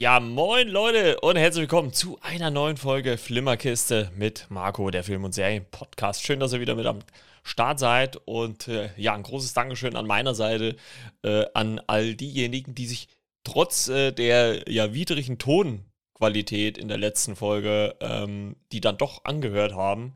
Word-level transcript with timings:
Ja, 0.00 0.20
moin 0.20 0.68
Leute 0.68 1.18
und 1.22 1.34
herzlich 1.34 1.62
willkommen 1.62 1.92
zu 1.92 2.20
einer 2.22 2.52
neuen 2.52 2.76
Folge 2.76 3.18
Flimmerkiste 3.18 4.12
mit 4.14 4.46
Marco, 4.48 4.92
der 4.92 5.02
Film- 5.02 5.24
und 5.24 5.34
Serien-Podcast. 5.34 6.22
Schön, 6.22 6.38
dass 6.38 6.52
ihr 6.52 6.60
wieder 6.60 6.76
mit 6.76 6.86
am 6.86 7.00
Start 7.42 7.80
seid 7.80 8.16
und 8.24 8.68
äh, 8.68 8.90
ja, 8.96 9.14
ein 9.14 9.24
großes 9.24 9.54
Dankeschön 9.54 9.96
an 9.96 10.06
meiner 10.06 10.36
Seite 10.36 10.76
äh, 11.24 11.46
an 11.52 11.80
all 11.88 12.14
diejenigen, 12.14 12.76
die 12.76 12.86
sich 12.86 13.08
trotz 13.42 13.88
äh, 13.88 14.12
der 14.12 14.70
ja 14.70 14.94
widrigen 14.94 15.38
Tonqualität 15.38 16.78
in 16.78 16.86
der 16.86 16.98
letzten 16.98 17.34
Folge, 17.34 17.96
ähm, 17.98 18.54
die 18.70 18.80
dann 18.80 18.98
doch 18.98 19.24
angehört 19.24 19.74
haben. 19.74 20.14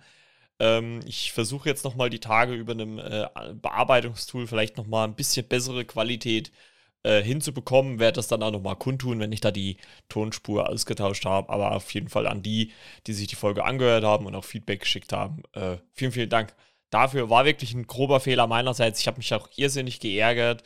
Ähm, 0.60 1.00
ich 1.06 1.32
versuche 1.32 1.68
jetzt 1.68 1.82
nochmal 1.82 2.08
die 2.08 2.20
Tage 2.20 2.54
über 2.54 2.74
einem 2.74 3.00
äh, 3.00 3.26
Bearbeitungstool 3.54 4.46
vielleicht 4.46 4.76
nochmal 4.76 5.08
ein 5.08 5.16
bisschen 5.16 5.48
bessere 5.48 5.84
Qualität 5.84 6.46
zu 6.46 6.71
äh, 7.02 7.22
hinzubekommen, 7.22 7.98
werde 7.98 8.16
das 8.16 8.28
dann 8.28 8.42
auch 8.42 8.50
nochmal 8.50 8.76
kundtun, 8.76 9.20
wenn 9.20 9.32
ich 9.32 9.40
da 9.40 9.50
die 9.50 9.76
Tonspur 10.08 10.68
ausgetauscht 10.68 11.24
habe. 11.24 11.50
Aber 11.50 11.72
auf 11.72 11.92
jeden 11.94 12.08
Fall 12.08 12.26
an 12.26 12.42
die, 12.42 12.72
die 13.06 13.12
sich 13.12 13.28
die 13.28 13.36
Folge 13.36 13.64
angehört 13.64 14.04
haben 14.04 14.26
und 14.26 14.34
auch 14.34 14.44
Feedback 14.44 14.80
geschickt 14.80 15.12
haben. 15.12 15.42
Äh, 15.52 15.78
vielen, 15.92 16.12
vielen 16.12 16.30
Dank 16.30 16.54
dafür. 16.90 17.30
War 17.30 17.44
wirklich 17.44 17.74
ein 17.74 17.86
grober 17.86 18.20
Fehler 18.20 18.46
meinerseits. 18.46 19.00
Ich 19.00 19.06
habe 19.06 19.18
mich 19.18 19.34
auch 19.34 19.48
irrsinnig 19.56 20.00
geärgert. 20.00 20.62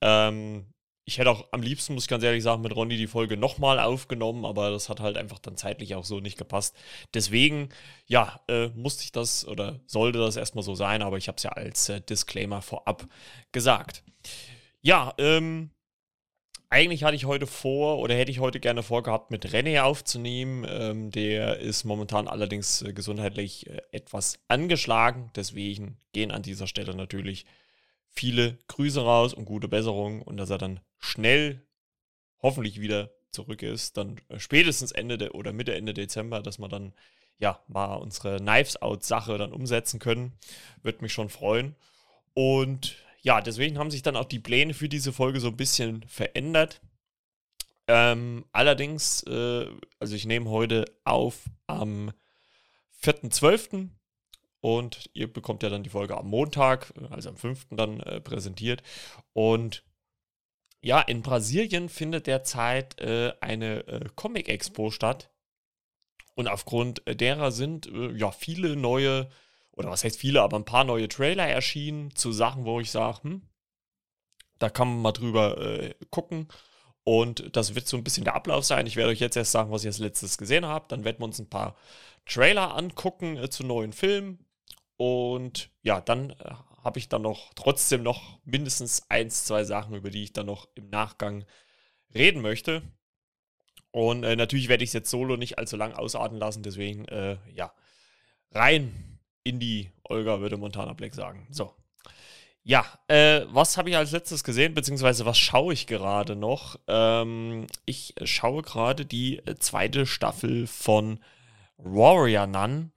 Ähm, 0.00 0.66
ich 1.08 1.18
hätte 1.18 1.30
auch 1.30 1.46
am 1.52 1.62
liebsten, 1.62 1.94
muss 1.94 2.04
ich 2.04 2.08
ganz 2.08 2.24
ehrlich 2.24 2.42
sagen, 2.42 2.62
mit 2.62 2.74
Ronny 2.74 2.96
die 2.96 3.06
Folge 3.06 3.36
nochmal 3.36 3.78
aufgenommen, 3.78 4.44
aber 4.44 4.70
das 4.70 4.88
hat 4.88 4.98
halt 4.98 5.16
einfach 5.16 5.38
dann 5.38 5.56
zeitlich 5.56 5.94
auch 5.94 6.04
so 6.04 6.18
nicht 6.18 6.36
gepasst. 6.36 6.76
Deswegen, 7.14 7.68
ja, 8.06 8.40
äh, 8.48 8.68
musste 8.70 9.04
ich 9.04 9.12
das 9.12 9.46
oder 9.46 9.80
sollte 9.86 10.18
das 10.18 10.36
erstmal 10.36 10.64
so 10.64 10.74
sein, 10.74 11.02
aber 11.02 11.16
ich 11.16 11.28
habe 11.28 11.36
es 11.36 11.44
ja 11.44 11.50
als 11.50 11.88
äh, 11.88 12.00
Disclaimer 12.00 12.60
vorab 12.60 13.06
gesagt. 13.52 14.02
Ja, 14.82 15.14
ähm, 15.18 15.70
eigentlich 16.68 17.04
hatte 17.04 17.16
ich 17.16 17.26
heute 17.26 17.46
vor 17.46 17.98
oder 17.98 18.14
hätte 18.14 18.30
ich 18.30 18.40
heute 18.40 18.60
gerne 18.60 18.82
vorgehabt, 18.82 19.30
mit 19.30 19.46
René 19.46 19.82
aufzunehmen. 19.82 20.66
Ähm, 20.68 21.10
der 21.10 21.58
ist 21.58 21.84
momentan 21.84 22.28
allerdings 22.28 22.82
äh, 22.82 22.92
gesundheitlich 22.92 23.68
äh, 23.68 23.82
etwas 23.92 24.40
angeschlagen. 24.48 25.30
Deswegen 25.36 25.98
gehen 26.12 26.32
an 26.32 26.42
dieser 26.42 26.66
Stelle 26.66 26.94
natürlich 26.94 27.46
viele 28.08 28.58
Grüße 28.68 29.00
raus 29.00 29.34
und 29.34 29.44
gute 29.44 29.68
Besserung 29.68 30.22
und 30.22 30.38
dass 30.38 30.50
er 30.50 30.58
dann 30.58 30.80
schnell 30.98 31.62
hoffentlich 32.42 32.80
wieder 32.80 33.10
zurück 33.30 33.62
ist. 33.62 33.96
Dann 33.96 34.20
äh, 34.28 34.40
spätestens 34.40 34.92
Ende 34.92 35.18
de 35.18 35.30
oder 35.30 35.52
Mitte, 35.52 35.74
Ende 35.74 35.94
Dezember, 35.94 36.42
dass 36.42 36.58
wir 36.58 36.68
dann 36.68 36.94
ja 37.38 37.62
mal 37.68 37.94
unsere 37.94 38.38
Knives 38.38 38.80
Out 38.82 39.04
Sache 39.04 39.38
dann 39.38 39.52
umsetzen 39.52 40.00
können. 40.00 40.32
Würde 40.82 41.02
mich 41.02 41.12
schon 41.12 41.28
freuen. 41.28 41.76
Und 42.34 42.96
ja, 43.26 43.40
deswegen 43.40 43.76
haben 43.76 43.90
sich 43.90 44.02
dann 44.02 44.14
auch 44.14 44.26
die 44.26 44.38
Pläne 44.38 44.72
für 44.72 44.88
diese 44.88 45.12
Folge 45.12 45.40
so 45.40 45.48
ein 45.48 45.56
bisschen 45.56 46.04
verändert. 46.06 46.80
Ähm, 47.88 48.44
allerdings, 48.52 49.24
äh, 49.24 49.66
also 49.98 50.14
ich 50.14 50.26
nehme 50.26 50.48
heute 50.48 50.84
auf 51.02 51.50
am 51.66 52.12
4.12. 53.02 53.88
und 54.60 55.10
ihr 55.12 55.32
bekommt 55.32 55.64
ja 55.64 55.70
dann 55.70 55.82
die 55.82 55.90
Folge 55.90 56.16
am 56.16 56.28
Montag, 56.28 56.94
also 57.10 57.30
am 57.30 57.36
5. 57.36 57.66
dann 57.72 57.98
äh, 57.98 58.20
präsentiert. 58.20 58.84
Und 59.32 59.82
ja, 60.80 61.00
in 61.00 61.22
Brasilien 61.22 61.88
findet 61.88 62.28
derzeit 62.28 63.00
äh, 63.00 63.32
eine 63.40 63.88
äh, 63.88 64.08
Comic-Expo 64.14 64.92
statt. 64.92 65.32
Und 66.36 66.46
aufgrund 66.46 67.02
derer 67.08 67.50
sind 67.50 67.88
äh, 67.88 68.12
ja 68.12 68.30
viele 68.30 68.76
neue 68.76 69.28
oder 69.76 69.90
was 69.90 70.04
heißt 70.04 70.18
viele, 70.18 70.42
aber 70.42 70.56
ein 70.58 70.64
paar 70.64 70.84
neue 70.84 71.08
Trailer 71.08 71.46
erschienen 71.46 72.14
zu 72.14 72.32
Sachen, 72.32 72.64
wo 72.64 72.80
ich 72.80 72.90
sage, 72.90 73.22
hm, 73.22 73.42
da 74.58 74.70
kann 74.70 74.88
man 74.88 75.02
mal 75.02 75.12
drüber 75.12 75.58
äh, 75.58 75.94
gucken. 76.10 76.48
Und 77.04 77.54
das 77.54 77.74
wird 77.74 77.86
so 77.86 77.96
ein 77.96 78.02
bisschen 78.02 78.24
der 78.24 78.34
Ablauf 78.34 78.64
sein. 78.64 78.86
Ich 78.86 78.96
werde 78.96 79.10
euch 79.10 79.20
jetzt 79.20 79.36
erst 79.36 79.52
sagen, 79.52 79.70
was 79.70 79.82
ich 79.82 79.88
als 79.88 79.98
letztes 79.98 80.38
gesehen 80.38 80.66
habe. 80.66 80.86
Dann 80.88 81.04
werden 81.04 81.20
wir 81.20 81.26
uns 81.26 81.38
ein 81.38 81.48
paar 81.48 81.76
Trailer 82.24 82.74
angucken 82.74 83.36
äh, 83.36 83.48
zu 83.48 83.64
neuen 83.64 83.92
Filmen. 83.92 84.44
Und 84.96 85.70
ja, 85.82 86.00
dann 86.00 86.30
äh, 86.30 86.54
habe 86.82 86.98
ich 86.98 87.08
dann 87.08 87.22
noch 87.22 87.52
trotzdem 87.54 88.02
noch 88.02 88.40
mindestens 88.44 89.02
eins, 89.10 89.44
zwei 89.44 89.62
Sachen, 89.62 89.94
über 89.94 90.10
die 90.10 90.24
ich 90.24 90.32
dann 90.32 90.46
noch 90.46 90.68
im 90.74 90.88
Nachgang 90.88 91.44
reden 92.14 92.40
möchte. 92.40 92.82
Und 93.92 94.24
äh, 94.24 94.34
natürlich 94.34 94.68
werde 94.68 94.82
ich 94.82 94.90
es 94.90 94.94
jetzt 94.94 95.10
solo 95.10 95.36
nicht 95.36 95.58
allzu 95.58 95.76
lang 95.76 95.92
ausarten 95.92 96.38
lassen. 96.38 96.62
Deswegen, 96.62 97.04
äh, 97.06 97.36
ja, 97.52 97.72
rein 98.52 99.15
Indie, 99.46 99.90
Olga 100.04 100.40
würde 100.40 100.56
Montana 100.56 100.92
Black 100.92 101.14
sagen. 101.14 101.46
So. 101.50 101.72
Ja, 102.62 102.84
äh, 103.06 103.42
was 103.48 103.76
habe 103.76 103.90
ich 103.90 103.96
als 103.96 104.10
letztes 104.10 104.42
gesehen, 104.42 104.74
beziehungsweise 104.74 105.24
was 105.24 105.38
schaue 105.38 105.72
ich 105.72 105.86
gerade 105.86 106.34
noch? 106.34 106.76
Ähm, 106.88 107.68
ich 107.84 108.14
schaue 108.24 108.62
gerade 108.62 109.06
die 109.06 109.38
äh, 109.38 109.54
zweite 109.56 110.04
Staffel 110.04 110.66
von 110.66 111.20
Warrior 111.76 112.48
Nun. 112.48 112.90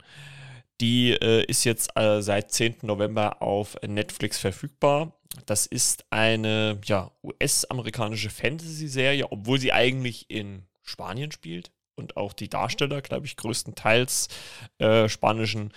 Die 0.81 1.11
äh, 1.11 1.45
ist 1.45 1.65
jetzt 1.65 1.95
äh, 1.95 2.21
seit 2.21 2.51
10. 2.51 2.77
November 2.81 3.43
auf 3.43 3.77
Netflix 3.85 4.39
verfügbar. 4.39 5.13
Das 5.45 5.67
ist 5.67 6.03
eine 6.09 6.79
ja, 6.85 7.11
US-amerikanische 7.21 8.31
Fantasy-Serie, 8.31 9.31
obwohl 9.31 9.59
sie 9.59 9.71
eigentlich 9.71 10.31
in 10.31 10.63
Spanien 10.81 11.31
spielt 11.31 11.71
und 11.99 12.17
auch 12.17 12.33
die 12.33 12.49
Darsteller, 12.49 13.01
glaube 13.01 13.27
ich, 13.27 13.35
größtenteils 13.35 14.29
äh, 14.79 15.07
spanischen 15.07 15.71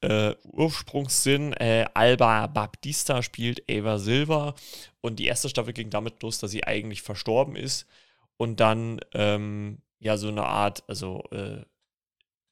äh, 0.00 0.34
Ursprungs 0.44 1.22
sind. 1.22 1.52
Äh, 1.54 1.86
Alba 1.92 2.46
Baptista 2.46 3.22
spielt 3.22 3.62
Eva 3.68 3.98
Silva 3.98 4.54
und 5.02 5.18
die 5.18 5.26
erste 5.26 5.48
Staffel 5.50 5.74
ging 5.74 5.90
damit 5.90 6.22
los, 6.22 6.38
dass 6.38 6.50
sie 6.50 6.64
eigentlich 6.64 7.02
verstorben 7.02 7.56
ist 7.56 7.86
und 8.38 8.60
dann 8.60 9.00
ähm, 9.12 9.78
ja 9.98 10.16
so 10.16 10.28
eine 10.28 10.44
Art, 10.44 10.84
also 10.88 11.24
äh, 11.30 11.62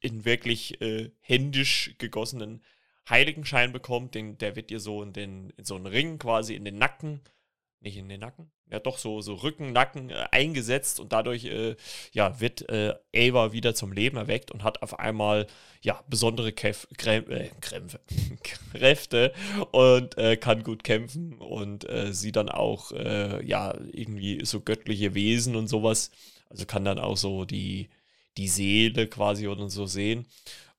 in 0.00 0.24
wirklich 0.24 0.80
äh, 0.82 1.10
händisch 1.20 1.94
gegossenen 1.98 2.62
Heiligenschein 3.08 3.72
bekommt. 3.72 4.14
Den, 4.14 4.36
der 4.36 4.56
wird 4.56 4.70
ihr 4.70 4.80
so 4.80 5.02
in, 5.02 5.12
den, 5.12 5.50
in 5.56 5.64
so 5.64 5.76
einen 5.76 5.86
Ring 5.86 6.18
quasi 6.18 6.54
in 6.54 6.64
den 6.64 6.78
Nacken 6.78 7.20
nicht 7.82 7.96
in 7.96 8.08
den 8.08 8.20
Nacken, 8.20 8.50
ja 8.72 8.80
doch 8.80 8.98
so, 8.98 9.20
so 9.20 9.34
Rücken, 9.34 9.72
Nacken 9.72 10.10
äh, 10.10 10.24
eingesetzt 10.30 10.98
und 10.98 11.12
dadurch 11.12 11.44
äh, 11.44 11.76
ja, 12.12 12.40
wird 12.40 12.68
äh, 12.70 12.94
Ava 13.14 13.52
wieder 13.52 13.74
zum 13.74 13.92
Leben 13.92 14.16
erweckt 14.16 14.50
und 14.50 14.64
hat 14.64 14.82
auf 14.82 14.98
einmal 14.98 15.46
ja, 15.82 16.02
besondere 16.08 16.52
Käf 16.52 16.88
Krä 16.96 17.18
äh, 17.18 17.50
Krämpfe, 17.60 18.00
Kräfte 18.72 19.32
und 19.72 20.16
äh, 20.16 20.36
kann 20.36 20.64
gut 20.64 20.84
kämpfen 20.84 21.34
und 21.34 21.88
äh, 21.88 22.12
sie 22.12 22.32
dann 22.32 22.48
auch 22.48 22.92
ja 22.92 23.74
irgendwie 23.92 24.44
so 24.44 24.60
göttliche 24.60 25.14
Wesen 25.14 25.56
und 25.56 25.68
sowas, 25.68 26.10
also 26.48 26.66
kann 26.66 26.84
dann 26.84 26.98
auch 26.98 27.16
so 27.16 27.44
die, 27.44 27.90
die 28.36 28.48
Seele 28.48 29.06
quasi 29.06 29.48
oder 29.48 29.68
so 29.68 29.86
sehen. 29.86 30.26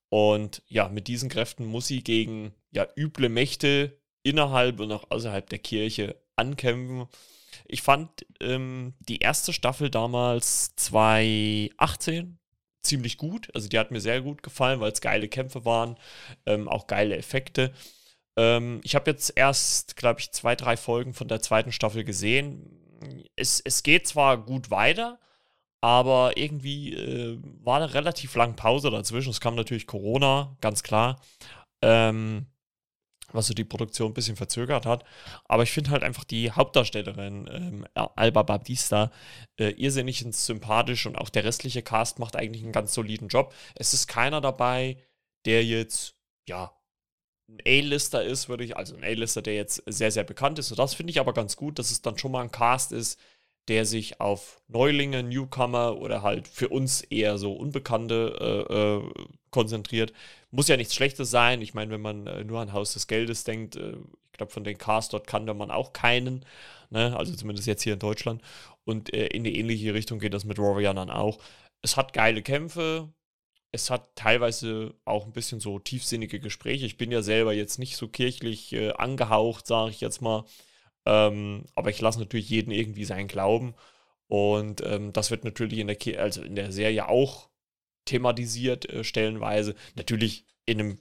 Und 0.10 0.62
ja, 0.68 0.90
mit 0.90 1.08
diesen 1.08 1.30
Kräften 1.30 1.66
muss 1.66 1.88
sie 1.88 2.04
gegen 2.04 2.54
ja, 2.72 2.88
üble 2.96 3.30
Mächte 3.30 3.98
innerhalb 4.24 4.80
und 4.80 4.92
auch 4.92 5.10
außerhalb 5.10 5.48
der 5.50 5.60
Kirche 5.60 6.16
ankämpfen. 6.36 7.08
Ich 7.66 7.82
fand 7.82 8.26
ähm, 8.40 8.94
die 9.00 9.20
erste 9.20 9.54
Staffel 9.54 9.90
damals 9.90 10.76
2018 10.76 12.38
ziemlich 12.84 13.18
gut. 13.18 13.50
Also 13.56 13.70
die 13.70 13.80
hat 13.80 13.92
mir 13.92 14.02
sehr 14.02 14.22
gut 14.22 14.44
gefallen, 14.44 14.80
weil 14.80 14.92
es 14.92 15.02
geile 15.02 15.28
Kämpfe 15.28 15.66
waren, 15.66 15.98
ähm, 16.46 16.68
auch 16.68 16.88
geile 16.88 17.18
Effekte. 17.18 17.74
Ähm, 18.38 18.82
ich 18.84 18.96
habe 18.96 19.12
jetzt 19.12 19.34
erst, 19.36 19.96
glaube 19.96 20.20
ich, 20.20 20.32
zwei, 20.32 20.56
drei 20.56 20.78
Folgen 20.78 21.14
von 21.14 21.28
der 21.28 21.42
zweiten 21.42 21.72
Staffel 21.72 22.04
gesehen. 22.04 22.80
Es, 23.36 23.62
es 23.64 23.84
geht 23.84 24.08
zwar 24.08 24.38
gut 24.38 24.70
weiter, 24.72 25.20
aber 25.82 26.38
irgendwie 26.38 26.94
äh, 26.94 27.40
war 27.64 27.78
eine 27.78 27.94
relativ 27.94 28.36
lange 28.36 28.54
Pause 28.54 28.90
dazwischen. 28.90 29.32
Es 29.32 29.42
kam 29.42 29.56
natürlich 29.56 29.88
Corona, 29.88 30.56
ganz 30.62 30.84
klar. 30.84 31.22
Ähm, 31.82 32.48
was 33.34 33.48
so 33.48 33.54
die 33.54 33.64
Produktion 33.64 34.12
ein 34.12 34.14
bisschen 34.14 34.36
verzögert 34.36 34.86
hat. 34.86 35.04
Aber 35.46 35.64
ich 35.64 35.72
finde 35.72 35.92
halt 35.92 36.04
einfach 36.04 36.24
die 36.24 36.52
Hauptdarstellerin 36.52 37.50
ähm, 37.52 37.86
Alba 37.94 38.44
Baptista 38.44 39.12
äh, 39.58 39.70
irrsinnig 39.72 40.26
sympathisch 40.32 41.06
und 41.06 41.18
auch 41.18 41.30
der 41.30 41.44
restliche 41.44 41.82
Cast 41.82 42.20
macht 42.20 42.36
eigentlich 42.36 42.64
einen 42.64 42.72
ganz 42.72 42.94
soliden 42.94 43.28
Job. 43.28 43.54
Es 43.76 43.94
ist 43.94 44.08
keiner 44.08 44.42
dabei, 44.42 44.98
der 45.46 45.66
jetzt, 45.66 46.16
ja, 46.48 46.72
ein 47.50 47.60
A-Lister 47.68 48.24
ist, 48.24 48.48
würde 48.48 48.64
ich, 48.64 48.78
also 48.78 48.96
ein 48.96 49.04
A-Lister, 49.04 49.42
der 49.42 49.56
jetzt 49.56 49.84
sehr, 49.86 50.12
sehr 50.12 50.24
bekannt 50.24 50.60
ist. 50.60 50.72
Und 50.72 50.80
das 50.80 50.94
finde 50.94 51.12
ich 51.12 51.20
aber 51.20 51.34
ganz 51.34 51.56
gut, 51.58 51.78
dass 51.78 51.92
es 51.92 52.02
dann 52.02 52.18
schon 52.18 52.32
mal 52.32 52.42
ein 52.42 52.52
Cast 52.52 52.92
ist, 52.92 53.20
der 53.68 53.86
sich 53.86 54.20
auf 54.20 54.62
Neulinge, 54.68 55.24
Newcomer 55.24 55.98
oder 55.98 56.22
halt 56.22 56.48
für 56.48 56.70
uns 56.70 57.02
eher 57.02 57.38
so 57.38 57.54
Unbekannte 57.54 58.66
äh, 58.70 58.74
äh, 58.74 59.28
konzentriert. 59.52 60.14
Muss 60.56 60.68
ja 60.68 60.78
nichts 60.78 60.94
Schlechtes 60.94 61.32
sein. 61.32 61.62
Ich 61.62 61.74
meine, 61.74 61.90
wenn 61.90 62.02
man 62.02 62.28
äh, 62.28 62.44
nur 62.44 62.60
an 62.60 62.74
Haus 62.74 62.94
des 62.94 63.08
Geldes 63.08 63.44
denkt, 63.44 63.76
äh, 63.76 63.94
ich 64.32 64.38
glaube, 64.38 64.52
von 64.52 64.64
den 64.64 64.78
Cast 64.78 65.12
dort 65.12 65.26
kannte 65.26 65.56
man 65.56 65.72
auch 65.72 65.94
keinen. 65.94 66.46
Ne? 66.92 67.18
Also 67.18 67.36
zumindest 67.36 67.68
jetzt 67.68 67.82
hier 67.82 67.94
in 67.94 68.00
Deutschland. 68.00 68.40
Und 68.84 69.12
äh, 69.16 69.26
in 69.28 69.44
die 69.44 69.58
ähnliche 69.58 69.96
Richtung 69.96 70.20
geht 70.20 70.36
das 70.36 70.46
mit 70.46 70.60
Warrior 70.60 70.94
dann 70.94 71.10
auch. 71.10 71.40
Es 71.82 71.98
hat 71.98 72.14
geile 72.14 72.44
Kämpfe. 72.44 73.12
Es 73.72 73.90
hat 73.90 74.16
teilweise 74.16 74.94
auch 75.06 75.26
ein 75.26 75.34
bisschen 75.34 75.60
so 75.60 75.80
tiefsinnige 75.80 76.40
Gespräche. 76.40 76.86
Ich 76.86 76.98
bin 76.98 77.12
ja 77.12 77.24
selber 77.24 77.54
jetzt 77.54 77.80
nicht 77.80 77.98
so 77.98 78.08
kirchlich 78.08 78.74
äh, 78.74 78.92
angehaucht, 78.92 79.66
sage 79.66 79.90
ich 79.90 80.02
jetzt 80.02 80.22
mal. 80.22 80.46
Ähm, 81.08 81.66
aber 81.74 81.90
ich 81.90 82.00
lasse 82.00 82.20
natürlich 82.20 82.50
jeden 82.50 82.70
irgendwie 82.70 83.06
seinen 83.06 83.28
Glauben. 83.28 83.74
Und 84.28 84.82
ähm, 84.86 85.14
das 85.14 85.32
wird 85.32 85.46
natürlich 85.46 85.80
in 85.80 85.88
der, 85.88 85.98
also 86.22 86.44
in 86.44 86.56
der 86.56 86.72
Serie 86.72 87.10
auch 87.10 87.50
thematisiert, 88.06 88.90
äh, 88.90 89.04
stellenweise. 89.04 89.76
Natürlich 89.96 90.46
in 90.66 90.80
einem, 90.80 91.00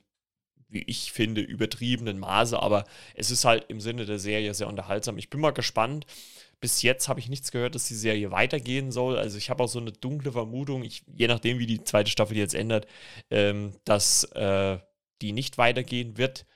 wie 0.69 0.83
ich 0.87 1.13
finde, 1.13 1.41
übertriebenen 1.41 2.19
Maße, 2.19 2.61
aber 2.61 2.85
es 3.15 3.31
ist 3.31 3.45
halt 3.45 3.67
im 3.69 3.81
Sinne 3.81 4.07
der 4.07 4.19
Serie 4.19 4.55
sehr 4.55 4.69
unterhaltsam. 4.69 5.19
Ich 5.19 5.31
bin 5.31 5.41
mal 5.41 5.51
gespannt. 5.53 6.07
Bis 6.61 6.83
jetzt 6.83 7.09
habe 7.09 7.19
ich 7.19 7.29
nichts 7.29 7.51
gehört, 7.51 7.75
dass 7.75 7.89
die 7.89 7.97
Serie 7.97 8.31
weitergehen 8.31 8.93
soll. 8.93 9.19
Also 9.19 9.37
ich 9.37 9.51
habe 9.51 9.65
auch 9.65 9.69
so 9.69 9.81
eine 9.81 9.91
dunkle 9.91 10.31
Vermutung, 10.31 10.85
ich, 10.85 11.03
je 11.13 11.27
nachdem, 11.27 11.59
wie 11.59 11.67
die 11.67 11.83
zweite 11.83 12.11
Staffel 12.11 12.37
jetzt 12.37 12.55
ändert, 12.55 12.87
ähm, 13.31 13.73
dass 13.85 14.25
äh, 14.35 14.79
die 15.23 15.33
nicht 15.33 15.59
weitergehen 15.59 16.19
wird. 16.19 16.47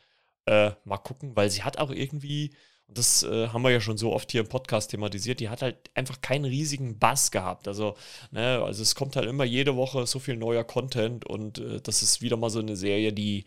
Äh, 0.47 0.73
mal 0.85 0.99
gucken, 0.99 1.35
weil 1.35 1.51
sie 1.51 1.65
hat 1.65 1.79
auch 1.79 1.91
irgendwie 1.91 2.55
und 2.89 2.99
das 2.99 3.23
äh, 3.25 3.49
haben 3.49 3.63
wir 3.63 3.71
ja 3.71 3.81
schon 3.81 3.99
so 3.99 4.13
oft 4.13 4.31
hier 4.31 4.41
im 4.43 4.49
Podcast 4.49 4.91
thematisiert, 4.91 5.41
die 5.41 5.49
hat 5.49 5.63
halt 5.63 5.91
einfach 5.95 6.21
keinen 6.21 6.45
riesigen 6.45 6.99
Bass 6.99 7.31
gehabt. 7.31 7.69
Also, 7.69 7.97
ne, 8.31 8.63
also 8.63 8.83
es 8.83 8.95
kommt 8.95 9.17
halt 9.17 9.29
immer 9.29 9.45
jede 9.45 9.77
Woche 9.77 10.07
so 10.07 10.19
viel 10.19 10.37
neuer 10.37 10.65
Content 10.65 11.27
und 11.27 11.59
äh, 11.59 11.81
das 11.81 12.03
ist 12.03 12.23
wieder 12.23 12.37
mal 12.37 12.51
so 12.51 12.61
eine 12.61 12.77
Serie, 12.77 13.13
die 13.13 13.45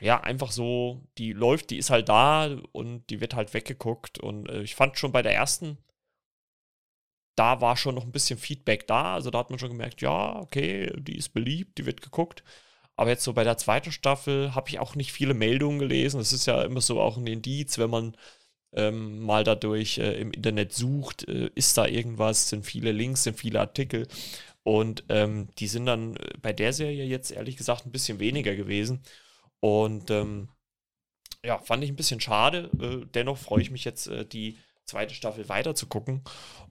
ja 0.00 0.20
einfach 0.20 0.50
so, 0.52 1.02
die 1.18 1.32
läuft, 1.32 1.70
die 1.70 1.78
ist 1.78 1.90
halt 1.90 2.08
da 2.08 2.56
und 2.72 3.08
die 3.10 3.20
wird 3.20 3.34
halt 3.34 3.54
weggeguckt. 3.54 4.18
Und 4.18 4.48
äh, 4.48 4.62
ich 4.62 4.74
fand 4.74 4.98
schon 4.98 5.12
bei 5.12 5.22
der 5.22 5.34
ersten, 5.34 5.78
da 7.36 7.60
war 7.60 7.76
schon 7.76 7.94
noch 7.94 8.04
ein 8.04 8.12
bisschen 8.12 8.38
Feedback 8.38 8.86
da. 8.86 9.14
Also 9.14 9.30
da 9.30 9.38
hat 9.38 9.50
man 9.50 9.58
schon 9.58 9.70
gemerkt, 9.70 10.00
ja, 10.02 10.36
okay, 10.40 10.92
die 10.98 11.16
ist 11.16 11.30
beliebt, 11.30 11.78
die 11.78 11.86
wird 11.86 12.02
geguckt. 12.02 12.44
Aber 12.96 13.10
jetzt 13.10 13.24
so 13.24 13.32
bei 13.32 13.44
der 13.44 13.56
zweiten 13.56 13.92
Staffel 13.92 14.54
habe 14.54 14.68
ich 14.68 14.78
auch 14.78 14.94
nicht 14.94 15.12
viele 15.12 15.34
Meldungen 15.34 15.78
gelesen. 15.80 16.18
Das 16.18 16.32
ist 16.32 16.46
ja 16.46 16.62
immer 16.62 16.80
so 16.80 17.00
auch 17.00 17.16
ein 17.16 17.26
Indiz, 17.26 17.78
wenn 17.78 17.90
man 17.90 18.16
ähm, 18.76 19.20
mal 19.20 19.44
dadurch 19.44 19.98
äh, 19.98 20.20
im 20.20 20.32
Internet 20.32 20.72
sucht, 20.72 21.28
äh, 21.28 21.50
ist 21.54 21.76
da 21.76 21.86
irgendwas, 21.86 22.48
sind 22.48 22.64
viele 22.64 22.92
Links, 22.92 23.24
sind 23.24 23.38
viele 23.38 23.60
Artikel. 23.60 24.06
Und 24.62 25.04
ähm, 25.10 25.48
die 25.58 25.66
sind 25.66 25.86
dann 25.86 26.16
äh, 26.16 26.30
bei 26.40 26.52
der 26.52 26.72
Serie 26.72 27.04
jetzt 27.04 27.30
ehrlich 27.30 27.56
gesagt 27.56 27.86
ein 27.86 27.92
bisschen 27.92 28.18
weniger 28.18 28.56
gewesen. 28.56 29.02
Und 29.60 30.10
ähm, 30.10 30.48
ja, 31.44 31.58
fand 31.58 31.84
ich 31.84 31.90
ein 31.90 31.96
bisschen 31.96 32.20
schade. 32.20 32.70
Äh, 32.80 33.06
dennoch 33.14 33.38
freue 33.38 33.62
ich 33.62 33.70
mich 33.70 33.84
jetzt, 33.84 34.06
äh, 34.06 34.24
die 34.24 34.58
zweite 34.86 35.14
Staffel 35.14 35.48
weiter 35.48 35.74
zu 35.74 35.86
gucken. 35.86 36.22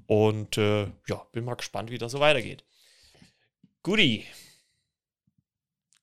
Und 0.07 0.57
äh, 0.57 0.87
ja, 1.07 1.27
bin 1.31 1.45
mal 1.45 1.55
gespannt, 1.55 1.91
wie 1.91 1.97
das 1.97 2.11
so 2.11 2.19
weitergeht. 2.19 2.63
Guti. 3.83 4.25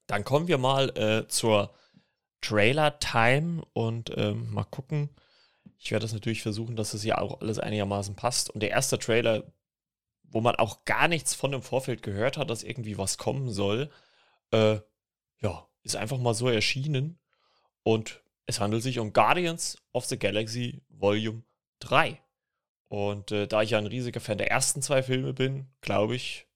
Dann 0.07 0.25
kommen 0.25 0.49
wir 0.49 0.59
mal 0.59 1.29
zur 1.29 1.73
Trailer-Time 2.41 3.63
und 3.75 4.13
ähm, 4.17 4.53
mal 4.53 4.65
gucken, 4.65 5.11
ich 5.83 5.91
werde 5.91 6.05
das 6.05 6.13
natürlich 6.13 6.43
versuchen, 6.43 6.77
dass 6.77 6.93
es 6.93 7.05
ja 7.05 7.19
auch 7.19 7.41
alles 7.41 7.59
einigermaßen 7.59 8.15
passt. 8.15 8.51
Und 8.51 8.61
der 8.61 8.71
erste 8.71 8.99
Trailer, 8.99 9.51
wo 10.25 10.43
man 10.43 10.55
auch 10.57 10.85
gar 10.85 11.09
nichts 11.09 11.35
von 11.35 11.53
dem 11.53 11.63
Vorfeld 11.63 12.03
gehört 12.03 12.37
hat, 12.37 12.51
dass 12.51 12.63
irgendwie 12.63 12.99
was 12.99 13.17
kommen 13.17 13.51
soll, 13.51 13.91
äh, 14.53 14.79
ja, 15.41 15.67
ist 15.83 15.97
einfach 15.97 16.19
mal 16.19 16.35
so 16.35 16.49
erschienen. 16.49 17.19
Und 17.83 18.23
es 18.45 18.61
handelt 18.61 18.83
sich 18.83 18.99
um 18.99 19.15
Guardians 19.15 19.79
of 19.93 20.05
the 20.05 20.19
Galaxy 20.19 20.83
Volume 20.91 21.45
3. 21.79 22.21
Und 22.89 23.33
äh, 23.33 23.47
da 23.47 23.63
ich 23.63 23.71
ja 23.71 23.79
ein 23.79 23.87
riesiger 23.87 24.21
Fan 24.21 24.37
der 24.37 24.51
ersten 24.51 24.83
zwei 24.83 25.03
Filme 25.03 25.33
bin, 25.33 25.67
glaube 25.81 26.15
ich, 26.15 26.47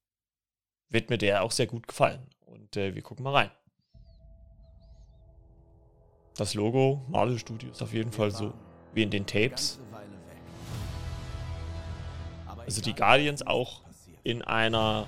wird 0.90 1.08
mir 1.08 1.18
der 1.18 1.44
auch 1.44 1.52
sehr 1.52 1.66
gut 1.66 1.88
gefallen. 1.88 2.28
Und 2.40 2.76
äh, 2.76 2.94
wir 2.94 3.00
gucken 3.00 3.24
mal 3.24 3.32
rein. 3.32 3.50
Das 6.36 6.52
Logo 6.52 7.06
Marvel 7.08 7.38
Studios 7.38 7.80
auf 7.80 7.94
jeden 7.94 8.12
Fall 8.12 8.30
so 8.30 8.52
wie 8.94 9.02
in 9.02 9.10
den 9.10 9.26
Tapes. 9.26 9.78
Also 12.66 12.80
die 12.80 12.94
Guardians 12.94 13.46
auch 13.46 13.82
in 14.22 14.42
einer 14.42 15.06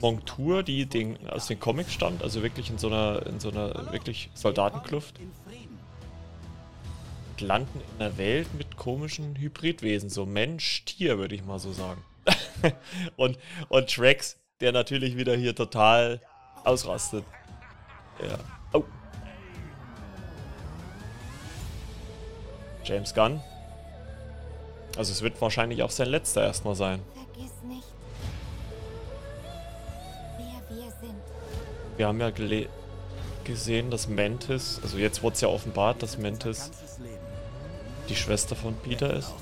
Montur, 0.00 0.62
die 0.62 0.86
den, 0.86 1.28
aus 1.28 1.46
den 1.46 1.58
Comics 1.58 1.92
stammt, 1.92 2.22
also 2.22 2.42
wirklich 2.42 2.70
in 2.70 2.78
so 2.78 2.88
einer, 2.88 3.26
in 3.26 3.40
so 3.40 3.50
einer 3.50 3.92
wirklich 3.92 4.30
Soldatenkluft. 4.34 5.18
Und 7.30 7.40
landen 7.40 7.80
in 7.80 8.02
einer 8.02 8.16
Welt 8.16 8.54
mit 8.54 8.76
komischen 8.76 9.36
Hybridwesen, 9.36 10.10
so 10.10 10.24
Mensch-Tier, 10.26 11.18
würde 11.18 11.34
ich 11.34 11.44
mal 11.44 11.58
so 11.58 11.72
sagen. 11.72 12.02
und, 13.16 13.38
und 13.68 13.90
Trax, 13.92 14.36
der 14.60 14.72
natürlich 14.72 15.16
wieder 15.16 15.36
hier 15.36 15.54
total 15.54 16.20
ausrastet. 16.64 17.24
Ja. 18.22 18.38
Oh. 18.72 18.84
James 22.84 23.14
Gunn. 23.14 23.40
Also 24.96 25.12
es 25.12 25.22
wird 25.22 25.40
wahrscheinlich 25.40 25.82
auch 25.82 25.90
sein 25.90 26.08
letzter 26.08 26.42
erstmal 26.42 26.76
sein. 26.76 27.00
Vergiss 27.14 27.52
nicht, 27.64 27.88
wer 30.36 30.76
wir 30.76 30.90
sind. 31.00 31.14
Wir 31.96 32.06
haben 32.06 32.20
ja 32.20 32.30
gesehen, 33.42 33.90
dass 33.90 34.08
Mantis, 34.08 34.80
also 34.82 34.98
jetzt 34.98 35.22
wurde 35.22 35.34
es 35.34 35.40
ja 35.40 35.48
offenbart, 35.48 36.02
dass 36.02 36.18
Mantis 36.18 36.70
die 38.08 38.16
Schwester 38.16 38.54
von 38.54 38.76
Peter 38.76 39.12
ist. 39.14 39.32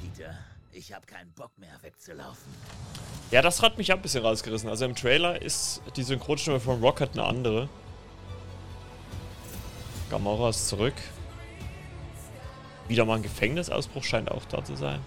Peter, 0.00 0.34
ich 0.72 0.92
habe 0.92 1.06
keinen 1.06 1.32
Bock 1.32 1.50
mehr 1.58 1.72
wegzulaufen. 1.82 2.52
Ja, 3.30 3.42
das 3.42 3.62
hat 3.62 3.78
mich 3.78 3.92
ein 3.92 4.02
bisschen 4.02 4.24
rausgerissen. 4.24 4.68
Also 4.68 4.84
im 4.84 4.94
Trailer 4.94 5.40
ist 5.40 5.82
die 5.96 6.02
Synchronstimme 6.02 6.60
von 6.60 6.80
Rocket 6.80 7.12
eine 7.12 7.24
andere. 7.24 7.68
Gamora 10.10 10.50
ist 10.50 10.68
zurück. 10.68 10.94
Wieder 12.88 13.04
mal 13.04 13.16
ein 13.16 13.22
Gefängnisausbruch 13.22 14.02
scheint 14.02 14.30
auch 14.30 14.44
da 14.46 14.64
zu 14.64 14.74
sein. 14.74 15.00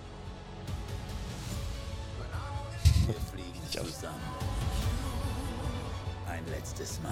Wir 3.06 3.16
fliegen 3.16 3.60
zusammen. 3.70 4.16
Ein 6.30 6.44
letztes 6.50 7.02
Mal. 7.02 7.12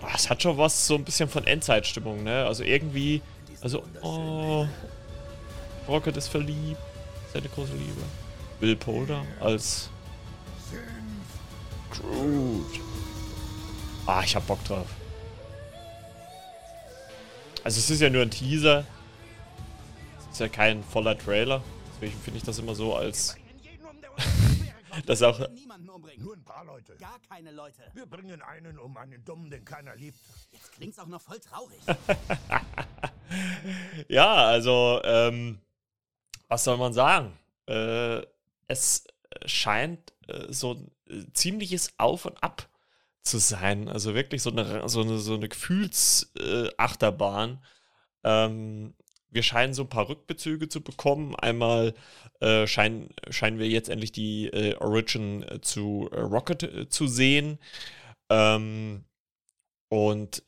Oh, 0.00 0.06
es 0.14 0.30
hat 0.30 0.40
schon 0.40 0.56
was 0.56 0.86
so 0.86 0.94
ein 0.94 1.04
bisschen 1.04 1.28
von 1.28 1.44
Endzeitstimmung, 1.44 2.22
ne? 2.22 2.44
Also 2.46 2.62
irgendwie. 2.62 3.20
Also, 3.60 3.82
oh. 4.02 4.66
Rocket 5.88 6.16
ist 6.16 6.28
verliebt. 6.28 6.80
Seine 7.32 7.48
große 7.48 7.72
Liebe. 7.72 8.02
Bill 8.60 8.76
Polder 8.76 9.24
als 9.40 9.90
Groot. 11.90 12.80
Ah, 14.06 14.22
ich 14.22 14.36
hab 14.36 14.46
Bock 14.46 14.62
drauf. 14.64 14.86
Also 17.62 17.78
es 17.78 17.88
ist 17.88 18.00
ja 18.00 18.10
nur 18.10 18.20
ein 18.20 18.30
Teaser. 18.30 18.84
Es 20.18 20.34
ist 20.34 20.40
ja 20.40 20.48
kein 20.48 20.84
voller 20.84 21.16
Trailer. 21.16 21.62
Deswegen 21.94 22.20
finde 22.20 22.38
ich 22.38 22.44
das 22.44 22.58
immer 22.58 22.74
so 22.74 22.94
als... 22.94 23.36
das 25.06 25.22
auch... 25.22 25.38
Nur 26.18 26.36
ein 26.36 26.44
paar 26.44 26.64
Leute. 26.64 26.96
Gar 26.96 27.18
keine 27.28 27.50
Leute. 27.50 27.82
Wir 27.94 28.06
bringen 28.06 28.40
einen 28.42 28.78
um 28.78 28.96
einen 28.96 29.24
Dummen, 29.24 29.50
den 29.50 29.64
keiner 29.64 29.96
liebt. 29.96 30.18
Jetzt 30.52 30.72
klingt's 30.72 30.98
auch 30.98 31.06
noch 31.06 31.20
voll 31.20 31.40
traurig. 31.40 31.78
ja, 34.08 34.34
also, 34.34 35.00
ähm, 35.02 35.58
was 36.48 36.64
soll 36.64 36.76
man 36.76 36.92
sagen? 36.92 37.36
Äh, 37.66 38.22
es 38.68 39.04
scheint 39.44 40.12
äh, 40.28 40.52
so 40.52 40.74
ein 41.08 41.34
ziemliches 41.34 41.92
Auf 41.98 42.26
und 42.26 42.42
Ab 42.42 42.68
zu 43.24 43.38
sein. 43.38 43.88
Also 43.88 44.14
wirklich 44.14 44.42
so 44.42 44.50
eine, 44.50 44.88
so 44.88 45.02
eine, 45.02 45.18
so 45.18 45.34
eine 45.34 45.48
Gefühlsachterbahn. 45.48 47.64
Äh, 48.22 48.46
ähm, 48.46 48.94
wir 49.30 49.42
scheinen 49.42 49.74
so 49.74 49.82
ein 49.82 49.88
paar 49.88 50.08
Rückbezüge 50.08 50.68
zu 50.68 50.80
bekommen. 50.82 51.34
Einmal 51.34 51.94
äh, 52.40 52.66
scheinen, 52.66 53.10
scheinen 53.30 53.58
wir 53.58 53.68
jetzt 53.68 53.88
endlich 53.88 54.12
die 54.12 54.46
äh, 54.46 54.76
Origin 54.76 55.42
äh, 55.42 55.60
zu 55.60 56.08
äh, 56.12 56.20
Rocket 56.20 56.62
äh, 56.62 56.88
zu 56.88 57.08
sehen. 57.08 57.58
Ähm, 58.30 59.04
und 59.88 60.42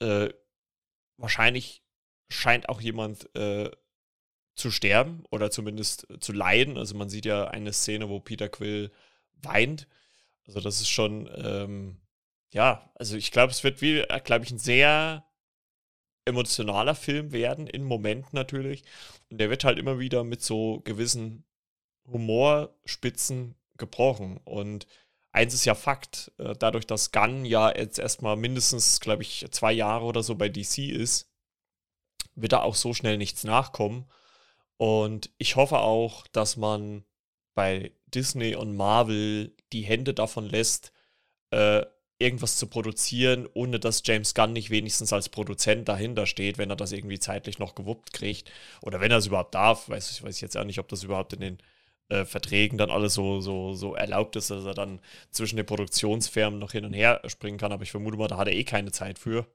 wahrscheinlich 1.18 1.82
scheint 2.28 2.68
auch 2.68 2.80
jemand 2.80 3.28
zu 3.34 4.70
sterben 4.70 5.22
oder 5.30 5.52
zumindest 5.52 6.08
zu 6.20 6.32
leiden. 6.32 6.76
Also 6.76 6.96
man 6.96 7.08
sieht 7.08 7.26
ja 7.26 7.46
eine 7.46 7.72
Szene, 7.72 8.08
wo 8.08 8.18
Peter 8.18 8.48
Quill 8.48 8.90
weint. 9.42 9.86
Also 10.48 10.60
das 10.60 10.80
ist 10.80 10.88
schon 10.88 11.30
ähm, 11.36 12.00
ja, 12.52 12.90
also 12.94 13.16
ich 13.16 13.30
glaube, 13.30 13.52
es 13.52 13.64
wird 13.64 13.82
äh, 13.82 14.20
glaube 14.20 14.44
ich, 14.44 14.50
ein 14.50 14.58
sehr 14.58 15.24
emotionaler 16.24 16.94
Film 16.94 17.32
werden, 17.32 17.66
in 17.66 17.84
Momenten 17.84 18.30
natürlich. 18.32 18.84
Und 19.30 19.38
der 19.38 19.50
wird 19.50 19.64
halt 19.64 19.78
immer 19.78 19.98
wieder 19.98 20.24
mit 20.24 20.42
so 20.42 20.80
gewissen 20.80 21.44
Humorspitzen 22.06 23.54
gebrochen. 23.76 24.38
Und 24.44 24.86
eins 25.32 25.54
ist 25.54 25.64
ja 25.64 25.74
Fakt, 25.74 26.32
äh, 26.38 26.54
dadurch, 26.58 26.86
dass 26.86 27.12
Gunn 27.12 27.44
ja 27.44 27.74
jetzt 27.74 27.98
erstmal 27.98 28.36
mindestens, 28.36 29.00
glaube 29.00 29.22
ich, 29.22 29.46
zwei 29.50 29.72
Jahre 29.72 30.04
oder 30.04 30.22
so 30.22 30.34
bei 30.34 30.48
DC 30.48 30.78
ist, 30.90 31.30
wird 32.34 32.52
da 32.52 32.62
auch 32.62 32.74
so 32.74 32.92
schnell 32.92 33.18
nichts 33.18 33.44
nachkommen. 33.44 34.06
Und 34.76 35.30
ich 35.38 35.56
hoffe 35.56 35.78
auch, 35.78 36.26
dass 36.28 36.56
man 36.56 37.04
bei 37.54 37.92
Disney 38.08 38.54
und 38.54 38.76
Marvel 38.76 39.56
die 39.72 39.82
Hände 39.82 40.12
davon 40.12 40.46
lässt, 40.46 40.92
äh, 41.50 41.84
irgendwas 42.18 42.56
zu 42.56 42.66
produzieren, 42.66 43.48
ohne 43.54 43.78
dass 43.78 44.02
James 44.04 44.34
Gunn 44.34 44.52
nicht 44.52 44.70
wenigstens 44.70 45.12
als 45.12 45.28
Produzent 45.28 45.88
dahinter 45.88 46.26
steht, 46.26 46.58
wenn 46.58 46.70
er 46.70 46.76
das 46.76 46.92
irgendwie 46.92 47.18
zeitlich 47.18 47.58
noch 47.58 47.74
gewuppt 47.74 48.12
kriegt. 48.12 48.50
Oder 48.82 49.00
wenn 49.00 49.10
er 49.10 49.18
es 49.18 49.26
überhaupt 49.26 49.54
darf. 49.54 49.88
Weiß 49.88 50.10
ich 50.10 50.22
weiß 50.22 50.40
jetzt 50.40 50.56
auch 50.56 50.64
nicht, 50.64 50.78
ob 50.78 50.88
das 50.88 51.02
überhaupt 51.02 51.34
in 51.34 51.40
den 51.40 51.58
äh, 52.08 52.24
Verträgen 52.24 52.78
dann 52.78 52.90
alles 52.90 53.14
so, 53.14 53.40
so, 53.40 53.74
so 53.74 53.94
erlaubt 53.94 54.36
ist, 54.36 54.50
dass 54.50 54.64
er 54.64 54.74
dann 54.74 55.00
zwischen 55.30 55.56
den 55.56 55.66
Produktionsfirmen 55.66 56.58
noch 56.58 56.72
hin 56.72 56.84
und 56.84 56.94
her 56.94 57.20
springen 57.26 57.58
kann. 57.58 57.72
Aber 57.72 57.82
ich 57.82 57.90
vermute 57.90 58.16
mal, 58.16 58.28
da 58.28 58.38
hat 58.38 58.48
er 58.48 58.54
eh 58.54 58.64
keine 58.64 58.92
Zeit 58.92 59.18
für. 59.18 59.46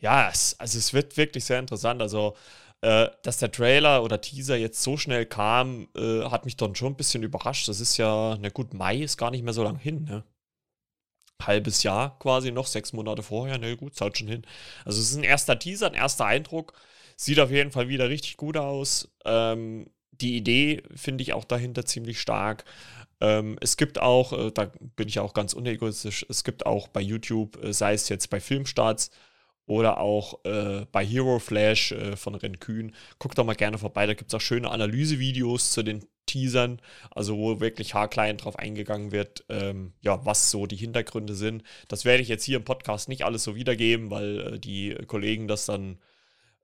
Ja, 0.00 0.30
es, 0.30 0.58
also 0.58 0.78
es 0.78 0.92
wird 0.94 1.16
wirklich 1.16 1.44
sehr 1.44 1.58
interessant. 1.58 2.00
Also, 2.02 2.36
äh, 2.80 3.08
dass 3.22 3.38
der 3.38 3.50
Trailer 3.50 4.02
oder 4.04 4.20
Teaser 4.20 4.56
jetzt 4.56 4.82
so 4.82 4.96
schnell 4.96 5.26
kam, 5.26 5.88
äh, 5.96 6.22
hat 6.24 6.44
mich 6.44 6.56
dann 6.56 6.74
schon 6.74 6.92
ein 6.92 6.96
bisschen 6.96 7.22
überrascht. 7.22 7.68
Das 7.68 7.80
ist 7.80 7.96
ja, 7.96 8.38
na 8.40 8.48
gut, 8.50 8.74
Mai 8.74 8.98
ist 8.98 9.16
gar 9.18 9.30
nicht 9.30 9.42
mehr 9.42 9.52
so 9.52 9.64
lang 9.64 9.78
hin, 9.78 10.04
ne? 10.04 10.24
Halbes 11.42 11.82
Jahr 11.82 12.18
quasi 12.18 12.50
noch, 12.52 12.66
sechs 12.66 12.92
Monate 12.92 13.22
vorher, 13.22 13.58
ne, 13.58 13.76
gut, 13.76 13.94
zahlt 13.94 14.18
schon 14.18 14.28
hin. 14.28 14.42
Also 14.84 15.00
es 15.00 15.10
ist 15.10 15.16
ein 15.16 15.24
erster 15.24 15.58
Teaser, 15.58 15.86
ein 15.88 15.94
erster 15.94 16.26
Eindruck. 16.26 16.72
Sieht 17.16 17.40
auf 17.40 17.50
jeden 17.50 17.72
Fall 17.72 17.88
wieder 17.88 18.08
richtig 18.08 18.36
gut 18.36 18.56
aus. 18.56 19.08
Ähm, 19.24 19.90
die 20.12 20.36
Idee 20.36 20.82
finde 20.94 21.22
ich 21.22 21.32
auch 21.32 21.44
dahinter 21.44 21.84
ziemlich 21.84 22.20
stark. 22.20 22.64
Ähm, 23.20 23.56
es 23.60 23.76
gibt 23.76 24.00
auch, 24.00 24.32
äh, 24.32 24.50
da 24.52 24.70
bin 24.96 25.08
ich 25.08 25.18
auch 25.18 25.34
ganz 25.34 25.52
unegoistisch, 25.52 26.24
es 26.28 26.44
gibt 26.44 26.66
auch 26.66 26.88
bei 26.88 27.00
YouTube, 27.00 27.62
äh, 27.62 27.72
sei 27.72 27.94
es 27.94 28.08
jetzt 28.08 28.30
bei 28.30 28.40
Filmstarts 28.40 29.10
oder 29.66 29.98
auch 29.98 30.44
äh, 30.44 30.86
bei 30.92 31.04
Hero 31.04 31.38
Flash 31.40 31.92
äh, 31.92 32.16
von 32.16 32.34
Ren 32.36 32.60
Kühn, 32.60 32.94
guckt 33.18 33.36
doch 33.38 33.44
mal 33.44 33.54
gerne 33.54 33.78
vorbei, 33.78 34.06
da 34.06 34.14
gibt 34.14 34.30
es 34.30 34.34
auch 34.34 34.40
schöne 34.40 34.70
Analysevideos 34.70 35.72
zu 35.72 35.82
den 35.82 36.04
Teasern, 36.28 36.80
also 37.10 37.36
wo 37.36 37.60
wirklich 37.60 37.94
haarklein 37.94 38.36
drauf 38.36 38.56
eingegangen 38.56 39.10
wird, 39.10 39.44
ähm, 39.48 39.92
ja, 40.00 40.24
was 40.24 40.50
so 40.50 40.66
die 40.66 40.76
Hintergründe 40.76 41.34
sind. 41.34 41.64
Das 41.88 42.04
werde 42.04 42.22
ich 42.22 42.28
jetzt 42.28 42.44
hier 42.44 42.58
im 42.58 42.64
Podcast 42.64 43.08
nicht 43.08 43.24
alles 43.24 43.42
so 43.42 43.56
wiedergeben, 43.56 44.10
weil 44.10 44.54
äh, 44.54 44.58
die 44.60 44.94
Kollegen 45.06 45.48
das 45.48 45.66
dann, 45.66 45.98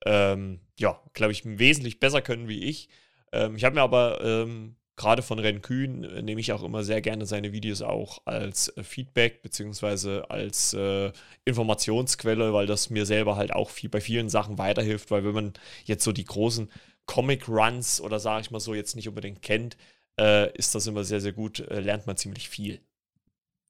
ähm, 0.06 0.61
ja, 0.78 1.00
glaube 1.14 1.33
ich, 1.33 1.42
wesentlich 1.44 1.99
besser 1.99 2.23
können 2.23 2.49
wie 2.49 2.62
ich. 2.64 2.88
Ähm, 3.33 3.56
ich 3.56 3.64
habe 3.64 3.75
mir 3.75 3.83
aber 3.83 4.21
ähm, 4.23 4.76
gerade 4.97 5.23
von 5.23 5.38
Ren 5.38 5.62
Kühn 5.62 6.04
äh, 6.04 6.23
nehme 6.23 6.40
ich 6.40 6.52
auch 6.52 6.62
immer 6.62 6.85
sehr 6.85 7.00
gerne 7.00 7.26
seine 7.26 7.52
Videos 7.52 7.83
auch 7.83 8.21
als 8.25 8.68
äh, 8.76 8.83
Feedback 8.83 9.42
beziehungsweise 9.42 10.30
als 10.30 10.73
äh, 10.75 11.12
Informationsquelle, 11.44 12.52
weil 12.52 12.66
das 12.66 12.90
mir 12.90 13.06
selber 13.06 13.37
halt 13.37 13.52
auch 13.52 13.71
viel 13.71 13.90
bei 13.90 14.00
vielen 14.00 14.28
Sachen 14.28 14.59
weiterhilft, 14.59 15.11
weil 15.11 15.25
wenn 15.25 15.35
man 15.35 15.52
jetzt 15.85 16.04
so 16.04 16.12
die 16.12 16.25
großen 16.25 16.71
Comic 17.07 17.49
Runs 17.49 18.01
oder 18.01 18.19
sage 18.19 18.43
ich 18.43 18.51
mal 18.51 18.61
so 18.61 18.75
jetzt 18.75 18.97
nicht 18.97 19.09
unbedingt 19.09 19.43
kennt, 19.43 19.77
äh, 20.19 20.53
ist 20.57 20.75
das 20.75 20.87
immer 20.87 21.05
sehr, 21.05 21.21
sehr 21.21 21.33
gut, 21.33 21.61
äh, 21.61 21.81
lernt 21.81 22.07
man 22.07 22.17
ziemlich 22.17 22.49
viel. 22.49 22.81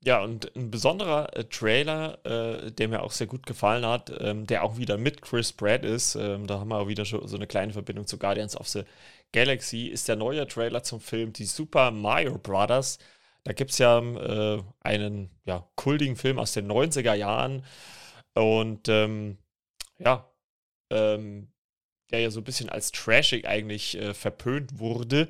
Ja, 0.04 0.22
und 0.22 0.54
ein 0.54 0.70
besonderer 0.70 1.34
äh, 1.34 1.44
Trailer, 1.44 2.18
äh, 2.26 2.70
der 2.70 2.88
mir 2.88 3.02
auch 3.02 3.12
sehr 3.12 3.26
gut 3.26 3.46
gefallen 3.46 3.86
hat, 3.86 4.12
ähm, 4.20 4.46
der 4.46 4.62
auch 4.62 4.76
wieder 4.76 4.98
mit 4.98 5.22
Chris 5.22 5.52
Pratt 5.52 5.82
ist, 5.82 6.14
ähm, 6.14 6.46
da 6.46 6.60
haben 6.60 6.68
wir 6.68 6.78
auch 6.78 6.88
wieder 6.88 7.06
so 7.06 7.36
eine 7.36 7.46
kleine 7.46 7.72
Verbindung 7.72 8.06
zu 8.06 8.18
Guardians 8.18 8.56
of 8.56 8.68
the 8.68 8.84
Galaxy, 9.32 9.86
ist 9.86 10.06
der 10.08 10.16
neue 10.16 10.46
Trailer 10.46 10.82
zum 10.82 11.00
Film 11.00 11.32
Die 11.32 11.46
Super 11.46 11.90
Mario 11.90 12.38
Brothers. 12.38 12.98
Da 13.44 13.52
gibt 13.52 13.70
es 13.70 13.78
ja 13.78 13.98
äh, 13.98 14.62
einen 14.80 15.30
ja, 15.46 15.66
kultigen 15.74 16.16
Film 16.16 16.38
aus 16.38 16.52
den 16.52 16.70
90er 16.70 17.14
Jahren 17.14 17.64
und 18.34 18.88
ähm, 18.88 19.38
ja, 19.98 20.30
ähm, 20.90 21.48
der 22.10 22.20
ja 22.20 22.30
so 22.30 22.40
ein 22.40 22.44
bisschen 22.44 22.68
als 22.68 22.92
trashig 22.92 23.46
eigentlich 23.46 23.96
äh, 23.96 24.14
verpönt 24.14 24.78
wurde. 24.78 25.28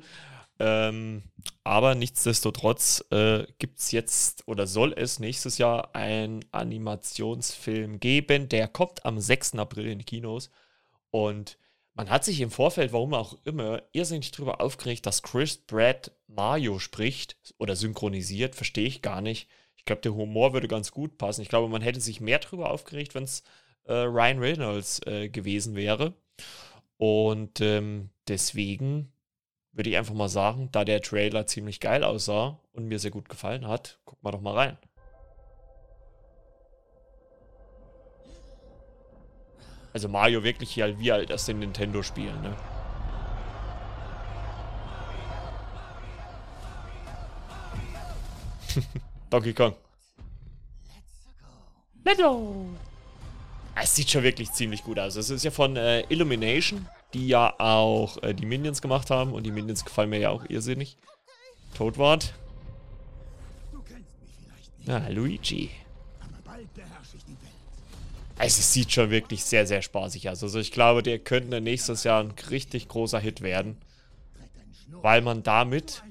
Ähm, 0.57 1.23
aber 1.63 1.95
nichtsdestotrotz 1.95 3.03
äh, 3.11 3.45
gibt 3.59 3.79
es 3.79 3.91
jetzt 3.91 4.47
oder 4.47 4.67
soll 4.67 4.93
es 4.95 5.19
nächstes 5.19 5.57
Jahr 5.57 5.93
einen 5.95 6.45
Animationsfilm 6.51 7.99
geben. 7.99 8.47
Der 8.47 8.67
kommt 8.67 9.05
am 9.05 9.19
6. 9.19 9.55
April 9.55 9.87
in 9.87 10.05
Kinos. 10.05 10.49
Und 11.11 11.57
man 11.93 12.09
hat 12.09 12.25
sich 12.25 12.41
im 12.41 12.51
Vorfeld, 12.51 12.93
warum 12.93 13.13
auch 13.13 13.37
immer, 13.45 13.81
irrsinnig 13.93 14.31
darüber 14.31 14.61
aufgeregt, 14.61 15.05
dass 15.05 15.23
Chris 15.23 15.57
Pratt 15.57 16.11
Mario 16.27 16.79
spricht 16.79 17.37
oder 17.57 17.75
synchronisiert. 17.75 18.55
Verstehe 18.55 18.87
ich 18.87 19.01
gar 19.01 19.21
nicht. 19.21 19.49
Ich 19.75 19.85
glaube, 19.85 20.01
der 20.01 20.13
Humor 20.13 20.53
würde 20.53 20.67
ganz 20.67 20.91
gut 20.91 21.17
passen. 21.17 21.41
Ich 21.41 21.49
glaube, 21.49 21.69
man 21.69 21.81
hätte 21.81 22.01
sich 22.01 22.21
mehr 22.21 22.39
darüber 22.39 22.71
aufgeregt, 22.71 23.13
wenn 23.15 23.23
es 23.23 23.43
äh, 23.85 23.93
Ryan 23.93 24.39
Reynolds 24.39 25.01
äh, 25.05 25.29
gewesen 25.29 25.75
wäre. 25.75 26.13
Und 26.97 27.61
ähm, 27.61 28.09
deswegen 28.27 29.11
würde 29.71 29.89
ich 29.89 29.97
einfach 29.97 30.13
mal 30.13 30.29
sagen, 30.29 30.69
da 30.71 30.85
der 30.85 31.01
Trailer 31.01 31.47
ziemlich 31.47 31.79
geil 31.79 32.03
aussah 32.03 32.59
und 32.71 32.87
mir 32.87 32.99
sehr 32.99 33.11
gut 33.11 33.27
gefallen 33.27 33.67
hat, 33.67 33.99
guck 34.05 34.23
mal 34.23 34.31
doch 34.31 34.41
mal 34.41 34.53
rein. 34.53 34.77
Also 39.93 40.09
Mario 40.09 40.43
wirklich 40.43 40.71
hier 40.71 40.99
wie 40.99 41.11
alt 41.11 41.31
aus 41.31 41.45
den 41.45 41.59
Nintendo-Spielen, 41.59 42.41
ne? 42.41 42.55
Donkey 49.29 49.53
Kong. 49.53 49.73
Let's 52.03 52.19
go. 52.19 52.74
Es 53.85 53.93
sieht 53.93 54.09
schon 54.09 54.23
wirklich 54.23 54.51
ziemlich 54.51 54.83
gut 54.83 54.97
aus. 54.97 55.15
Es 55.15 55.29
ist 55.29 55.45
ja 55.45 55.51
von 55.51 55.75
äh, 55.75 56.01
Illumination, 56.09 56.87
die 57.13 57.27
ja 57.27 57.53
auch 57.59 58.17
äh, 58.23 58.33
die 58.33 58.47
Minions 58.47 58.81
gemacht 58.81 59.11
haben. 59.11 59.31
Und 59.31 59.43
die 59.43 59.51
Minions 59.51 59.85
gefallen 59.85 60.09
mir 60.09 60.17
ja 60.17 60.31
auch 60.31 60.43
irrsinnig. 60.49 60.97
Todwort. 61.75 62.33
Ah, 64.87 65.07
Luigi. 65.09 65.69
Also 68.39 68.59
es 68.59 68.73
sieht 68.73 68.91
schon 68.91 69.11
wirklich 69.11 69.43
sehr, 69.43 69.67
sehr 69.67 69.83
spaßig 69.83 70.31
aus. 70.31 70.41
Also 70.41 70.57
ich 70.57 70.71
glaube, 70.71 71.03
der 71.03 71.19
könnte 71.19 71.61
nächstes 71.61 72.03
Jahr 72.03 72.23
ein 72.23 72.33
richtig 72.49 72.87
großer 72.87 73.19
Hit 73.19 73.41
werden. 73.41 73.77
Weil 75.03 75.21
man 75.21 75.43
damit... 75.43 76.01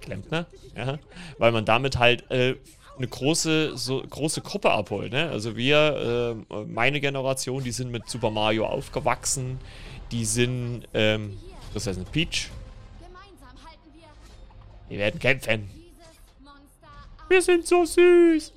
Klempner? 0.00 0.46
Ja. 0.74 0.98
Weil 1.36 1.52
man 1.52 1.66
damit 1.66 1.98
halt 1.98 2.30
äh, 2.30 2.56
eine 2.96 3.08
große, 3.08 3.76
so, 3.76 4.02
große 4.02 4.40
Gruppe 4.40 4.70
abholt. 4.70 5.12
Ne? 5.12 5.28
Also 5.30 5.56
wir, 5.56 6.36
äh, 6.50 6.64
meine 6.64 7.00
Generation, 7.00 7.64
die 7.64 7.72
sind 7.72 7.90
mit 7.90 8.08
Super 8.08 8.30
Mario 8.30 8.66
aufgewachsen. 8.66 9.58
Die 10.12 10.24
sind, 10.24 10.86
ähm, 10.94 11.38
das 11.72 11.86
heißt 11.86 11.98
eine 11.98 12.08
Peach. 12.08 12.50
Wir 14.88 14.98
werden 14.98 15.18
kämpfen. 15.18 15.70
Wir 17.28 17.42
sind 17.42 17.66
so 17.66 17.84
süß. 17.84 18.52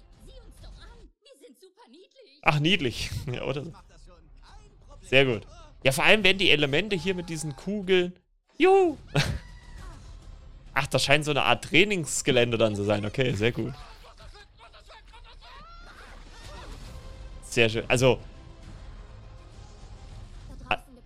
Ach, 2.44 2.60
niedlich. 2.60 3.10
ja, 3.34 3.44
oder? 3.44 3.64
Sehr 5.02 5.26
gut. 5.26 5.44
Ja, 5.84 5.92
vor 5.92 6.04
allem 6.04 6.24
werden 6.24 6.38
die 6.38 6.52
Elemente 6.52 6.96
hier 6.96 7.16
mit 7.16 7.30
diesen 7.30 7.56
Kugeln. 7.56 8.14
Juhu! 8.58 8.98
Ach, 10.74 10.88
das 10.88 11.04
scheint 11.04 11.26
so 11.26 11.32
eine 11.32 11.44
Art 11.44 11.64
Trainingsgelände 11.64 12.58
dann 12.58 12.76
zu 12.76 12.84
sein. 12.84 13.06
Okay, 13.06 13.34
sehr 13.34 13.52
gut. 13.52 13.74
Sehr 17.58 17.70
schön. 17.70 17.86
Also, 17.88 18.20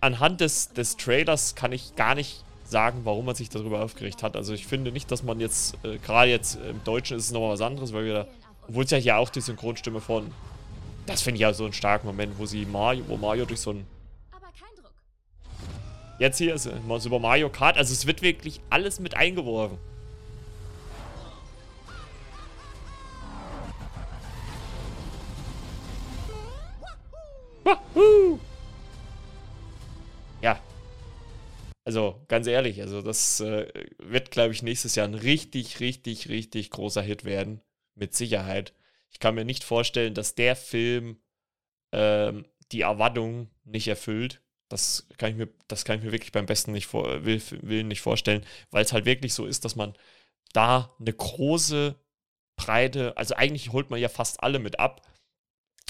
anhand 0.02 0.42
des, 0.42 0.70
des 0.74 0.98
Trailers 0.98 1.54
kann 1.54 1.72
ich 1.72 1.96
gar 1.96 2.14
nicht 2.14 2.44
sagen, 2.62 3.00
warum 3.04 3.24
man 3.24 3.34
sich 3.34 3.48
darüber 3.48 3.82
aufgeregt 3.82 4.22
hat. 4.22 4.36
Also 4.36 4.52
ich 4.52 4.66
finde 4.66 4.92
nicht, 4.92 5.10
dass 5.10 5.22
man 5.22 5.40
jetzt, 5.40 5.78
äh, 5.82 5.96
gerade 5.96 6.30
jetzt 6.30 6.56
im 6.56 6.84
Deutschen 6.84 7.16
ist 7.16 7.24
es 7.24 7.32
nochmal 7.32 7.52
was 7.52 7.62
anderes, 7.62 7.94
weil 7.94 8.04
wir, 8.04 8.28
obwohl 8.68 8.84
es 8.84 8.90
ja 8.90 8.98
hier 8.98 9.16
auch 9.16 9.30
die 9.30 9.40
Synchronstimme 9.40 10.02
von, 10.02 10.30
das 11.06 11.22
finde 11.22 11.36
ich 11.36 11.40
ja 11.40 11.54
so 11.54 11.64
einen 11.64 11.72
starken 11.72 12.06
Moment, 12.06 12.38
wo 12.38 12.44
sie 12.44 12.66
Mario, 12.66 13.02
wo 13.08 13.16
Mario 13.16 13.46
durch 13.46 13.60
so 13.60 13.70
ein 13.70 13.86
Jetzt 16.18 16.36
hier 16.36 16.54
ist 16.54 16.66
es 16.66 17.06
über 17.06 17.18
Mario 17.18 17.48
Kart, 17.48 17.78
also 17.78 17.94
es 17.94 18.06
wird 18.06 18.20
wirklich 18.20 18.60
alles 18.68 19.00
mit 19.00 19.16
eingeworfen. 19.16 19.78
Ja. 30.40 30.60
Also, 31.84 32.24
ganz 32.28 32.46
ehrlich, 32.46 32.80
also 32.80 33.02
das 33.02 33.40
äh, 33.40 33.66
wird, 33.98 34.30
glaube 34.30 34.52
ich, 34.52 34.62
nächstes 34.62 34.94
Jahr 34.94 35.06
ein 35.06 35.14
richtig, 35.14 35.80
richtig, 35.80 36.28
richtig 36.28 36.70
großer 36.70 37.02
Hit 37.02 37.24
werden. 37.24 37.60
Mit 37.94 38.14
Sicherheit. 38.14 38.72
Ich 39.10 39.18
kann 39.18 39.34
mir 39.34 39.44
nicht 39.44 39.64
vorstellen, 39.64 40.14
dass 40.14 40.34
der 40.34 40.56
Film 40.56 41.18
ähm, 41.92 42.46
die 42.72 42.80
Erwartung 42.80 43.50
nicht 43.64 43.86
erfüllt. 43.88 44.40
Das 44.68 45.06
kann 45.18 45.30
ich 45.30 45.36
mir, 45.36 45.48
das 45.68 45.84
kann 45.84 45.98
ich 45.98 46.04
mir 46.04 46.12
wirklich 46.12 46.32
beim 46.32 46.46
besten 46.46 46.72
nicht 46.72 46.86
vor, 46.86 47.24
will, 47.24 47.42
Willen 47.60 47.88
nicht 47.88 48.00
vorstellen, 48.00 48.46
weil 48.70 48.84
es 48.84 48.92
halt 48.94 49.04
wirklich 49.04 49.34
so 49.34 49.44
ist, 49.44 49.66
dass 49.66 49.76
man 49.76 49.94
da 50.54 50.94
eine 50.98 51.12
große 51.12 51.94
Breite, 52.56 53.16
also 53.16 53.34
eigentlich 53.34 53.72
holt 53.72 53.90
man 53.90 54.00
ja 54.00 54.08
fast 54.08 54.42
alle 54.42 54.58
mit 54.58 54.78
ab, 54.78 55.02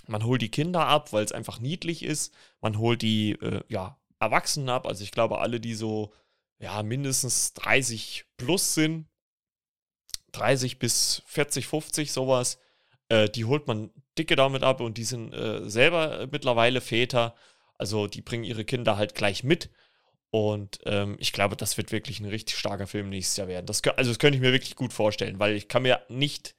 man 0.07 0.25
holt 0.25 0.43
die 0.43 0.51
Kinder 0.51 0.87
ab, 0.87 1.13
weil 1.13 1.25
es 1.25 1.33
einfach 1.33 1.61
niedlich 1.61 2.03
ist. 2.03 2.35
Man 2.61 2.79
holt 2.79 3.03
die 3.03 3.33
äh, 3.33 3.63
ja, 3.69 3.99
Erwachsenen 4.19 4.69
ab. 4.69 4.87
Also 4.87 5.05
ich 5.05 5.13
glaube, 5.13 5.39
alle, 5.41 5.61
die 5.61 5.75
so 5.75 6.13
ja, 6.59 6.83
mindestens 6.83 7.55
30 7.55 8.25
plus 8.37 8.75
sind, 8.75 9.07
30 10.33 10.79
bis 10.79 11.23
40, 11.27 11.67
50, 11.67 12.13
sowas. 12.13 12.59
Äh, 13.09 13.29
die 13.29 13.45
holt 13.45 13.67
man 13.67 13.91
dicke 14.19 14.37
damit 14.37 14.63
ab 14.63 14.81
und 14.81 14.97
die 14.99 15.05
sind 15.05 15.33
äh, 15.33 15.69
selber 15.69 16.29
mittlerweile 16.31 16.81
Väter. 16.81 17.35
Also 17.79 18.07
die 18.07 18.23
bringen 18.23 18.45
ihre 18.45 18.65
Kinder 18.65 18.97
halt 18.97 19.15
gleich 19.15 19.45
mit. 19.45 19.71
Und 20.31 20.79
ähm, 20.87 21.17
ich 21.19 21.33
glaube, 21.33 21.57
das 21.57 21.77
wird 21.77 21.93
wirklich 21.93 22.21
ein 22.21 22.27
richtig 22.27 22.57
starker 22.57 22.87
Film 22.87 23.11
nächstes 23.11 23.37
Jahr 23.37 23.49
werden. 23.49 23.67
Das, 23.67 23.83
also 23.85 24.11
das 24.11 24.19
könnte 24.19 24.37
ich 24.37 24.43
mir 24.43 24.53
wirklich 24.53 24.77
gut 24.77 24.93
vorstellen, 24.93 25.39
weil 25.39 25.55
ich 25.57 25.69
kann 25.69 25.83
mir 25.83 26.01
nicht 26.09 26.55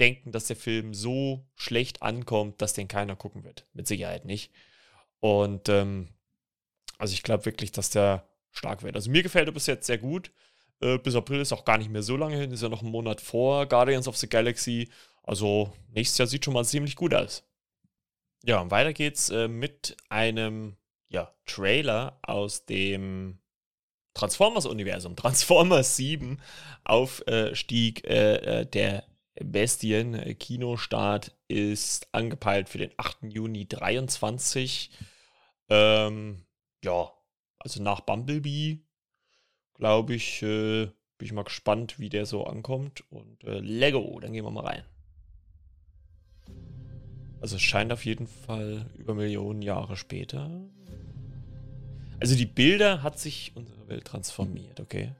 denken, 0.00 0.32
dass 0.32 0.46
der 0.46 0.56
Film 0.56 0.94
so 0.94 1.46
schlecht 1.54 2.02
ankommt, 2.02 2.60
dass 2.62 2.72
den 2.72 2.88
keiner 2.88 3.16
gucken 3.16 3.44
wird. 3.44 3.66
Mit 3.72 3.86
Sicherheit 3.86 4.24
nicht. 4.24 4.52
Und 5.20 5.68
ähm, 5.68 6.08
also 6.98 7.14
ich 7.14 7.22
glaube 7.22 7.44
wirklich, 7.44 7.72
dass 7.72 7.90
der 7.90 8.28
stark 8.50 8.82
wird. 8.82 8.96
Also 8.96 9.10
mir 9.10 9.22
gefällt 9.22 9.48
er 9.48 9.52
bis 9.52 9.66
jetzt 9.66 9.86
sehr 9.86 9.98
gut. 9.98 10.32
Äh, 10.80 10.98
bis 10.98 11.14
April 11.14 11.40
ist 11.40 11.52
auch 11.52 11.64
gar 11.64 11.78
nicht 11.78 11.90
mehr 11.90 12.02
so 12.02 12.16
lange 12.16 12.36
hin, 12.36 12.50
ist 12.50 12.62
ja 12.62 12.68
noch 12.68 12.82
ein 12.82 12.90
Monat 12.90 13.20
vor 13.20 13.66
Guardians 13.66 14.08
of 14.08 14.16
the 14.16 14.28
Galaxy. 14.28 14.90
Also 15.22 15.72
nächstes 15.88 16.18
Jahr 16.18 16.26
sieht 16.26 16.44
schon 16.44 16.54
mal 16.54 16.64
ziemlich 16.64 16.96
gut 16.96 17.14
aus. 17.14 17.44
Ja, 18.44 18.60
und 18.60 18.70
weiter 18.70 18.92
geht's 18.92 19.30
äh, 19.30 19.46
mit 19.46 19.96
einem 20.08 20.76
ja, 21.08 21.32
Trailer 21.46 22.18
aus 22.22 22.66
dem 22.66 23.38
Transformers-Universum. 24.14 25.16
Transformers 25.16 25.96
7 25.96 26.40
Aufstieg 26.84 28.04
äh, 28.04 28.60
äh, 28.60 28.66
der 28.66 29.04
Bestien. 29.34 30.36
Kinostart 30.38 31.36
ist 31.48 32.08
angepeilt 32.12 32.68
für 32.68 32.78
den 32.78 32.92
8. 32.96 33.18
Juni 33.24 33.66
23. 33.66 34.90
Ähm, 35.68 36.44
ja, 36.84 37.10
also 37.58 37.82
nach 37.82 38.00
Bumblebee, 38.00 38.80
glaube 39.74 40.14
ich, 40.14 40.42
äh, 40.42 40.86
bin 41.18 41.26
ich 41.26 41.32
mal 41.32 41.44
gespannt, 41.44 41.98
wie 41.98 42.08
der 42.08 42.26
so 42.26 42.44
ankommt. 42.44 43.04
Und 43.10 43.44
äh, 43.44 43.60
Lego, 43.60 44.18
dann 44.20 44.32
gehen 44.32 44.44
wir 44.44 44.50
mal 44.50 44.66
rein. 44.66 44.84
Also 47.40 47.56
es 47.56 47.62
scheint 47.62 47.92
auf 47.92 48.04
jeden 48.04 48.26
Fall 48.26 48.90
über 48.96 49.14
Millionen 49.14 49.62
Jahre 49.62 49.96
später. 49.96 50.50
Also 52.20 52.36
die 52.36 52.46
Bilder 52.46 53.02
hat 53.02 53.18
sich 53.18 53.50
unsere 53.56 53.88
Welt 53.88 54.04
transformiert, 54.04 54.78
okay. 54.78 55.12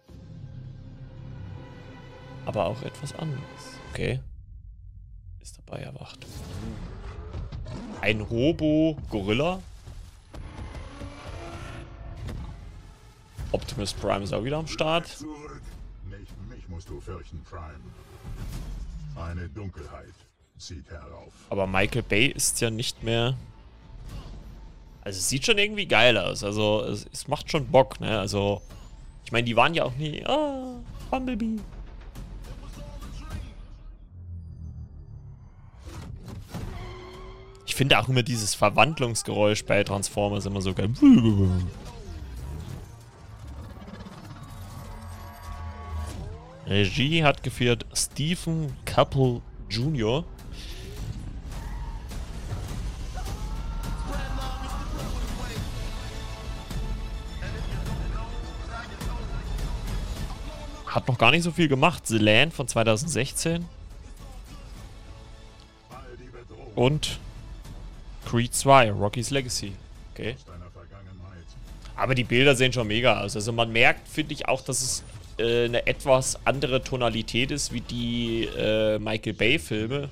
Aber 2.46 2.66
auch 2.66 2.82
etwas 2.82 3.12
anderes, 3.14 3.80
okay. 3.92 4.20
Ist 5.40 5.58
dabei 5.58 5.82
erwacht. 5.82 6.26
Ein 8.00 8.20
Robo-Gorilla. 8.20 9.60
Optimus 13.52 13.92
Prime 13.92 14.24
ist 14.24 14.32
auch 14.32 14.44
wieder 14.44 14.56
am 14.56 14.66
Start. 14.66 15.08
Mich, 16.04 16.28
mich 16.48 16.68
musst 16.68 16.88
du 16.88 17.00
fürchten, 17.00 17.42
Prime. 17.44 17.80
Eine 19.14 19.48
Dunkelheit 19.50 20.14
zieht 20.58 20.88
herauf. 20.90 21.32
Aber 21.50 21.66
Michael 21.66 22.02
Bay 22.02 22.26
ist 22.28 22.60
ja 22.60 22.70
nicht 22.70 23.02
mehr. 23.02 23.36
Also 25.02 25.18
es 25.18 25.28
sieht 25.28 25.44
schon 25.44 25.58
irgendwie 25.58 25.86
geil 25.86 26.16
aus. 26.16 26.42
Also 26.42 26.82
es, 26.84 27.06
es 27.12 27.28
macht 27.28 27.50
schon 27.50 27.66
Bock, 27.66 28.00
ne? 28.00 28.18
Also 28.18 28.62
ich 29.24 29.32
meine, 29.32 29.44
die 29.44 29.56
waren 29.56 29.74
ja 29.74 29.84
auch 29.84 29.94
nie. 29.96 30.24
Ah, 30.24 30.80
Bumblebee. 31.10 31.58
Finde 37.82 37.98
auch 37.98 38.08
immer 38.08 38.22
dieses 38.22 38.54
Verwandlungsgeräusch 38.54 39.64
bei 39.64 39.82
Transformers 39.82 40.46
immer 40.46 40.60
so 40.60 40.72
geil. 40.72 40.90
Regie 46.68 47.24
hat 47.24 47.42
geführt 47.42 47.84
Stephen 47.92 48.76
Couple 48.84 49.40
Jr. 49.68 50.22
Hat 60.86 61.08
noch 61.08 61.18
gar 61.18 61.32
nicht 61.32 61.42
so 61.42 61.50
viel 61.50 61.66
gemacht. 61.66 62.06
The 62.06 62.18
Land 62.18 62.54
von 62.54 62.68
2016. 62.68 63.64
Und 66.76 67.18
Creed 68.32 68.54
2, 68.54 68.92
Rocky's 68.92 69.28
Legacy. 69.28 69.72
Okay. 70.14 70.36
Aber 71.94 72.14
die 72.14 72.24
Bilder 72.24 72.56
sehen 72.56 72.72
schon 72.72 72.86
mega 72.86 73.20
aus. 73.20 73.36
Also 73.36 73.52
man 73.52 73.70
merkt, 73.70 74.08
finde 74.08 74.32
ich, 74.32 74.48
auch, 74.48 74.62
dass 74.62 74.80
es 74.80 75.02
äh, 75.38 75.66
eine 75.66 75.86
etwas 75.86 76.38
andere 76.46 76.82
Tonalität 76.82 77.50
ist 77.50 77.74
wie 77.74 77.82
die 77.82 78.44
äh, 78.44 78.98
Michael 78.98 79.34
Bay-Filme. 79.34 80.08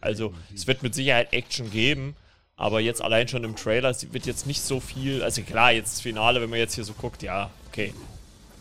Also 0.00 0.32
es 0.54 0.66
wird 0.66 0.82
mit 0.82 0.94
Sicherheit 0.94 1.34
Action 1.34 1.70
geben, 1.70 2.16
aber 2.56 2.80
jetzt 2.80 3.02
allein 3.02 3.28
schon 3.28 3.44
im 3.44 3.56
Trailer 3.56 3.94
wird 4.10 4.24
jetzt 4.24 4.46
nicht 4.46 4.62
so 4.62 4.80
viel. 4.80 5.22
Also 5.22 5.42
klar, 5.42 5.70
jetzt 5.72 5.96
das 5.96 6.00
Finale, 6.00 6.40
wenn 6.40 6.48
man 6.48 6.58
jetzt 6.58 6.76
hier 6.76 6.84
so 6.84 6.94
guckt, 6.94 7.22
ja, 7.22 7.50
okay. 7.68 7.92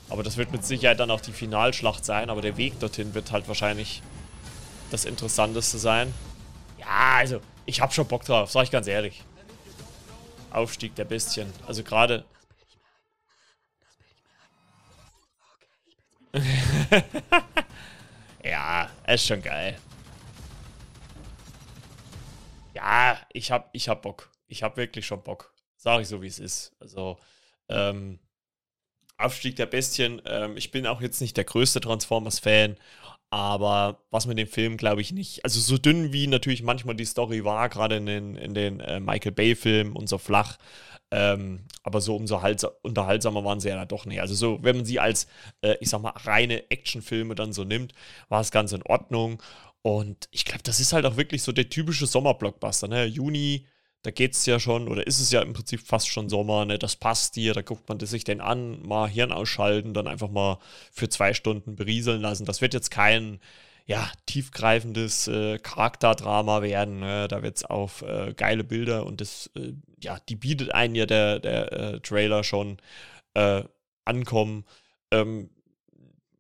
Aber 0.10 0.24
das 0.24 0.36
wird 0.36 0.52
mit 0.52 0.66
Sicherheit 0.66 1.00
dann 1.00 1.10
auch 1.10 1.22
die 1.22 1.32
Finalschlacht 1.32 2.04
sein, 2.04 2.30
aber 2.30 2.42
der 2.42 2.58
Weg 2.58 2.78
dorthin 2.82 3.14
wird 3.14 3.32
halt 3.32 3.48
wahrscheinlich 3.48 4.02
das 4.92 5.06
Interessanteste 5.06 5.78
sein. 5.78 6.14
Ja, 6.78 7.16
also, 7.20 7.40
ich 7.70 7.82
hab 7.82 7.94
schon 7.94 8.08
Bock 8.08 8.26
drauf, 8.26 8.50
sag 8.52 8.64
ich 8.64 8.72
ganz 8.72 8.88
ehrlich. 8.88 9.24
Aufstieg 10.50 10.96
der 10.96 11.06
Bestien. 11.06 11.54
Also 11.68 11.84
gerade. 11.84 12.26
ja, 18.44 18.90
ist 19.08 19.28
schon 19.28 19.44
geil. 19.44 19.78
Ja, 22.74 23.20
ich 23.32 23.52
hab, 23.52 23.70
ich 23.74 23.88
hab 23.88 24.02
Bock. 24.02 24.32
Ich 24.48 24.64
hab 24.64 24.76
wirklich 24.76 25.06
schon 25.06 25.22
Bock. 25.22 25.54
Sag 25.78 26.02
ich 26.02 26.08
so, 26.08 26.24
wie 26.24 26.28
es 26.28 26.40
ist. 26.40 26.76
Also, 26.80 27.20
ähm, 27.68 28.20
Aufstieg 29.20 29.56
der 29.56 29.66
Bestien. 29.66 30.22
Ähm, 30.26 30.58
ich 30.58 30.72
bin 30.72 30.88
auch 30.88 31.02
jetzt 31.02 31.22
nicht 31.22 31.38
der 31.38 31.44
größte 31.44 31.82
Transformers-Fan, 31.82 32.78
aber 33.30 34.00
was 34.10 34.26
mit 34.26 34.38
dem 34.38 34.48
Film, 34.48 34.78
glaube 34.78 35.02
ich, 35.02 35.12
nicht. 35.12 35.44
Also 35.44 35.60
so 35.60 35.78
dünn 35.78 36.14
wie 36.14 36.28
natürlich 36.28 36.64
manchmal 36.64 36.96
die 36.96 37.06
Story 37.06 37.44
war, 37.44 37.70
gerade 37.70 37.98
in 37.98 38.06
den, 38.06 38.36
in 38.36 38.54
den 38.54 38.80
äh, 38.80 39.00
Michael 39.00 39.34
Bay-Filmen 39.34 39.96
und 39.96 40.10
so 40.10 40.18
flach. 40.18 40.58
Ähm, 41.12 41.66
aber 41.84 42.02
so 42.02 42.16
umso 42.16 42.40
unterhaltsamer 42.84 43.44
waren 43.44 43.60
sie 43.60 43.70
ja 43.70 43.86
doch 43.86 44.06
nicht. 44.06 44.22
Also 44.22 44.36
so, 44.36 44.60
wenn 44.64 44.78
man 44.78 44.86
sie 44.86 45.00
als, 45.00 45.28
äh, 45.62 45.76
ich 45.80 45.90
sag 45.90 46.02
mal, 46.02 46.14
reine 46.16 46.70
Actionfilme 46.70 47.36
dann 47.36 47.54
so 47.54 47.64
nimmt, 47.64 47.94
war 48.30 48.42
es 48.42 48.52
ganz 48.52 48.72
in 48.74 48.84
Ordnung. 48.84 49.42
Und 49.82 50.28
ich 50.32 50.46
glaube, 50.46 50.64
das 50.64 50.80
ist 50.80 50.94
halt 50.94 51.06
auch 51.06 51.18
wirklich 51.18 51.42
so 51.44 51.52
der 51.52 51.70
typische 51.70 52.06
Sommerblockbuster. 52.06 52.88
Ne? 52.88 53.06
Juni, 53.06 53.66
da 54.04 54.12
geht 54.12 54.34
es 54.34 54.46
ja 54.46 54.60
schon, 54.60 54.88
oder 54.88 55.06
ist 55.08 55.20
es 55.20 55.32
ja 55.32 55.42
im 55.42 55.54
Prinzip 55.54 55.82
fast 55.82 56.08
schon 56.08 56.30
Sommer, 56.30 56.66
ne? 56.66 56.80
Das 56.80 56.96
passt 56.96 57.36
dir, 57.36 57.54
da 57.54 57.62
guckt 57.62 57.90
man 57.90 58.00
sich 58.00 58.24
den 58.24 58.42
an, 58.42 58.82
mal 58.82 59.10
Hirn 59.10 59.32
ausschalten, 59.32 59.94
dann 59.94 60.08
einfach 60.08 60.30
mal 60.30 60.60
für 60.92 61.10
zwei 61.10 61.34
Stunden 61.34 61.76
berieseln 61.76 62.22
lassen. 62.22 62.46
Das 62.46 62.62
wird 62.62 62.74
jetzt 62.74 62.92
kein, 62.92 63.40
ja, 63.90 64.08
tiefgreifendes 64.28 65.28
äh, 65.28 65.58
Charakterdrama 65.58 66.62
werden. 66.62 67.00
Ne? 67.00 67.28
Da 67.28 67.42
wird 67.42 67.58
es 67.58 67.66
auf 67.66 68.04
äh, 68.04 68.34
geile 68.36 68.64
Bilder 68.64 69.06
und 69.06 69.20
das, 69.20 69.50
äh, 69.56 69.74
ja, 70.00 70.20
die 70.30 70.36
bietet 70.36 70.74
einen 70.76 70.94
ja 70.94 71.08
der, 71.08 71.40
der 71.40 71.74
äh, 71.74 72.00
Trailer 72.00 72.44
schon 72.44 72.78
äh, 73.34 73.64
ankommen. 74.06 74.64
Ähm, 75.12 75.50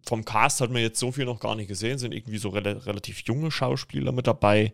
vom 0.05 0.25
Cast 0.25 0.61
hat 0.61 0.69
man 0.69 0.83
jetzt 0.83 0.99
so 0.99 1.11
viel 1.11 1.25
noch 1.25 1.39
gar 1.39 1.55
nicht 1.55 1.67
gesehen, 1.67 1.97
sind 1.97 2.13
irgendwie 2.13 2.37
so 2.37 2.49
re 2.49 2.85
relativ 2.85 3.21
junge 3.21 3.49
Schauspieler 3.49 4.11
mit 4.11 4.27
dabei. 4.27 4.71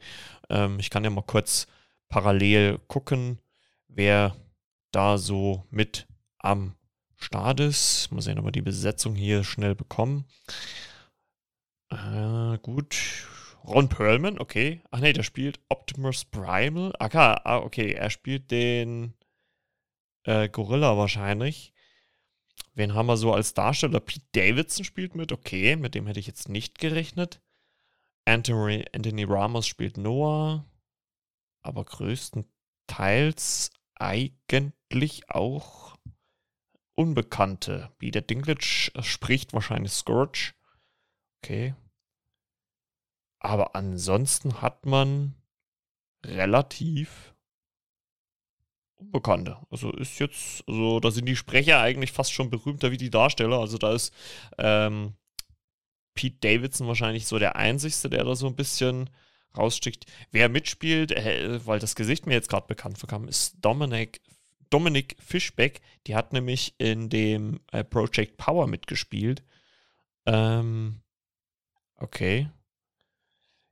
Ähm, 0.50 0.78
ich 0.80 0.90
kann 0.90 1.06
ja 1.06 1.10
mal 1.10 1.22
kurz 1.22 1.68
parallel 2.10 2.80
gucken, 2.88 3.40
wer 3.88 4.36
da 4.92 5.18
so 5.18 5.66
mit 5.70 6.08
am 6.40 6.76
Start 7.18 7.60
ist. 7.60 8.12
Mal 8.12 8.22
sehen, 8.22 8.40
ob 8.40 8.46
wir 8.46 8.52
die 8.52 8.62
Besetzung 8.62 9.16
hier 9.16 9.44
schnell 9.44 9.76
bekommen. 9.76 10.26
Äh, 11.90 12.58
gut. 12.60 13.28
Ron 13.64 13.90
Perlman, 13.90 14.40
okay. 14.40 14.82
Ach 14.92 15.00
nee, 15.00 15.14
der 15.14 15.24
spielt 15.24 15.60
Optimus 15.70 16.26
Primal. 16.26 16.94
Ah, 17.00 17.42
ah 17.44 17.58
okay. 17.58 17.94
Er 17.94 18.10
spielt 18.10 18.52
den 18.52 19.16
äh, 20.24 20.50
Gorilla 20.50 20.98
wahrscheinlich. 20.98 21.74
Wen 22.76 22.94
haben 22.94 23.08
wir 23.08 23.18
so 23.18 23.34
als 23.34 23.54
Darsteller? 23.54 24.02
Pete 24.02 24.26
Davidson 24.34 24.86
spielt 24.86 25.16
mit. 25.16 25.32
Okay, 25.32 25.76
mit 25.78 25.96
dem 25.96 26.08
hätte 26.08 26.20
ich 26.20 26.28
jetzt 26.28 26.50
nicht 26.50 26.78
gerechnet. 26.78 27.42
Anthony, 28.26 28.86
Anthony 28.94 29.24
Ramos 29.24 29.68
spielt 29.68 29.98
Noah 29.98 30.66
aber 31.66 31.86
größtenteils 31.86 33.72
eigentlich 33.96 35.30
auch 35.30 35.98
Unbekannte. 36.96 37.92
Wie 38.00 38.12
der 38.12 38.22
Dinklage 38.22 38.62
spricht 38.62 39.54
wahrscheinlich 39.54 39.92
Scourge. 39.92 40.54
Okay. 41.44 41.76
Aber 43.40 43.76
ansonsten 43.76 44.62
hat 44.62 44.86
man 44.86 45.36
relativ 46.26 47.36
Unbekannte. 48.96 49.58
Also 49.70 49.92
ist 49.92 50.20
jetzt, 50.20 50.64
also 50.68 51.00
da 51.00 51.12
sind 51.12 51.26
die 51.26 51.36
Sprecher 51.36 51.80
eigentlich 51.82 52.12
fast 52.12 52.32
schon 52.32 52.50
berühmter 52.50 52.92
wie 52.92 52.98
die 52.98 53.10
Darsteller. 53.10 53.60
Also 53.60 53.78
da 53.78 53.94
ist 53.94 54.14
ähm, 54.58 55.16
Pete 56.16 56.38
Davidson 56.40 56.88
wahrscheinlich 56.88 57.28
so 57.28 57.38
der 57.38 57.58
Einzige, 57.58 58.10
der 58.10 58.24
da 58.24 58.36
so 58.36 58.48
ein 58.48 58.56
bisschen 58.56 59.10
raussticht. 59.58 60.06
Wer 60.32 60.50
mitspielt, 60.50 61.12
äh, 61.12 61.66
weil 61.66 61.80
das 61.80 61.96
Gesicht 61.96 62.26
mir 62.26 62.34
jetzt 62.34 62.50
gerade 62.50 62.68
bekannt 62.68 62.98
vorkam, 62.98 63.28
ist 63.28 63.56
Dominic, 63.62 64.22
Dominic 64.70 65.16
Fischbeck. 65.20 65.82
Die 66.08 66.16
hat 66.16 66.34
nämlich 66.34 66.76
in 66.78 67.10
dem 67.10 67.60
äh, 67.72 67.84
Project 67.84 68.38
Power 68.38 68.68
mitgespielt. 68.68 69.44
Ähm, 70.26 71.02
okay. 71.98 72.50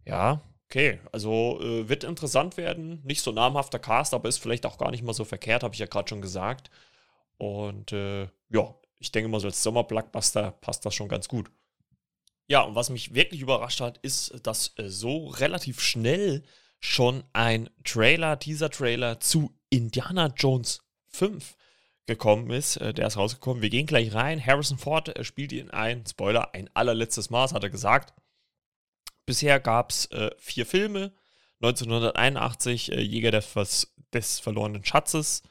Ja, 0.06 0.42
okay. 0.70 1.00
Also 1.12 1.60
äh, 1.62 1.90
wird 1.90 2.04
interessant 2.04 2.58
werden. 2.58 3.02
Nicht 3.04 3.22
so 3.22 3.32
namhafter 3.32 3.80
Cast, 3.80 4.14
aber 4.14 4.30
ist 4.30 4.40
vielleicht 4.40 4.66
auch 4.66 4.78
gar 4.78 4.92
nicht 4.92 5.04
mal 5.04 5.14
so 5.14 5.26
verkehrt, 5.26 5.64
habe 5.64 5.74
ich 5.74 5.80
ja 5.80 5.88
gerade 5.88 6.10
schon 6.10 6.22
gesagt. 6.22 6.70
Und 7.38 7.92
äh, 7.92 8.28
ja, 8.50 8.76
ich 9.00 9.12
denke 9.12 9.30
mal, 9.30 9.40
so 9.40 9.48
als 9.48 9.62
Sommer-Blockbuster 9.64 10.52
passt 10.52 10.86
das 10.86 10.96
schon 10.96 11.10
ganz 11.10 11.28
gut. 11.28 11.52
Ja, 12.48 12.62
und 12.62 12.76
was 12.76 12.90
mich 12.90 13.14
wirklich 13.14 13.42
überrascht 13.42 13.82
hat, 13.82 13.98
ist, 14.00 14.34
dass 14.44 14.74
äh, 14.78 14.90
so 14.90 15.28
relativ 15.28 15.80
schnell 15.82 16.44
schon 16.80 17.24
ein 17.32 17.70
Trailer, 17.86 18.38
Teaser-Trailer 18.38 19.20
zu 19.20 19.58
Indiana 19.70 20.34
Jones 20.36 20.82
5 21.08 21.56
gekommen 22.06 22.50
ist. 22.50 22.78
Äh, 22.78 22.94
der 22.94 23.08
ist 23.08 23.18
rausgekommen. 23.18 23.62
Wir 23.62 23.70
gehen 23.70 23.86
gleich 23.86 24.14
rein. 24.14 24.46
Harrison 24.46 24.78
Ford 24.78 25.16
äh, 25.18 25.24
spielt 25.24 25.54
ihn 25.54 25.72
ein, 25.72 26.06
Spoiler, 26.06 26.54
ein 26.54 26.70
allerletztes 26.74 27.30
Maß, 27.30 27.54
hat 27.54 27.64
er 27.64 27.70
gesagt. 27.70 28.14
Bisher 29.26 29.60
gab 29.60 29.92
es 29.92 30.08
äh, 30.08 30.32
vier 30.38 30.66
Filme. 30.66 31.14
1981 31.62 32.92
äh, 32.92 33.02
Jäger 33.02 33.32
des, 33.32 33.94
des 34.14 34.40
verlorenen 34.40 34.84
Schatzes. 34.84 35.44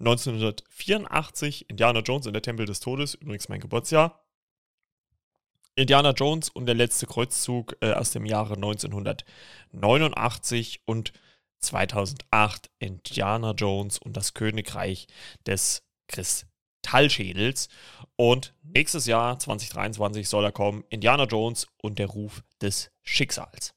1984 0.00 1.70
Indiana 1.70 2.00
Jones 2.00 2.26
in 2.26 2.32
der 2.32 2.42
Tempel 2.42 2.66
des 2.66 2.80
Todes, 2.80 3.14
übrigens 3.14 3.48
mein 3.48 3.60
Geburtsjahr. 3.60 4.21
Indiana 5.74 6.10
Jones 6.10 6.50
und 6.50 6.66
der 6.66 6.74
letzte 6.74 7.06
Kreuzzug 7.06 7.78
äh, 7.80 7.92
aus 7.92 8.10
dem 8.10 8.26
Jahre 8.26 8.54
1989 8.54 10.82
und 10.84 11.14
2008 11.60 12.68
Indiana 12.78 13.52
Jones 13.52 13.98
und 13.98 14.14
das 14.16 14.34
Königreich 14.34 15.06
des 15.46 15.82
Kristallschädels. 16.08 17.68
Und 18.16 18.52
nächstes 18.62 19.06
Jahr, 19.06 19.38
2023, 19.38 20.28
soll 20.28 20.44
er 20.44 20.52
kommen, 20.52 20.84
Indiana 20.90 21.24
Jones 21.24 21.66
und 21.80 21.98
der 21.98 22.08
Ruf 22.08 22.42
des 22.60 22.90
Schicksals. 23.02 23.72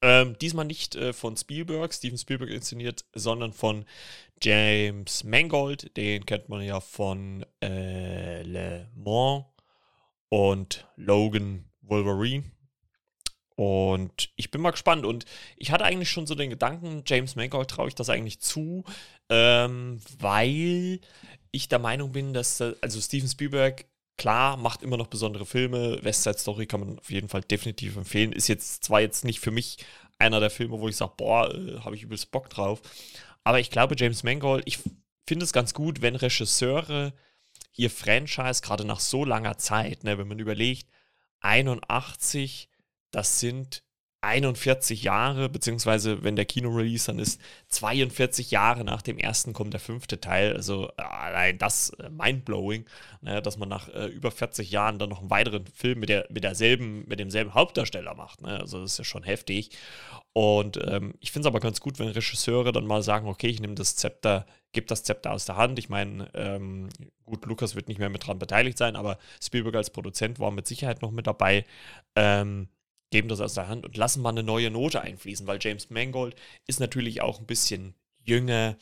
Ähm, 0.00 0.38
diesmal 0.38 0.64
nicht 0.64 0.94
äh, 0.94 1.12
von 1.12 1.36
Spielberg, 1.36 1.92
Steven 1.92 2.16
Spielberg 2.16 2.50
inszeniert, 2.50 3.04
sondern 3.14 3.52
von 3.52 3.84
James 4.40 5.24
Mangold. 5.24 5.94
Den 5.96 6.24
kennt 6.24 6.48
man 6.48 6.62
ja 6.62 6.80
von 6.80 7.44
äh, 7.60 8.42
Le 8.44 8.88
Mans 8.94 9.44
und 10.28 10.86
Logan 10.96 11.64
Wolverine. 11.82 12.44
Und 13.56 14.30
ich 14.36 14.52
bin 14.52 14.60
mal 14.60 14.70
gespannt. 14.70 15.04
Und 15.04 15.24
ich 15.56 15.72
hatte 15.72 15.84
eigentlich 15.84 16.10
schon 16.10 16.26
so 16.26 16.36
den 16.36 16.50
Gedanken, 16.50 17.02
James 17.06 17.34
Mangold 17.34 17.68
traue 17.68 17.88
ich 17.88 17.94
das 17.94 18.08
eigentlich 18.08 18.38
zu, 18.40 18.84
ähm, 19.28 20.00
weil 20.18 21.00
ich 21.50 21.68
der 21.68 21.80
Meinung 21.80 22.12
bin, 22.12 22.32
dass, 22.32 22.60
also 22.60 23.00
Steven 23.00 23.28
Spielberg, 23.28 23.86
klar, 24.16 24.56
macht 24.56 24.82
immer 24.82 24.96
noch 24.96 25.08
besondere 25.08 25.44
Filme. 25.44 25.98
West 26.02 26.22
Side 26.22 26.38
Story 26.38 26.66
kann 26.66 26.80
man 26.80 26.98
auf 27.00 27.10
jeden 27.10 27.28
Fall 27.28 27.40
definitiv 27.40 27.96
empfehlen. 27.96 28.32
Ist 28.32 28.48
jetzt 28.48 28.84
zwar 28.84 29.00
jetzt 29.00 29.24
nicht 29.24 29.40
für 29.40 29.50
mich 29.50 29.78
einer 30.18 30.38
der 30.38 30.50
Filme, 30.50 30.78
wo 30.78 30.88
ich 30.88 30.96
sage, 30.96 31.14
boah, 31.16 31.52
äh, 31.52 31.80
habe 31.80 31.96
ich 31.96 32.02
übelst 32.02 32.30
Bock 32.30 32.50
drauf. 32.50 32.80
Aber 33.42 33.58
ich 33.58 33.70
glaube, 33.70 33.96
James 33.98 34.22
Mangold, 34.22 34.62
ich 34.66 34.78
finde 35.26 35.44
es 35.44 35.52
ganz 35.52 35.74
gut, 35.74 36.00
wenn 36.00 36.14
Regisseure 36.14 37.12
ihr 37.78 37.90
Franchise 37.90 38.60
gerade 38.60 38.84
nach 38.84 39.00
so 39.00 39.24
langer 39.24 39.56
Zeit, 39.56 40.04
ne, 40.04 40.18
wenn 40.18 40.28
man 40.28 40.38
überlegt, 40.38 40.90
81, 41.40 42.68
das 43.10 43.40
sind 43.40 43.84
41 44.20 45.04
Jahre, 45.04 45.48
beziehungsweise 45.48 46.24
wenn 46.24 46.34
der 46.34 46.44
Kino-Release 46.44 47.06
dann 47.06 47.20
ist, 47.20 47.40
42 47.68 48.50
Jahre 48.50 48.82
nach 48.82 49.00
dem 49.00 49.16
ersten 49.16 49.52
kommt 49.52 49.72
der 49.72 49.80
fünfte 49.80 50.20
Teil. 50.20 50.54
Also 50.56 50.88
äh, 50.96 51.02
allein 51.02 51.58
das 51.58 51.90
äh, 51.90 52.10
mindblowing, 52.10 52.84
ne, 53.20 53.40
dass 53.40 53.58
man 53.58 53.68
nach 53.68 53.88
äh, 53.88 54.06
über 54.06 54.32
40 54.32 54.70
Jahren 54.70 54.98
dann 54.98 55.10
noch 55.10 55.20
einen 55.20 55.30
weiteren 55.30 55.66
Film 55.66 56.00
mit, 56.00 56.08
der, 56.08 56.26
mit 56.30 56.42
derselben, 56.42 57.06
mit 57.06 57.20
demselben 57.20 57.54
Hauptdarsteller 57.54 58.14
macht. 58.14 58.42
Ne? 58.42 58.58
Also 58.58 58.80
das 58.80 58.92
ist 58.92 58.98
ja 58.98 59.04
schon 59.04 59.22
heftig. 59.22 59.70
Und 60.32 60.78
ähm, 60.84 61.14
ich 61.20 61.30
finde 61.30 61.48
es 61.48 61.52
aber 61.52 61.60
ganz 61.60 61.80
gut, 61.80 61.98
wenn 61.98 62.08
Regisseure 62.08 62.72
dann 62.72 62.86
mal 62.86 63.02
sagen, 63.02 63.28
okay, 63.28 63.48
ich 63.48 63.60
nehme 63.60 63.74
das 63.74 63.96
Zepter, 63.96 64.46
gebe 64.72 64.86
das 64.86 65.04
Zepter 65.04 65.32
aus 65.32 65.44
der 65.46 65.56
Hand. 65.56 65.78
Ich 65.78 65.88
meine, 65.88 66.28
ähm, 66.34 66.88
gut, 67.24 67.46
Lukas 67.46 67.76
wird 67.76 67.88
nicht 67.88 67.98
mehr 67.98 68.10
mit 68.10 68.26
dran 68.26 68.38
beteiligt 68.38 68.78
sein, 68.78 68.96
aber 68.96 69.18
Spielberg 69.42 69.76
als 69.76 69.90
Produzent 69.90 70.40
war 70.40 70.50
mit 70.50 70.66
Sicherheit 70.66 71.02
noch 71.02 71.10
mit 71.12 71.26
dabei. 71.26 71.64
Ähm, 72.16 72.68
geben 73.10 73.28
das 73.28 73.40
aus 73.40 73.54
der 73.54 73.68
Hand 73.68 73.84
und 73.86 73.96
lassen 73.96 74.22
mal 74.22 74.30
eine 74.30 74.42
neue 74.42 74.70
Note 74.70 75.00
einfließen, 75.00 75.46
weil 75.46 75.58
James 75.60 75.90
Mangold 75.90 76.36
ist 76.66 76.80
natürlich 76.80 77.22
auch 77.22 77.38
ein 77.40 77.46
bisschen 77.46 77.94
jünger 78.22 78.76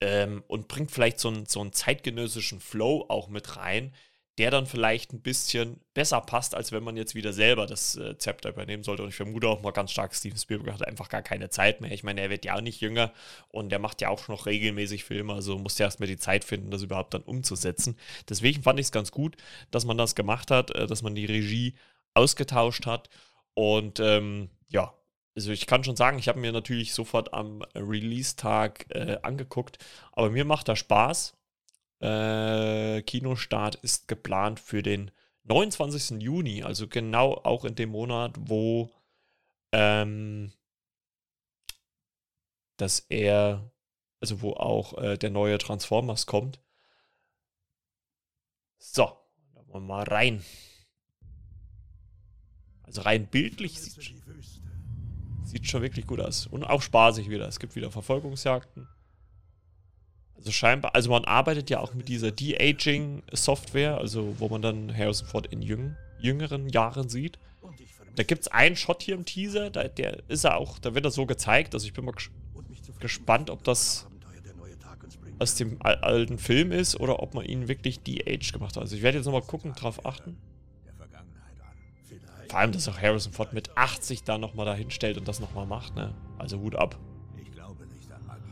ähm, 0.00 0.42
und 0.48 0.68
bringt 0.68 0.90
vielleicht 0.90 1.20
so 1.20 1.28
einen, 1.28 1.46
so 1.46 1.60
einen 1.60 1.72
zeitgenössischen 1.72 2.60
Flow 2.60 3.06
auch 3.08 3.28
mit 3.28 3.56
rein, 3.56 3.92
der 4.38 4.50
dann 4.50 4.64
vielleicht 4.64 5.12
ein 5.12 5.20
bisschen 5.20 5.80
besser 5.92 6.20
passt, 6.22 6.54
als 6.54 6.72
wenn 6.72 6.82
man 6.82 6.96
jetzt 6.96 7.14
wieder 7.14 7.34
selber 7.34 7.66
das 7.66 7.96
äh, 7.96 8.16
Zepter 8.16 8.48
übernehmen 8.48 8.82
sollte. 8.82 9.02
Und 9.02 9.10
ich 9.10 9.14
vermute 9.14 9.48
auch 9.48 9.60
mal 9.60 9.72
ganz 9.72 9.90
stark, 9.90 10.14
Steven 10.14 10.38
Spielberg 10.38 10.80
hat 10.80 10.88
einfach 10.88 11.10
gar 11.10 11.20
keine 11.20 11.50
Zeit 11.50 11.82
mehr. 11.82 11.92
Ich 11.92 12.04
meine, 12.04 12.22
er 12.22 12.30
wird 12.30 12.46
ja 12.46 12.56
auch 12.56 12.62
nicht 12.62 12.80
jünger 12.80 13.12
und 13.48 13.68
der 13.68 13.78
macht 13.78 14.00
ja 14.00 14.08
auch 14.08 14.28
noch 14.28 14.46
regelmäßig 14.46 15.04
Filme, 15.04 15.34
also 15.34 15.58
muss 15.58 15.78
ja 15.78 15.86
erstmal 15.86 16.06
die 16.06 16.16
Zeit 16.16 16.44
finden, 16.44 16.70
das 16.70 16.82
überhaupt 16.82 17.12
dann 17.12 17.22
umzusetzen. 17.22 17.98
Deswegen 18.30 18.62
fand 18.62 18.80
ich 18.80 18.86
es 18.86 18.92
ganz 18.92 19.10
gut, 19.10 19.36
dass 19.70 19.84
man 19.84 19.98
das 19.98 20.14
gemacht 20.14 20.50
hat, 20.50 20.70
äh, 20.70 20.86
dass 20.86 21.02
man 21.02 21.14
die 21.14 21.26
Regie 21.26 21.74
ausgetauscht 22.14 22.86
hat. 22.86 23.08
Und 23.54 24.00
ähm, 24.00 24.50
ja, 24.68 24.94
also 25.36 25.52
ich 25.52 25.66
kann 25.66 25.84
schon 25.84 25.96
sagen, 25.96 26.18
ich 26.18 26.28
habe 26.28 26.40
mir 26.40 26.52
natürlich 26.52 26.92
sofort 26.92 27.32
am 27.34 27.62
Release-Tag 27.74 28.86
äh, 28.90 29.18
angeguckt, 29.22 29.78
aber 30.12 30.30
mir 30.30 30.44
macht 30.44 30.68
das 30.68 30.78
Spaß. 30.78 31.36
Äh, 32.00 33.02
Kinostart 33.02 33.76
ist 33.76 34.08
geplant 34.08 34.58
für 34.60 34.82
den 34.82 35.10
29. 35.44 36.20
Juni, 36.22 36.62
also 36.62 36.88
genau 36.88 37.34
auch 37.34 37.64
in 37.64 37.74
dem 37.74 37.90
Monat, 37.90 38.34
wo 38.38 38.90
ähm, 39.72 40.52
dass 42.76 43.00
er, 43.08 43.70
also 44.20 44.42
wo 44.42 44.54
auch 44.54 44.96
äh, 44.98 45.16
der 45.18 45.30
neue 45.30 45.58
Transformers 45.58 46.26
kommt. 46.26 46.60
So, 48.78 49.04
da 49.54 49.66
wollen 49.68 49.86
wir 49.86 49.94
mal 49.94 50.04
rein. 50.04 50.44
Also 52.90 53.02
rein 53.02 53.28
bildlich 53.28 53.80
sieht, 53.80 54.16
sieht 55.44 55.66
schon 55.68 55.80
wirklich 55.80 56.08
gut 56.08 56.18
aus. 56.18 56.48
Und 56.48 56.64
auch 56.64 56.82
spaßig 56.82 57.30
wieder. 57.30 57.46
Es 57.46 57.60
gibt 57.60 57.76
wieder 57.76 57.92
Verfolgungsjagden. 57.92 58.88
Also 60.36 60.50
scheinbar, 60.50 60.96
also 60.96 61.08
man 61.10 61.24
arbeitet 61.24 61.70
ja 61.70 61.78
auch 61.78 61.94
mit 61.94 62.08
dieser 62.08 62.32
De-Aging-Software, 62.32 63.96
also 63.98 64.34
wo 64.40 64.48
man 64.48 64.60
dann 64.60 64.96
Harrison 64.96 65.28
Ford 65.28 65.46
in 65.46 65.62
jüng, 65.62 65.94
jüngeren 66.18 66.68
Jahren 66.68 67.08
sieht. 67.08 67.38
Da 68.16 68.24
gibt 68.24 68.40
es 68.40 68.48
einen 68.48 68.74
Shot 68.74 69.02
hier 69.02 69.14
im 69.14 69.24
Teaser, 69.24 69.70
da, 69.70 69.86
der 69.86 70.28
ist 70.28 70.42
er 70.42 70.56
auch, 70.56 70.80
da 70.80 70.96
wird 70.96 71.04
er 71.04 71.12
so 71.12 71.26
gezeigt. 71.26 71.74
Also 71.74 71.86
ich 71.86 71.92
bin 71.92 72.04
mal 72.04 72.12
ges 72.12 72.30
gespannt, 72.98 73.50
ob 73.50 73.62
das 73.62 74.08
aus 75.38 75.54
dem 75.54 75.80
alten 75.80 76.38
Film 76.38 76.72
ist 76.72 76.98
oder 76.98 77.22
ob 77.22 77.34
man 77.34 77.44
ihn 77.44 77.68
wirklich 77.68 78.00
de-aged 78.00 78.52
gemacht 78.52 78.74
hat. 78.74 78.82
Also 78.82 78.96
ich 78.96 79.02
werde 79.02 79.18
jetzt 79.18 79.26
nochmal 79.26 79.42
gucken, 79.42 79.74
drauf 79.74 80.04
achten. 80.04 80.36
Vor 82.50 82.58
allem, 82.58 82.72
dass 82.72 82.88
auch 82.88 83.00
Harrison 83.00 83.32
Ford 83.32 83.52
mit 83.52 83.76
80 83.76 84.24
da 84.24 84.36
nochmal 84.36 84.66
dahin 84.66 84.90
stellt 84.90 85.16
und 85.16 85.28
das 85.28 85.38
nochmal 85.38 85.66
macht, 85.66 85.94
ne? 85.94 86.12
Also 86.36 86.58
Hut 86.58 86.74
ab. 86.74 86.96
Ich 87.40 87.52
glaube 87.52 87.86
nicht 87.86 88.10
an 88.10 88.26
Magie. 88.26 88.42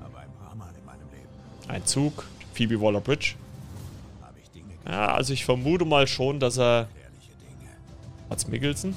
Aber 0.00 0.18
ein 0.18 0.32
paar 0.34 0.56
Mal 0.56 0.74
in 0.76 0.84
meinem 0.84 1.08
Leben. 1.12 1.28
Ein 1.68 1.86
Zug, 1.86 2.24
Phoebe 2.54 2.80
Waller-Bridge. 2.80 3.36
Ja, 4.84 5.14
also 5.14 5.32
ich 5.32 5.44
vermute 5.44 5.84
mal 5.84 6.08
schon, 6.08 6.40
dass 6.40 6.58
er... 6.58 6.88
Mats 8.28 8.48
Mikkelsen? 8.48 8.92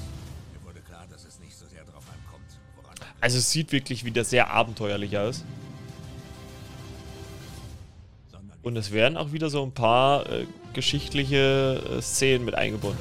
Also 3.20 3.38
es 3.38 3.52
sieht 3.52 3.70
wirklich 3.70 4.04
wieder 4.04 4.24
sehr 4.24 4.50
abenteuerlich 4.50 5.16
aus. 5.16 5.44
Und 8.62 8.76
es 8.76 8.90
werden 8.90 9.16
auch 9.16 9.30
wieder 9.30 9.48
so 9.48 9.62
ein 9.62 9.70
paar 9.70 10.28
äh, 10.28 10.46
geschichtliche 10.72 11.82
äh, 11.98 12.02
Szenen 12.02 12.44
mit 12.44 12.54
eingebunden. 12.54 12.98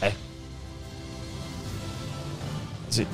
Hä? 0.00 0.12
Sie. 2.88 3.06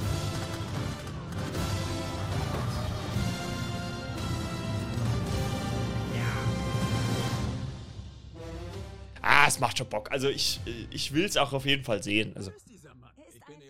Ah, 9.20 9.46
es 9.46 9.60
macht 9.60 9.76
schon 9.78 9.88
Bock. 9.88 10.10
Also 10.10 10.28
ich, 10.28 10.60
ich 10.90 11.12
will 11.12 11.24
es 11.24 11.36
auch 11.36 11.52
auf 11.52 11.66
jeden 11.66 11.84
Fall 11.84 12.02
sehen. 12.02 12.32
Also, 12.34 12.50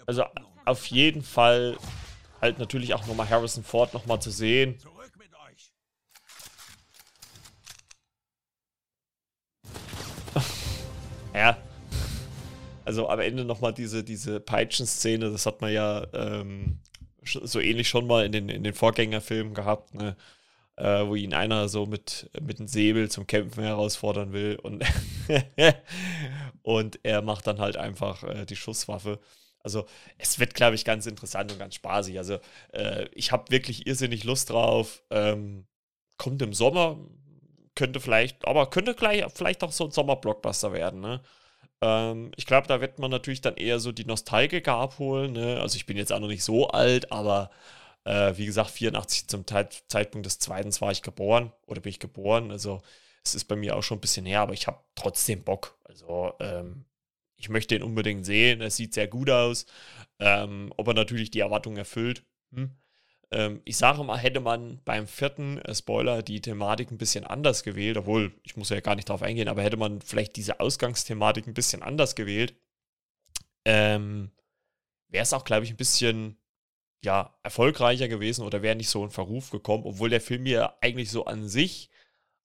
also 0.07 0.25
auf 0.65 0.87
jeden 0.87 1.23
Fall 1.23 1.77
halt 2.41 2.59
natürlich 2.59 2.95
auch 2.95 3.07
nochmal 3.07 3.29
Harrison 3.29 3.65
Ford 3.65 3.93
nochmal 3.93 4.21
zu 4.21 4.31
sehen. 4.31 4.79
ja. 11.35 11.57
Also 12.85 13.09
am 13.09 13.21
Ende 13.21 13.45
nochmal 13.45 13.75
diese, 13.75 14.03
diese 14.03 14.41
Peitschen-Szene, 14.41 15.31
das 15.31 15.45
hat 15.45 15.61
man 15.61 15.73
ja 15.73 16.07
ähm, 16.15 16.79
so 17.23 17.61
ähnlich 17.61 17.89
schon 17.89 18.07
mal 18.07 18.25
in 18.25 18.33
den, 18.33 18.49
in 18.49 18.65
den 18.65 18.75
Vorgängerfilmen 18.75 19.53
gehabt, 19.53 19.95
ne? 19.95 20.17
äh, 20.77 21.07
wo 21.07 21.15
ihn 21.15 21.35
einer 21.35 21.69
so 21.69 21.87
mit, 21.87 22.31
mit 22.41 22.59
einem 22.59 22.69
Säbel 22.69 23.11
zum 23.11 23.27
Kämpfen 23.27 23.63
herausfordern 23.63 24.33
will 24.33 24.59
und, 24.63 24.85
und 26.63 27.01
er 27.03 27.21
macht 27.23 27.47
dann 27.47 27.59
halt 27.59 27.77
einfach 27.77 28.23
äh, 28.23 28.47
die 28.47 28.57
Schusswaffe. 28.57 29.19
Also 29.61 29.87
es 30.19 30.39
wird, 30.39 30.55
glaube 30.55 30.77
ich, 30.77 30.85
ganz 30.85 31.07
interessant 31.07 31.53
und 31.53 31.59
ganz 31.59 31.75
spaßig. 31.75 32.17
Also 32.17 32.39
äh, 32.73 33.07
ich 33.13 33.33
habe 33.33 33.51
wirklich 33.51 33.87
irrsinnig 33.87 34.25
Lust 34.25 34.51
drauf. 34.51 35.03
Ähm, 35.11 35.67
kommt 36.17 36.41
im 36.43 36.53
Sommer, 36.53 36.97
könnte 37.79 38.01
vielleicht, 38.01 38.45
aber 38.45 38.69
könnte 38.71 38.93
gleich, 38.95 39.25
vielleicht 39.33 39.63
auch 39.63 39.71
so 39.71 39.85
ein 39.85 39.93
Sommerblockbuster 39.93 40.73
werden. 40.73 41.01
Ne? 41.01 41.21
Ähm, 41.81 42.33
ich 42.37 42.45
glaube, 42.45 42.67
da 42.67 42.81
wird 42.81 42.99
man 42.99 43.09
natürlich 43.09 43.41
dann 43.41 43.57
eher 43.57 43.79
so 43.79 43.93
die 43.93 44.05
Nostalgiker 44.05 44.75
abholen. 44.75 45.35
Ne? 45.35 45.61
Also 45.61 45.77
ich 45.77 45.87
bin 45.87 45.97
jetzt 45.97 46.13
auch 46.13 46.19
noch 46.19 46.27
nicht 46.27 46.43
so 46.43 46.67
alt, 46.67 47.13
aber 47.13 47.53
äh, 48.03 48.37
wie 48.37 48.47
gesagt, 48.47 48.71
84 48.71 49.29
zum 49.29 49.47
Zeitpunkt 49.47 50.27
des 50.27 50.41
zweiten 50.41 50.73
war 50.81 50.91
ich 50.91 51.03
geboren 51.03 51.53
oder 51.67 51.81
bin 51.81 51.91
ich 51.91 52.01
geboren. 52.01 52.51
Also 52.51 52.83
es 53.25 53.37
ist 53.37 53.45
bei 53.45 53.55
mir 53.55 53.77
auch 53.77 53.83
schon 53.83 53.99
ein 53.99 54.01
bisschen 54.03 54.27
her, 54.27 54.41
aber 54.41 54.55
ich 54.55 54.67
habe 54.67 54.81
trotzdem 54.97 55.45
Bock. 55.45 55.79
Also 55.85 56.33
ähm, 56.41 56.85
ich 57.37 57.49
möchte 57.49 57.77
ihn 57.77 57.85
unbedingt 57.85 58.27
sehen. 58.27 58.61
Es 58.61 58.75
sieht 58.75 58.93
sehr 58.93 59.07
gut 59.07 59.31
aus. 59.31 59.67
Ähm, 60.19 60.73
ob 60.77 60.89
er 60.89 60.95
natürlich 60.95 61.31
die 61.31 61.41
Erwartungen 61.41 61.77
erfüllt. 61.77 62.25
Hm. 62.53 62.73
Ähm, 63.31 63.61
ich 63.65 63.77
sage 63.77 64.03
mal, 64.05 64.19
hätte 64.19 64.41
man 64.41 64.81
beim 64.85 65.07
vierten 65.07 65.59
äh, 65.59 65.75
Spoiler 65.75 66.23
die 66.23 66.41
Thematik 66.41 66.91
ein 66.91 66.99
bisschen 66.99 67.25
anders 67.25 67.63
gewählt, 67.63 67.97
obwohl 67.99 68.33
ich 68.43 68.57
muss 68.57 68.71
ja 68.71 68.81
gar 68.81 68.95
nicht 68.95 69.09
darauf 69.09 69.23
eingehen, 69.23 69.49
aber 69.49 69.63
hätte 69.63 69.77
man 69.77 70.01
vielleicht 70.01 70.37
diese 70.37 70.61
Ausgangsthematik 70.61 71.47
ein 71.47 71.55
bisschen 71.55 71.83
anders 71.83 72.15
gewählt, 72.15 72.55
ähm, 73.65 74.31
wäre 75.09 75.23
es 75.23 75.33
auch, 75.33 75.45
glaube 75.45 75.65
ich, 75.65 75.71
ein 75.71 75.77
bisschen 75.77 76.39
ja, 77.05 77.39
erfolgreicher 77.43 78.09
gewesen 78.09 78.45
oder 78.45 78.63
wäre 78.63 78.77
nicht 78.77 78.89
so 78.89 79.05
in 79.05 79.11
Verruf 79.11 79.51
gekommen, 79.51 79.85
obwohl 79.87 80.11
der 80.11 80.21
Film 80.21 80.45
mir 80.45 80.75
eigentlich 80.83 81.11
so 81.11 81.27
an 81.27 81.49
sich, 81.49 81.91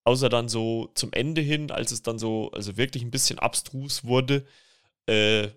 außer 0.04 0.30
dann 0.30 0.50
so 0.50 0.92
zum 0.96 1.14
Ende 1.14 1.42
hin, 1.42 1.72
als 1.72 1.92
es 1.92 2.04
dann 2.04 2.20
so, 2.20 2.52
also 2.52 2.78
wirklich 2.78 3.04
ein 3.04 3.12
bisschen 3.12 3.40
abstrus 3.40 4.04
wurde, 4.04 4.46
äh, 5.08 5.50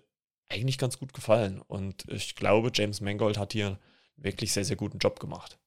eigentlich 0.49 0.77
ganz 0.77 0.97
gut 0.99 1.13
gefallen. 1.13 1.61
Und 1.61 2.05
ich 2.09 2.35
glaube, 2.35 2.71
James 2.73 3.01
Mangold 3.01 3.37
hat 3.37 3.53
hier 3.53 3.79
wirklich 4.17 4.51
sehr, 4.51 4.65
sehr 4.65 4.75
guten 4.75 4.99
Job 4.99 5.19
gemacht. 5.19 5.57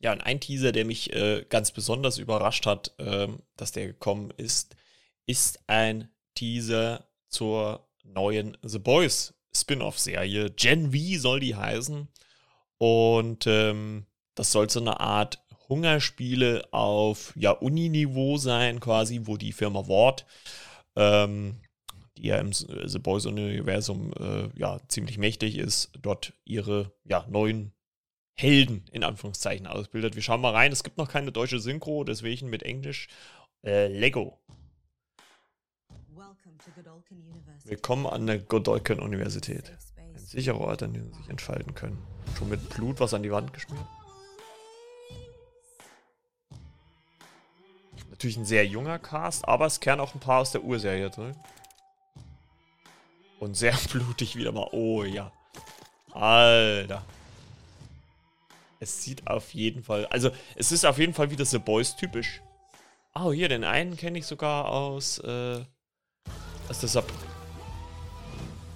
Ja, 0.00 0.12
und 0.12 0.20
ein 0.20 0.40
Teaser, 0.40 0.72
der 0.72 0.84
mich 0.84 1.12
äh, 1.12 1.44
ganz 1.48 1.72
besonders 1.72 2.18
überrascht 2.18 2.66
hat, 2.66 2.94
äh, 2.98 3.28
dass 3.56 3.72
der 3.72 3.86
gekommen 3.86 4.30
ist, 4.36 4.76
ist 5.26 5.60
ein 5.66 6.08
Teaser 6.34 7.08
zur 7.28 7.88
neuen 8.04 8.56
The 8.62 8.78
Boys 8.78 9.34
Spin-off-Serie. 9.54 10.50
Gen 10.50 10.92
V 10.92 11.18
soll 11.18 11.40
die 11.40 11.56
heißen. 11.56 12.08
Und 12.78 13.46
ähm, 13.46 14.06
das 14.34 14.52
soll 14.52 14.68
so 14.68 14.80
eine 14.80 15.00
Art 15.00 15.42
Hungerspiele 15.68 16.68
auf 16.72 17.32
ja, 17.36 17.50
Uni-Niveau 17.50 18.36
sein, 18.36 18.80
quasi, 18.80 19.22
wo 19.24 19.36
die 19.36 19.52
Firma 19.52 19.88
Ward, 19.88 20.26
ähm, 20.94 21.60
die 22.16 22.28
ja 22.28 22.38
im 22.38 22.52
The 22.52 22.98
Boys-Universum 22.98 24.12
äh, 24.18 24.48
ja, 24.58 24.80
ziemlich 24.88 25.18
mächtig 25.18 25.56
ist, 25.56 25.90
dort 26.00 26.32
ihre 26.44 26.92
ja, 27.04 27.26
neuen 27.28 27.72
Helden 28.34 28.84
in 28.92 29.02
Anführungszeichen 29.02 29.66
ausbildet. 29.66 30.14
Wir 30.14 30.22
schauen 30.22 30.40
mal 30.40 30.52
rein. 30.52 30.72
Es 30.72 30.84
gibt 30.84 30.98
noch 30.98 31.08
keine 31.08 31.32
deutsche 31.32 31.58
Synchro, 31.58 32.04
deswegen 32.04 32.50
mit 32.50 32.62
Englisch. 32.62 33.08
Äh, 33.64 33.88
Lego. 33.88 34.38
Willkommen 37.64 38.06
an 38.06 38.26
der 38.26 38.38
Godolkin 38.38 39.00
Universität. 39.00 39.72
Ein 39.96 40.18
sicherer 40.18 40.60
Ort, 40.60 40.82
an 40.82 40.92
dem 40.92 41.04
sie 41.04 41.14
sich 41.14 41.28
entfalten 41.28 41.74
können. 41.74 41.98
Schon 42.36 42.48
mit 42.48 42.68
Blut 42.70 43.00
was 43.00 43.14
an 43.14 43.22
die 43.22 43.30
Wand 43.30 43.52
geschmiert. 43.52 43.86
Natürlich 48.10 48.36
ein 48.36 48.44
sehr 48.44 48.66
junger 48.66 48.98
Cast, 48.98 49.46
aber 49.46 49.66
es 49.66 49.80
kehren 49.80 50.00
auch 50.00 50.14
ein 50.14 50.20
paar 50.20 50.40
aus 50.40 50.52
der 50.52 50.64
Urserie 50.64 51.10
drin. 51.10 51.34
Und 53.38 53.56
sehr 53.56 53.76
blutig 53.92 54.36
wieder 54.36 54.52
mal. 54.52 54.68
Oh 54.72 55.04
ja. 55.04 55.32
Alter. 56.12 57.04
Es 58.78 59.02
sieht 59.02 59.26
auf 59.26 59.54
jeden 59.54 59.82
Fall. 59.82 60.06
Also, 60.06 60.30
es 60.54 60.70
ist 60.72 60.84
auf 60.84 60.98
jeden 60.98 61.14
Fall 61.14 61.30
wieder 61.30 61.44
The 61.44 61.58
Boys 61.58 61.96
typisch. 61.96 62.42
Oh, 63.14 63.32
hier, 63.32 63.48
den 63.48 63.64
einen 63.64 63.96
kenne 63.96 64.18
ich 64.18 64.26
sogar 64.26 64.68
aus. 64.68 65.18
Äh, 65.18 65.64
aus 66.68 66.80
der 66.80 66.88
Sab 66.88 67.10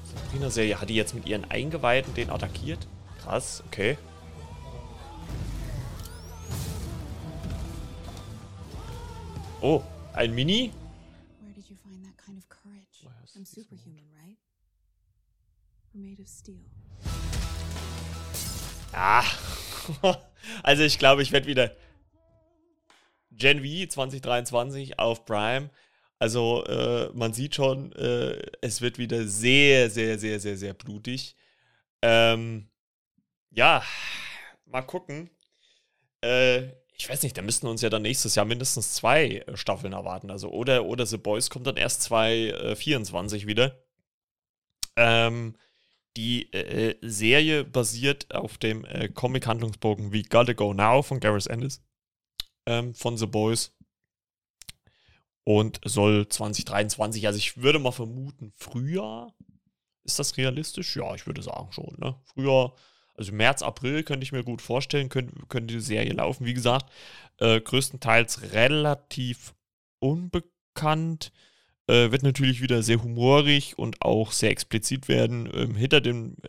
Sabrina-Serie. 0.04 0.80
Hat 0.80 0.88
die 0.88 0.94
jetzt 0.94 1.14
mit 1.14 1.26
ihren 1.26 1.44
Eingeweiden 1.50 2.14
den 2.14 2.30
attackiert? 2.30 2.86
Krass, 3.22 3.62
okay. 3.66 3.98
Oh, 9.60 9.82
ein 10.14 10.34
Mini? 10.34 10.72
Where 11.42 11.52
did 11.52 11.68
you 11.68 11.76
find 11.76 12.02
that 12.04 12.16
kind 12.24 12.38
of 12.38 12.48
courage? 12.48 13.04
I'm 13.36 13.44
superhuman, 13.44 13.79
Ah. 18.92 19.24
also 20.62 20.82
ich 20.82 20.98
glaube, 20.98 21.22
ich 21.22 21.32
werde 21.32 21.46
wieder 21.46 21.74
Gen 23.30 23.60
V 23.60 23.86
2023 23.88 24.98
auf 24.98 25.24
Prime. 25.24 25.70
Also 26.18 26.64
äh, 26.66 27.10
man 27.14 27.32
sieht 27.32 27.54
schon, 27.54 27.92
äh, 27.92 28.42
es 28.60 28.82
wird 28.82 28.98
wieder 28.98 29.26
sehr, 29.26 29.88
sehr, 29.88 30.18
sehr, 30.18 30.38
sehr, 30.38 30.56
sehr 30.56 30.74
blutig. 30.74 31.34
Ähm, 32.02 32.68
ja, 33.50 33.82
mal 34.66 34.82
gucken. 34.82 35.30
Äh, 36.22 36.68
ich 36.92 37.08
weiß 37.08 37.22
nicht, 37.22 37.38
da 37.38 37.42
müssten 37.42 37.66
uns 37.66 37.80
ja 37.80 37.88
dann 37.88 38.02
nächstes 38.02 38.34
Jahr 38.34 38.44
mindestens 38.44 38.92
zwei 38.92 39.38
äh, 39.46 39.56
Staffeln 39.56 39.94
erwarten. 39.94 40.30
Also 40.30 40.50
oder, 40.50 40.84
oder 40.84 41.06
The 41.06 41.16
Boys 41.16 41.48
kommt 41.48 41.66
dann 41.66 41.78
erst 41.78 42.02
2024 42.02 43.42
äh, 43.42 43.46
wieder. 43.46 43.82
Ähm, 44.96 45.56
die 46.16 46.52
äh, 46.52 46.96
Serie 47.02 47.64
basiert 47.64 48.34
auf 48.34 48.58
dem 48.58 48.84
äh, 48.84 49.08
Comic-Handlungsbogen 49.08 50.12
wie 50.12 50.22
Gotta 50.22 50.52
Go 50.52 50.74
Now 50.74 51.02
von 51.02 51.20
Gareth 51.20 51.46
Ennis 51.46 51.82
ähm, 52.66 52.94
von 52.94 53.16
The 53.16 53.26
Boys 53.26 53.76
und 55.44 55.80
soll 55.84 56.28
2023, 56.28 57.26
also 57.26 57.38
ich 57.38 57.56
würde 57.56 57.78
mal 57.78 57.92
vermuten, 57.92 58.52
Frühjahr. 58.56 59.34
Ist 60.04 60.18
das 60.18 60.36
realistisch? 60.36 60.96
Ja, 60.96 61.14
ich 61.14 61.26
würde 61.26 61.42
sagen 61.42 61.72
schon. 61.72 61.94
Ne? 61.98 62.18
Frühjahr 62.24 62.74
also 63.20 63.32
März, 63.32 63.60
April 63.60 64.02
könnte 64.02 64.24
ich 64.24 64.32
mir 64.32 64.42
gut 64.42 64.62
vorstellen, 64.62 65.10
könnte, 65.10 65.34
könnte 65.48 65.74
die 65.74 65.80
Serie 65.80 66.14
laufen. 66.14 66.46
Wie 66.46 66.54
gesagt, 66.54 66.90
äh, 67.36 67.60
größtenteils 67.60 68.52
relativ 68.52 69.54
unbekannt. 69.98 71.30
Äh, 71.90 72.12
wird 72.12 72.22
natürlich 72.22 72.60
wieder 72.62 72.84
sehr 72.84 73.02
humorig 73.02 73.76
und 73.76 74.00
auch 74.02 74.30
sehr 74.30 74.50
explizit 74.50 75.08
werden. 75.08 75.50
Ähm, 75.52 75.74
hinter 75.74 76.00
den 76.00 76.36
äh, 76.40 76.48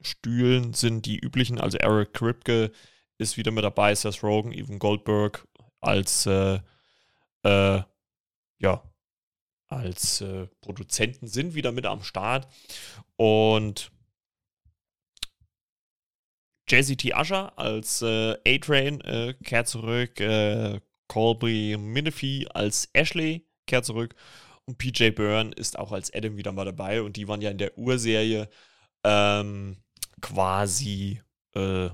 Stühlen 0.00 0.74
sind 0.74 1.06
die 1.06 1.18
üblichen, 1.20 1.60
also 1.60 1.78
Eric 1.78 2.12
Kripke 2.12 2.72
ist 3.18 3.36
wieder 3.36 3.52
mit 3.52 3.62
dabei, 3.62 3.94
Seth 3.94 4.24
Rogen, 4.24 4.50
Evan 4.50 4.80
Goldberg 4.80 5.46
als 5.80 6.26
äh, 6.26 6.58
äh, 7.44 7.82
ja, 8.58 8.82
als 9.68 10.20
äh, 10.20 10.48
Produzenten 10.62 11.28
sind 11.28 11.54
wieder 11.54 11.70
mit 11.70 11.86
am 11.86 12.02
Start. 12.02 12.48
Und 13.14 13.92
Jazzy 16.68 16.96
T. 16.96 17.14
Usher 17.14 17.56
als 17.56 18.02
äh, 18.02 18.36
A-Train 18.44 19.00
äh, 19.02 19.34
kehrt 19.44 19.68
zurück. 19.68 20.18
Äh, 20.18 20.80
Colby 21.06 21.76
Minifee 21.78 22.48
als 22.48 22.88
Ashley 22.92 23.46
kehrt 23.66 23.84
zurück. 23.84 24.14
Und 24.64 24.78
PJ 24.78 25.10
Byrne 25.10 25.52
ist 25.54 25.78
auch 25.78 25.92
als 25.92 26.12
Adam 26.12 26.36
wieder 26.36 26.52
mal 26.52 26.64
dabei. 26.64 27.02
Und 27.02 27.16
die 27.16 27.28
waren 27.28 27.40
ja 27.40 27.50
in 27.50 27.58
der 27.58 27.76
Urserie 27.78 28.48
ähm, 29.04 29.76
quasi. 30.20 31.20
Äh, 31.54 31.90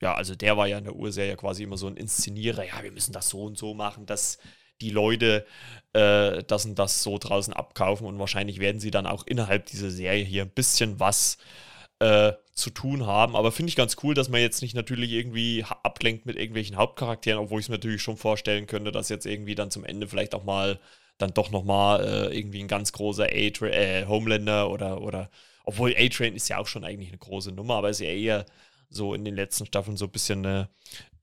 ja, 0.00 0.14
also 0.14 0.34
der 0.34 0.56
war 0.56 0.66
ja 0.68 0.78
in 0.78 0.84
der 0.84 0.96
Urserie 0.96 1.36
quasi 1.36 1.64
immer 1.64 1.76
so 1.76 1.86
ein 1.86 1.96
Inszenierer. 1.96 2.64
Ja, 2.64 2.82
wir 2.82 2.92
müssen 2.92 3.12
das 3.12 3.28
so 3.28 3.42
und 3.44 3.58
so 3.58 3.74
machen, 3.74 4.06
dass 4.06 4.38
die 4.80 4.90
Leute 4.90 5.44
äh, 5.92 6.42
das 6.44 6.64
und 6.64 6.78
das 6.78 7.02
so 7.02 7.18
draußen 7.18 7.52
abkaufen. 7.52 8.06
Und 8.06 8.18
wahrscheinlich 8.18 8.60
werden 8.60 8.80
sie 8.80 8.90
dann 8.90 9.06
auch 9.06 9.26
innerhalb 9.26 9.66
dieser 9.66 9.90
Serie 9.90 10.24
hier 10.24 10.42
ein 10.42 10.50
bisschen 10.50 11.00
was 11.00 11.36
äh, 11.36 11.67
zu 12.00 12.70
tun 12.70 13.06
haben. 13.06 13.34
Aber 13.34 13.50
finde 13.50 13.70
ich 13.70 13.76
ganz 13.76 13.96
cool, 14.02 14.14
dass 14.14 14.28
man 14.28 14.40
jetzt 14.40 14.62
nicht 14.62 14.74
natürlich 14.74 15.10
irgendwie 15.10 15.64
ablenkt 15.82 16.26
mit 16.26 16.36
irgendwelchen 16.36 16.76
Hauptcharakteren, 16.76 17.40
obwohl 17.40 17.58
ich 17.58 17.66
es 17.66 17.68
mir 17.68 17.74
natürlich 17.74 18.02
schon 18.02 18.16
vorstellen 18.16 18.66
könnte, 18.66 18.92
dass 18.92 19.08
jetzt 19.08 19.26
irgendwie 19.26 19.54
dann 19.56 19.70
zum 19.70 19.84
Ende 19.84 20.06
vielleicht 20.06 20.34
auch 20.34 20.44
mal 20.44 20.78
dann 21.18 21.34
doch 21.34 21.50
nochmal 21.50 22.04
äh, 22.04 22.38
irgendwie 22.38 22.60
ein 22.60 22.68
ganz 22.68 22.92
großer 22.92 23.24
A 23.24 23.66
äh, 23.66 24.06
Homelander 24.06 24.70
oder, 24.70 25.02
oder 25.02 25.30
obwohl 25.64 25.94
A-Train 25.96 26.34
ist 26.34 26.48
ja 26.48 26.58
auch 26.58 26.66
schon 26.66 26.84
eigentlich 26.84 27.10
eine 27.10 27.18
große 27.18 27.52
Nummer, 27.52 27.74
aber 27.74 27.90
ist 27.90 28.00
ja 28.00 28.08
eher 28.08 28.46
so 28.88 29.12
in 29.12 29.24
den 29.24 29.34
letzten 29.34 29.66
Staffeln 29.66 29.96
so 29.96 30.06
ein 30.06 30.12
bisschen 30.12 30.46
eine 30.46 30.70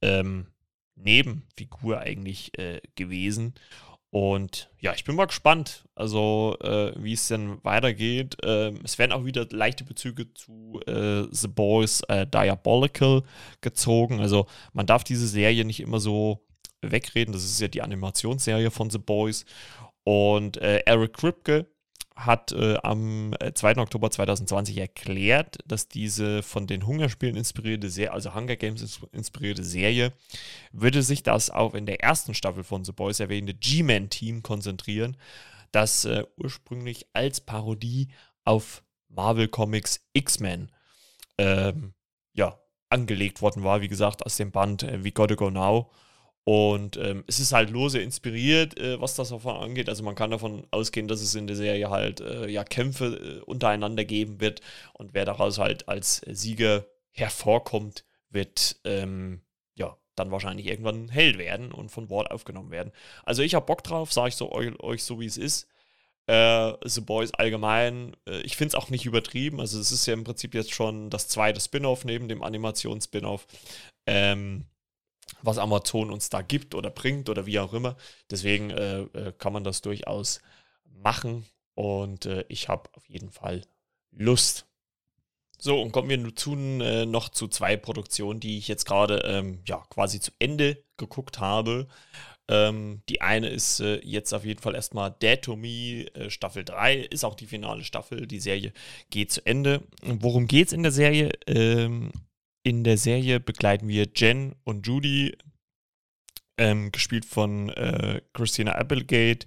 ähm, 0.01 0.47
Nebenfigur 0.95 1.99
eigentlich 1.99 2.57
äh, 2.59 2.81
gewesen. 2.95 3.55
Und 4.11 4.69
ja, 4.79 4.93
ich 4.93 5.03
bin 5.03 5.15
mal 5.15 5.25
gespannt, 5.25 5.85
also 5.93 6.55
äh, 6.61 6.93
wie 6.95 7.13
es 7.13 7.27
denn 7.27 7.63
weitergeht. 7.63 8.37
Ähm, 8.43 8.79
es 8.83 8.97
werden 8.97 9.11
auch 9.11 9.25
wieder 9.25 9.45
leichte 9.49 9.83
Bezüge 9.83 10.33
zu 10.33 10.79
äh, 10.87 11.23
The 11.31 11.49
Boys 11.49 12.01
äh, 12.07 12.25
Diabolical 12.25 13.23
gezogen. 13.59 14.21
Also 14.21 14.47
man 14.71 14.85
darf 14.85 15.03
diese 15.03 15.27
Serie 15.27 15.65
nicht 15.65 15.81
immer 15.81 15.99
so 15.99 16.45
wegreden. 16.81 17.33
Das 17.33 17.43
ist 17.43 17.59
ja 17.59 17.67
die 17.67 17.81
Animationsserie 17.81 18.71
von 18.71 18.89
The 18.89 18.99
Boys. 18.99 19.45
Und 20.03 20.57
äh, 20.57 20.83
Eric 20.85 21.13
Kripke 21.13 21.67
hat 22.15 22.53
äh, 22.53 22.77
am 22.81 23.35
2. 23.53 23.71
Äh, 23.71 23.79
Oktober 23.79 24.09
2020 24.09 24.77
erklärt, 24.77 25.57
dass 25.65 25.87
diese 25.87 26.43
von 26.43 26.65
den 26.65 26.87
Hungerspielen 26.87 27.35
inspirierte 27.35 27.89
Serie, 27.89 28.13
also 28.13 28.33
Hunger 28.33 28.55
Games 28.55 29.01
inspirierte 29.11 29.63
Serie, 29.63 30.13
würde 30.71 31.03
sich 31.03 31.23
das 31.23 31.49
auch 31.49 31.73
in 31.73 31.85
der 31.85 32.01
ersten 32.01 32.33
Staffel 32.33 32.63
von 32.63 32.85
The 32.85 32.93
Boys 32.93 33.19
erwähnte 33.19 33.53
G-Man-Team 33.53 34.43
konzentrieren, 34.43 35.17
das 35.71 36.05
äh, 36.05 36.23
ursprünglich 36.37 37.07
als 37.13 37.41
Parodie 37.41 38.07
auf 38.45 38.83
Marvel 39.09 39.49
Comics 39.49 40.01
X-Men 40.13 40.71
ähm, 41.37 41.93
ja, 42.33 42.59
angelegt 42.89 43.41
worden 43.41 43.63
war, 43.63 43.81
wie 43.81 43.89
gesagt, 43.89 44.25
aus 44.25 44.37
dem 44.37 44.51
Band 44.51 44.83
äh, 44.83 45.03
We 45.03 45.11
Gotta 45.11 45.35
Go 45.35 45.49
Now. 45.49 45.91
Und 46.45 46.97
ähm, 46.97 47.23
es 47.25 47.39
ist 47.39 47.53
halt 47.53 47.71
lose 47.71 47.99
inspiriert, 47.99 48.79
äh, 48.79 49.01
was 49.01 49.15
das 49.15 49.29
davon 49.29 49.55
angeht. 49.55 49.89
Also 49.89 50.03
man 50.03 50.13
kann 50.13 50.29
davon 50.29 50.67
ausgehen, 50.69 51.07
dass 51.07 51.21
es 51.21 51.33
in 51.33 51.47
der 51.47 51.55
Serie 51.55 51.89
halt 51.89 52.21
äh, 52.21 52.47
ja 52.47 52.63
Kämpfe 52.63 53.39
äh, 53.39 53.41
untereinander 53.41 54.05
geben 54.05 54.39
wird 54.39 54.61
und 54.93 55.15
wer 55.15 55.25
daraus 55.25 55.57
halt 55.57 55.89
als 55.89 56.21
Sieger 56.27 56.85
hervorkommt, 57.13 58.05
wird 58.29 58.79
ähm, 58.83 59.41
ja 59.73 59.97
dann 60.13 60.29
wahrscheinlich 60.29 60.67
irgendwann 60.67 61.09
Held 61.09 61.39
werden 61.39 61.71
und 61.71 61.89
von 61.89 62.07
Bord 62.09 62.29
aufgenommen 62.29 62.69
werden. 62.69 62.91
Also 63.23 63.41
ich 63.41 63.55
habe 63.55 63.65
Bock 63.65 63.83
drauf, 63.83 64.13
sage 64.13 64.29
ich 64.29 64.35
so 64.35 64.51
euch, 64.51 64.79
euch, 64.81 65.03
so 65.03 65.19
wie 65.19 65.25
es 65.25 65.37
ist. 65.37 65.67
Äh, 66.27 66.73
The 66.83 67.01
Boys 67.01 67.33
allgemein, 67.33 68.15
äh, 68.27 68.41
ich 68.41 68.55
finde 68.55 68.69
es 68.69 68.75
auch 68.75 68.91
nicht 68.91 69.07
übertrieben. 69.07 69.59
Also 69.59 69.79
es 69.79 69.91
ist 69.91 70.05
ja 70.05 70.13
im 70.13 70.23
Prinzip 70.23 70.53
jetzt 70.53 70.73
schon 70.73 71.09
das 71.09 71.27
zweite 71.27 71.59
Spin-off 71.59 72.05
neben 72.05 72.27
dem 72.27 72.43
Animations-Spin-off. 72.43 73.47
Ähm, 74.05 74.65
was 75.41 75.57
Amazon 75.57 76.11
uns 76.11 76.29
da 76.29 76.41
gibt 76.41 76.75
oder 76.75 76.89
bringt 76.89 77.29
oder 77.29 77.45
wie 77.45 77.59
auch 77.59 77.73
immer. 77.73 77.95
Deswegen 78.29 78.69
äh, 78.71 79.01
äh, 79.01 79.33
kann 79.37 79.53
man 79.53 79.63
das 79.63 79.81
durchaus 79.81 80.41
machen 81.01 81.45
und 81.75 82.25
äh, 82.25 82.45
ich 82.47 82.69
habe 82.69 82.89
auf 82.93 83.07
jeden 83.09 83.29
Fall 83.29 83.61
Lust. 84.11 84.65
So, 85.57 85.81
und 85.81 85.91
kommen 85.91 86.09
wir 86.09 86.17
nun 86.17 86.81
äh, 86.81 87.05
noch 87.05 87.29
zu 87.29 87.47
zwei 87.47 87.77
Produktionen, 87.77 88.39
die 88.39 88.57
ich 88.57 88.67
jetzt 88.67 88.85
gerade 88.85 89.19
ähm, 89.25 89.61
ja, 89.65 89.83
quasi 89.89 90.19
zu 90.19 90.31
Ende 90.39 90.83
geguckt 90.97 91.39
habe. 91.39 91.87
Ähm, 92.47 93.01
die 93.09 93.21
eine 93.21 93.49
ist 93.49 93.79
äh, 93.79 93.99
jetzt 94.03 94.33
auf 94.33 94.45
jeden 94.45 94.61
Fall 94.61 94.75
erstmal 94.75 95.11
Dead 95.11 95.41
to 95.41 95.55
Me 95.55 96.05
äh, 96.13 96.29
Staffel 96.29 96.63
3, 96.63 96.97
ist 96.97 97.23
auch 97.23 97.35
die 97.35 97.47
finale 97.47 97.83
Staffel. 97.83 98.27
Die 98.27 98.39
Serie 98.39 98.73
geht 99.09 99.31
zu 99.31 99.45
Ende. 99.45 99.81
Worum 100.03 100.47
geht 100.47 100.67
es 100.67 100.73
in 100.73 100.83
der 100.83 100.91
Serie? 100.91 101.31
Ähm, 101.47 102.11
in 102.65 102.83
der 102.83 102.97
Serie 102.97 103.39
begleiten 103.39 103.87
wir 103.87 104.07
Jen 104.15 104.55
und 104.63 104.87
Judy, 104.87 105.37
ähm, 106.57 106.91
gespielt 106.91 107.23
von 107.23 107.69
äh, 107.69 108.21
Christina 108.33 108.71
Applegate 108.71 109.45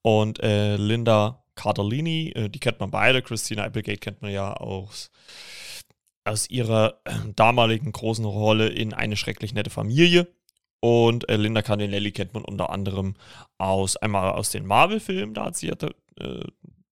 und 0.00 0.42
äh, 0.42 0.76
Linda 0.76 1.44
Cardellini. 1.56 2.32
Äh, 2.34 2.48
die 2.48 2.60
kennt 2.60 2.80
man 2.80 2.90
beide. 2.90 3.20
Christina 3.20 3.64
Applegate 3.64 3.98
kennt 3.98 4.22
man 4.22 4.30
ja 4.30 4.54
aus, 4.54 5.10
aus 6.24 6.48
ihrer 6.48 7.00
äh, 7.04 7.12
damaligen 7.36 7.92
großen 7.92 8.24
Rolle 8.24 8.68
in 8.68 8.94
Eine 8.94 9.18
schrecklich 9.18 9.52
nette 9.52 9.70
Familie. 9.70 10.26
Und 10.80 11.28
äh, 11.28 11.36
Linda 11.36 11.60
Cardinelli 11.60 12.12
kennt 12.12 12.32
man 12.32 12.44
unter 12.44 12.70
anderem 12.70 13.14
aus 13.58 13.98
einmal 13.98 14.32
aus 14.32 14.50
den 14.50 14.64
Marvel-Filmen, 14.64 15.34
da 15.34 15.46
hat 15.46 15.56
sie 15.56 15.68
ja 15.68 15.74
äh, 16.18 16.44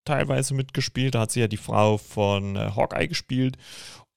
teilweise 0.04 0.52
mitgespielt. 0.52 1.14
Da 1.14 1.20
hat 1.20 1.30
sie 1.30 1.40
ja 1.40 1.48
die 1.48 1.56
Frau 1.56 1.96
von 1.96 2.58
Hawkeye 2.58 3.08
gespielt. 3.08 3.56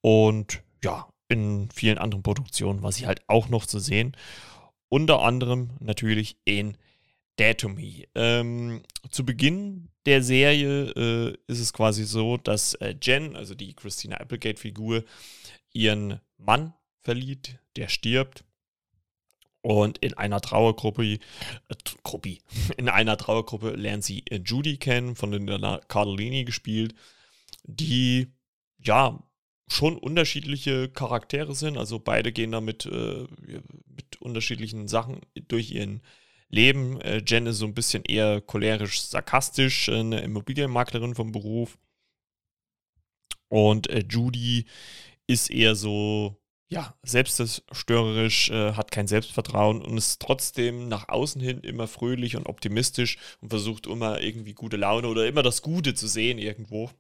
Und 0.01 0.61
ja, 0.83 1.07
in 1.27 1.69
vielen 1.71 1.97
anderen 1.97 2.23
Produktionen 2.23 2.83
war 2.83 2.91
sie 2.91 3.07
halt 3.07 3.21
auch 3.27 3.49
noch 3.49 3.65
zu 3.65 3.79
sehen. 3.79 4.15
Unter 4.89 5.21
anderem 5.21 5.71
natürlich 5.79 6.37
in 6.45 6.77
Dead 7.39 7.63
Me. 7.65 8.05
Ähm, 8.15 8.83
zu 9.09 9.25
Beginn 9.25 9.89
der 10.05 10.23
Serie 10.23 10.91
äh, 10.91 11.37
ist 11.47 11.59
es 11.59 11.73
quasi 11.73 12.05
so, 12.05 12.37
dass 12.37 12.75
äh, 12.75 12.95
Jen, 13.01 13.35
also 13.35 13.55
die 13.55 13.73
Christina 13.73 14.17
Applegate-Figur, 14.17 15.03
ihren 15.73 16.21
Mann 16.37 16.73
verliert, 17.01 17.59
der 17.75 17.89
stirbt. 17.89 18.43
Und 19.61 19.97
in 19.97 20.13
einer 20.13 20.41
Trauergruppe, 20.41 21.13
äh, 21.13 21.19
Gruppi, 22.03 22.41
in 22.77 22.87
einer 22.87 23.17
Trauergruppe 23.17 23.71
lernt 23.71 24.03
sie 24.03 24.23
äh, 24.29 24.39
Judy 24.45 24.77
kennen, 24.77 25.15
von 25.15 25.31
der 25.31 25.81
Cardellini 25.87 26.45
gespielt, 26.45 26.93
die 27.63 28.31
ja 28.77 29.19
schon 29.67 29.97
unterschiedliche 29.97 30.89
Charaktere 30.89 31.55
sind. 31.55 31.77
Also 31.77 31.99
beide 31.99 32.31
gehen 32.31 32.51
damit 32.51 32.85
äh, 32.85 33.25
mit 33.87 34.21
unterschiedlichen 34.21 34.87
Sachen 34.87 35.21
durch 35.47 35.71
ihren 35.71 36.01
Leben. 36.49 37.01
Äh, 37.01 37.23
Jen 37.25 37.47
ist 37.47 37.57
so 37.57 37.65
ein 37.65 37.73
bisschen 37.73 38.03
eher 38.03 38.41
cholerisch, 38.41 39.01
sarkastisch, 39.01 39.89
äh, 39.89 39.99
eine 39.99 40.21
Immobilienmaklerin 40.21 41.15
vom 41.15 41.31
Beruf. 41.31 41.77
Und 43.49 43.89
äh, 43.89 44.03
Judy 44.07 44.65
ist 45.27 45.49
eher 45.49 45.75
so, 45.75 46.37
ja, 46.67 46.95
selbstzerstörerisch, 47.03 48.49
äh, 48.51 48.73
hat 48.73 48.91
kein 48.91 49.07
Selbstvertrauen 49.07 49.81
und 49.81 49.97
ist 49.97 50.21
trotzdem 50.21 50.87
nach 50.87 51.09
außen 51.09 51.41
hin 51.41 51.61
immer 51.61 51.87
fröhlich 51.87 52.35
und 52.35 52.47
optimistisch 52.47 53.17
und 53.41 53.49
versucht 53.49 53.87
immer 53.87 54.21
irgendwie 54.21 54.53
gute 54.53 54.77
Laune 54.77 55.07
oder 55.07 55.27
immer 55.27 55.43
das 55.43 55.61
Gute 55.61 55.95
zu 55.95 56.07
sehen 56.07 56.37
irgendwo 56.37 56.91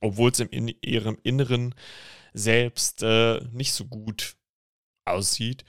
obwohl 0.00 0.30
es 0.30 0.40
in 0.40 0.74
ihrem 0.82 1.18
Inneren 1.22 1.74
selbst 2.32 3.02
äh, 3.02 3.40
nicht 3.52 3.72
so 3.72 3.84
gut 3.84 4.36
aussieht. 5.04 5.64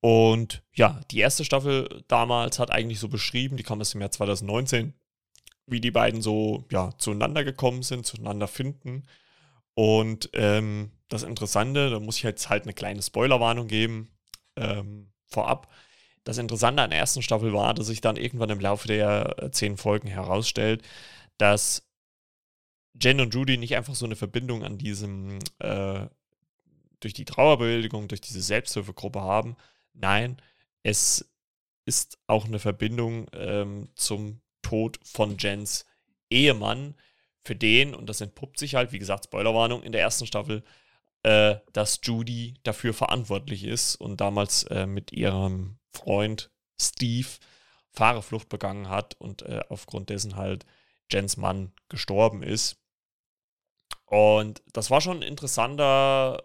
Und 0.00 0.62
ja, 0.74 1.00
die 1.10 1.20
erste 1.20 1.44
Staffel 1.44 2.02
damals 2.08 2.58
hat 2.58 2.72
eigentlich 2.72 2.98
so 2.98 3.08
beschrieben, 3.08 3.56
die 3.56 3.62
kam 3.62 3.80
aus 3.80 3.90
dem 3.90 4.00
Jahr 4.00 4.10
2019, 4.10 4.94
wie 5.66 5.80
die 5.80 5.92
beiden 5.92 6.22
so 6.22 6.64
ja, 6.70 6.90
zueinander 6.98 7.44
gekommen 7.44 7.82
sind, 7.82 8.04
zueinander 8.04 8.48
finden. 8.48 9.04
Und 9.74 10.30
ähm, 10.34 10.90
das 11.08 11.22
Interessante, 11.22 11.90
da 11.90 12.00
muss 12.00 12.16
ich 12.16 12.24
jetzt 12.24 12.48
halt 12.48 12.64
eine 12.64 12.74
kleine 12.74 13.00
Spoilerwarnung 13.00 13.68
geben 13.68 14.10
ähm, 14.56 15.12
vorab. 15.26 15.70
Das 16.24 16.38
Interessante 16.38 16.82
an 16.82 16.90
der 16.90 16.98
ersten 16.98 17.22
Staffel 17.22 17.52
war, 17.52 17.74
dass 17.74 17.86
sich 17.86 18.00
dann 18.00 18.16
irgendwann 18.16 18.50
im 18.50 18.60
Laufe 18.60 18.88
der 18.88 19.36
äh, 19.38 19.50
zehn 19.50 19.76
Folgen 19.76 20.08
herausstellt, 20.08 20.82
dass 21.38 21.82
Jen 23.00 23.20
und 23.20 23.34
Judy 23.34 23.56
nicht 23.56 23.76
einfach 23.76 23.94
so 23.94 24.04
eine 24.04 24.16
Verbindung 24.16 24.64
an 24.64 24.78
diesem, 24.78 25.38
äh, 25.58 26.06
durch 27.00 27.14
die 27.14 27.24
Trauerbewältigung, 27.24 28.08
durch 28.08 28.20
diese 28.20 28.42
Selbsthilfegruppe 28.42 29.20
haben. 29.20 29.56
Nein, 29.94 30.36
es 30.82 31.30
ist 31.84 32.18
auch 32.26 32.44
eine 32.44 32.58
Verbindung 32.58 33.26
ähm, 33.32 33.88
zum 33.94 34.40
Tod 34.62 35.00
von 35.02 35.36
Jens 35.38 35.84
Ehemann, 36.30 36.94
für 37.44 37.56
den, 37.56 37.94
und 37.94 38.08
das 38.08 38.20
entpuppt 38.20 38.58
sich 38.58 38.74
halt, 38.74 38.92
wie 38.92 38.98
gesagt, 38.98 39.24
Spoilerwarnung 39.24 39.82
in 39.82 39.92
der 39.92 40.00
ersten 40.00 40.26
Staffel, 40.26 40.62
äh, 41.22 41.56
dass 41.72 42.00
Judy 42.02 42.54
dafür 42.62 42.94
verantwortlich 42.94 43.64
ist 43.64 43.96
und 43.96 44.20
damals 44.20 44.64
äh, 44.64 44.86
mit 44.86 45.12
ihrem 45.12 45.78
Freund 45.92 46.50
Steve 46.80 47.28
Fahrerflucht 47.90 48.48
begangen 48.48 48.88
hat 48.88 49.14
und 49.20 49.42
äh, 49.42 49.60
aufgrund 49.68 50.08
dessen 50.08 50.36
halt 50.36 50.64
Jens 51.10 51.36
Mann 51.36 51.72
gestorben 51.88 52.42
ist. 52.42 52.76
Und 54.06 54.62
das 54.72 54.90
war 54.90 55.00
schon 55.00 55.22
interessanter, 55.22 56.42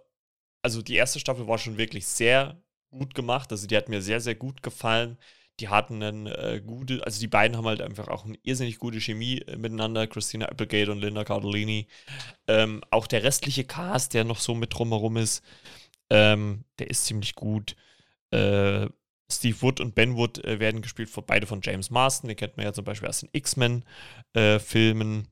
also 0.61 0.81
die 0.81 0.95
erste 0.95 1.19
Staffel 1.19 1.47
war 1.47 1.57
schon 1.57 1.77
wirklich 1.77 2.07
sehr 2.07 2.61
gut 2.91 3.15
gemacht. 3.15 3.51
Also 3.51 3.67
die 3.67 3.75
hat 3.75 3.89
mir 3.89 4.01
sehr, 4.01 4.21
sehr 4.21 4.35
gut 4.35 4.63
gefallen. 4.63 5.17
Die 5.59 5.69
hatten 5.69 6.03
eine 6.03 6.37
äh, 6.37 6.61
gute, 6.61 7.03
also 7.03 7.19
die 7.19 7.27
beiden 7.27 7.57
haben 7.57 7.65
halt 7.65 7.81
einfach 7.81 8.07
auch 8.09 8.25
eine 8.25 8.37
irrsinnig 8.43 8.77
gute 8.77 9.01
Chemie 9.01 9.39
äh, 9.39 9.57
miteinander, 9.57 10.05
Christina 10.05 10.45
Applegate 10.45 10.91
und 10.91 11.01
Linda 11.01 11.23
Cardellini. 11.23 11.87
Ähm, 12.47 12.81
auch 12.91 13.07
der 13.07 13.23
restliche 13.23 13.63
Cast, 13.63 14.13
der 14.13 14.23
noch 14.23 14.39
so 14.39 14.53
mit 14.53 14.73
drumherum 14.73 15.17
ist, 15.17 15.43
ähm, 16.09 16.63
der 16.79 16.89
ist 16.89 17.05
ziemlich 17.05 17.35
gut. 17.35 17.75
Äh, 18.31 18.87
Steve 19.31 19.61
Wood 19.61 19.79
und 19.81 19.95
Ben 19.95 20.15
Wood 20.15 20.43
äh, 20.45 20.59
werden 20.59 20.81
gespielt, 20.81 21.09
von, 21.09 21.25
beide 21.25 21.47
von 21.47 21.61
James 21.61 21.89
Marston. 21.89 22.27
Den 22.29 22.37
kennt 22.37 22.55
man 22.57 22.65
ja 22.65 22.73
zum 22.73 22.85
Beispiel 22.85 23.09
aus 23.09 23.21
den 23.21 23.29
X-Men-Filmen. 23.33 25.27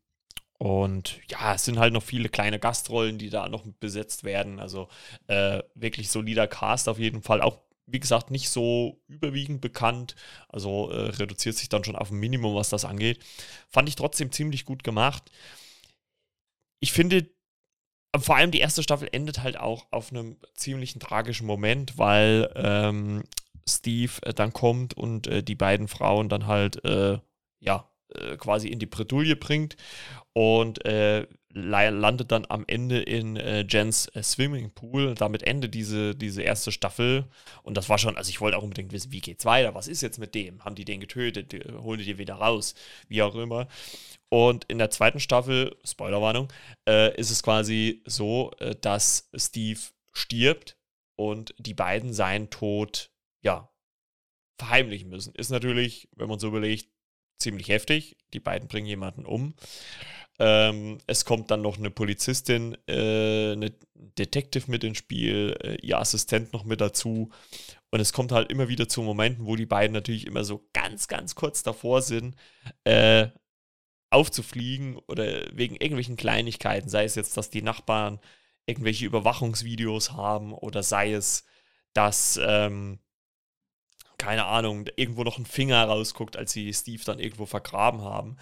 Und 0.58 1.20
ja, 1.30 1.56
es 1.56 1.66
sind 1.66 1.80
halt 1.80 1.94
noch 1.94 2.04
viele 2.04 2.30
kleine 2.30 2.60
Gastrollen, 2.60 3.18
die 3.18 3.30
da 3.30 3.50
noch 3.50 3.66
besetzt 3.80 4.24
werden. 4.24 4.60
Also 4.60 4.88
äh, 5.28 5.62
wirklich 5.74 6.10
solider 6.10 6.48
Cast 6.48 6.88
auf 6.88 6.98
jeden 7.00 7.22
Fall. 7.22 7.42
Auch, 7.42 7.60
wie 7.88 8.00
gesagt, 8.00 8.32
nicht 8.32 8.50
so 8.50 9.02
überwiegend 9.08 9.62
bekannt. 9.62 10.16
Also 10.48 10.90
äh, 10.92 11.10
reduziert 11.10 11.58
sich 11.58 11.70
dann 11.70 11.84
schon 11.84 11.96
auf 11.96 12.10
ein 12.12 12.20
Minimum, 12.20 12.56
was 12.56 12.70
das 12.70 12.86
angeht. 12.86 13.24
Fand 13.70 13.90
ich 13.90 13.96
trotzdem 13.96 14.32
ziemlich 14.32 14.66
gut 14.66 14.84
gemacht. 14.84 15.30
Ich 16.80 16.94
finde, 16.94 17.30
vor 18.18 18.38
allem 18.38 18.52
die 18.52 18.60
erste 18.60 18.84
Staffel 18.84 19.10
endet 19.12 19.44
halt 19.44 19.58
auch 19.58 19.88
auf 19.92 20.12
einem 20.12 20.38
ziemlichen 20.54 21.00
tragischen 21.00 21.48
Moment, 21.48 21.98
weil 21.98 22.50
ähm, 22.56 23.24
Steve 23.68 24.14
äh, 24.22 24.34
dann 24.34 24.54
kommt 24.54 24.94
und 24.94 25.28
äh, 25.28 25.44
die 25.44 25.56
beiden 25.56 25.88
Frauen 25.88 26.30
dann 26.30 26.48
halt, 26.48 26.84
äh, 26.86 27.20
ja, 27.60 27.90
äh, 28.14 28.38
quasi 28.38 28.68
in 28.68 28.80
die 28.80 28.86
Bredouille 28.86 29.36
bringt 29.36 29.76
und 30.34 30.84
äh, 30.86 31.28
landet 31.56 32.32
dann 32.32 32.46
am 32.50 32.66
Ende 32.68 33.02
in 33.02 33.38
äh, 33.38 33.66
Jens 33.68 34.08
äh, 34.14 34.22
Swimmingpool. 34.22 35.16
Damit 35.16 35.44
endet 35.44 35.74
diese, 35.74 36.14
diese 36.14 36.42
erste 36.42 36.72
Staffel. 36.72 37.26
Und 37.64 37.78
das 37.78 37.88
war 37.88 37.98
schon, 37.98 38.18
also 38.18 38.30
ich 38.30 38.42
wollte 38.42 38.58
auch 38.58 38.64
unbedingt 38.64 38.92
wissen, 38.92 39.12
wie 39.14 39.22
geht's 39.22 39.46
weiter? 39.46 39.74
Was 39.74 39.88
ist 39.88 40.02
jetzt 40.02 40.20
mit 40.20 40.36
dem? 40.36 40.64
Haben 40.66 40.76
die 40.76 40.86
den 40.86 41.00
getötet? 41.00 41.54
Holen 41.78 42.00
die 42.00 42.06
den 42.06 42.18
wieder 42.18 42.36
raus? 42.36 42.76
Wie 43.08 43.22
auch 43.22 43.36
immer. 43.36 43.68
Und 44.30 44.66
in 44.66 44.78
der 44.80 44.90
zweiten 44.90 45.22
Staffel, 45.22 45.78
Spoilerwarnung, 45.86 46.52
äh, 46.88 47.16
ist 47.16 47.32
es 47.32 47.42
quasi 47.42 48.04
so, 48.06 48.52
äh, 48.60 48.76
dass 48.76 49.30
Steve 49.34 49.80
stirbt 50.12 50.78
und 51.16 51.56
die 51.58 51.74
beiden 51.74 52.14
seinen 52.14 52.50
Tod, 52.50 53.12
ja, 53.42 53.70
verheimlichen 54.58 55.10
müssen. 55.10 55.34
Ist 55.36 55.52
natürlich, 55.52 56.10
wenn 56.16 56.28
man 56.28 56.40
so 56.40 56.48
überlegt, 56.48 56.90
ziemlich 57.38 57.70
heftig. 57.70 58.18
Die 58.34 58.40
beiden 58.40 58.68
bringen 58.68 58.88
jemanden 58.88 59.26
um. 59.26 59.56
Ähm, 60.38 60.98
es 61.08 61.24
kommt 61.24 61.50
dann 61.50 61.62
noch 61.62 61.78
eine 61.78 61.90
Polizistin, 61.92 62.78
äh, 62.88 63.54
eine 63.54 63.74
Detective 63.94 64.70
mit 64.70 64.84
ins 64.84 64.98
Spiel, 64.98 65.56
äh, 65.64 65.76
ihr 65.76 65.98
Assistent 65.98 66.52
noch 66.52 66.66
mit 66.66 66.82
dazu. 66.82 67.32
Und 67.90 68.00
es 68.02 68.12
kommt 68.12 68.34
halt 68.34 68.52
immer 68.52 68.68
wieder 68.68 68.90
zu 68.90 69.02
Momenten, 69.02 69.46
wo 69.46 69.56
die 69.56 69.66
beiden 69.66 69.94
natürlich 69.94 70.28
immer 70.28 70.44
so 70.44 70.68
ganz, 70.74 71.08
ganz 71.08 71.36
kurz 71.36 71.64
davor 71.64 72.02
sind, 72.02 72.36
äh, 72.84 73.30
aufzufliegen 74.10 74.98
oder 75.08 75.46
wegen 75.54 75.76
irgendwelchen 75.76 76.18
Kleinigkeiten. 76.18 76.90
Sei 76.90 77.06
es 77.06 77.16
jetzt, 77.16 77.38
dass 77.38 77.50
die 77.50 77.62
Nachbarn 77.62 78.20
irgendwelche 78.66 79.06
Überwachungsvideos 79.06 80.12
haben 80.12 80.54
oder 80.54 80.84
sei 80.84 81.14
es, 81.14 81.46
dass 81.94 82.40
ähm, 82.44 83.00
keine 84.18 84.46
Ahnung, 84.46 84.86
irgendwo 84.96 85.24
noch 85.24 85.38
ein 85.38 85.46
Finger 85.46 85.84
rausguckt, 85.86 86.38
als 86.38 86.52
sie 86.52 86.74
Steve 86.74 87.04
dann 87.06 87.20
irgendwo 87.20 87.46
vergraben 87.46 88.02
haben. 88.02 88.38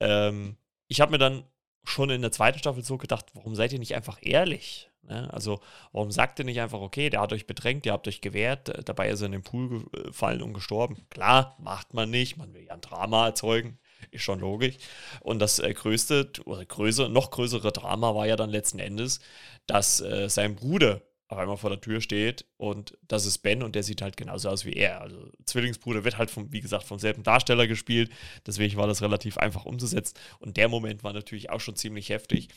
Ähm, 0.00 0.56
ich 0.88 1.00
habe 1.00 1.12
mir 1.12 1.18
dann 1.18 1.44
schon 1.84 2.10
in 2.10 2.22
der 2.22 2.32
zweiten 2.32 2.58
Staffel 2.58 2.84
so 2.84 2.98
gedacht, 2.98 3.26
warum 3.34 3.54
seid 3.54 3.72
ihr 3.72 3.78
nicht 3.78 3.94
einfach 3.94 4.18
ehrlich? 4.20 4.90
Ne? 5.02 5.32
Also, 5.32 5.60
warum 5.92 6.10
sagt 6.10 6.38
ihr 6.38 6.44
nicht 6.44 6.60
einfach, 6.60 6.80
okay, 6.80 7.10
der 7.10 7.20
hat 7.20 7.32
euch 7.32 7.46
bedrängt, 7.46 7.86
ihr 7.86 7.92
habt 7.92 8.08
euch 8.08 8.20
gewehrt, 8.20 8.68
äh, 8.68 8.84
dabei 8.84 9.08
ist 9.08 9.20
er 9.20 9.26
in 9.26 9.32
den 9.32 9.42
Pool 9.42 9.84
gefallen 9.90 10.42
und 10.42 10.54
gestorben? 10.54 11.06
Klar, 11.10 11.56
macht 11.58 11.94
man 11.94 12.10
nicht, 12.10 12.36
man 12.36 12.52
will 12.54 12.64
ja 12.64 12.74
ein 12.74 12.80
Drama 12.80 13.26
erzeugen, 13.26 13.78
ist 14.10 14.22
schon 14.22 14.40
logisch. 14.40 14.76
Und 15.20 15.38
das 15.38 15.58
äh, 15.58 15.72
größte, 15.72 16.30
oder 16.44 16.64
größere, 16.64 17.08
noch 17.08 17.30
größere 17.30 17.72
Drama 17.72 18.14
war 18.14 18.26
ja 18.26 18.36
dann 18.36 18.50
letzten 18.50 18.78
Endes, 18.78 19.20
dass 19.66 20.00
äh, 20.00 20.28
sein 20.28 20.56
Bruder 20.56 21.02
auf 21.28 21.38
einmal 21.38 21.56
vor 21.56 21.70
der 21.70 21.80
Tür 21.80 22.00
steht 22.00 22.46
und 22.56 22.96
das 23.06 23.26
ist 23.26 23.38
Ben 23.38 23.62
und 23.62 23.74
der 23.74 23.82
sieht 23.82 24.02
halt 24.02 24.16
genauso 24.16 24.48
aus 24.48 24.64
wie 24.64 24.72
er. 24.72 25.00
Also 25.00 25.30
Zwillingsbruder 25.44 26.04
wird 26.04 26.18
halt 26.18 26.30
vom, 26.30 26.52
wie 26.52 26.60
gesagt, 26.60 26.84
vom 26.84 26.98
selben 26.98 27.22
Darsteller 27.22 27.66
gespielt, 27.66 28.10
deswegen 28.46 28.76
war 28.76 28.86
das 28.86 29.02
relativ 29.02 29.38
einfach 29.38 29.66
umzusetzen 29.66 30.16
und 30.40 30.56
der 30.56 30.68
Moment 30.68 31.04
war 31.04 31.12
natürlich 31.12 31.50
auch 31.50 31.60
schon 31.60 31.76
ziemlich 31.76 32.08
heftig 32.08 32.48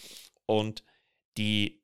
und 0.46 0.84
die 1.38 1.82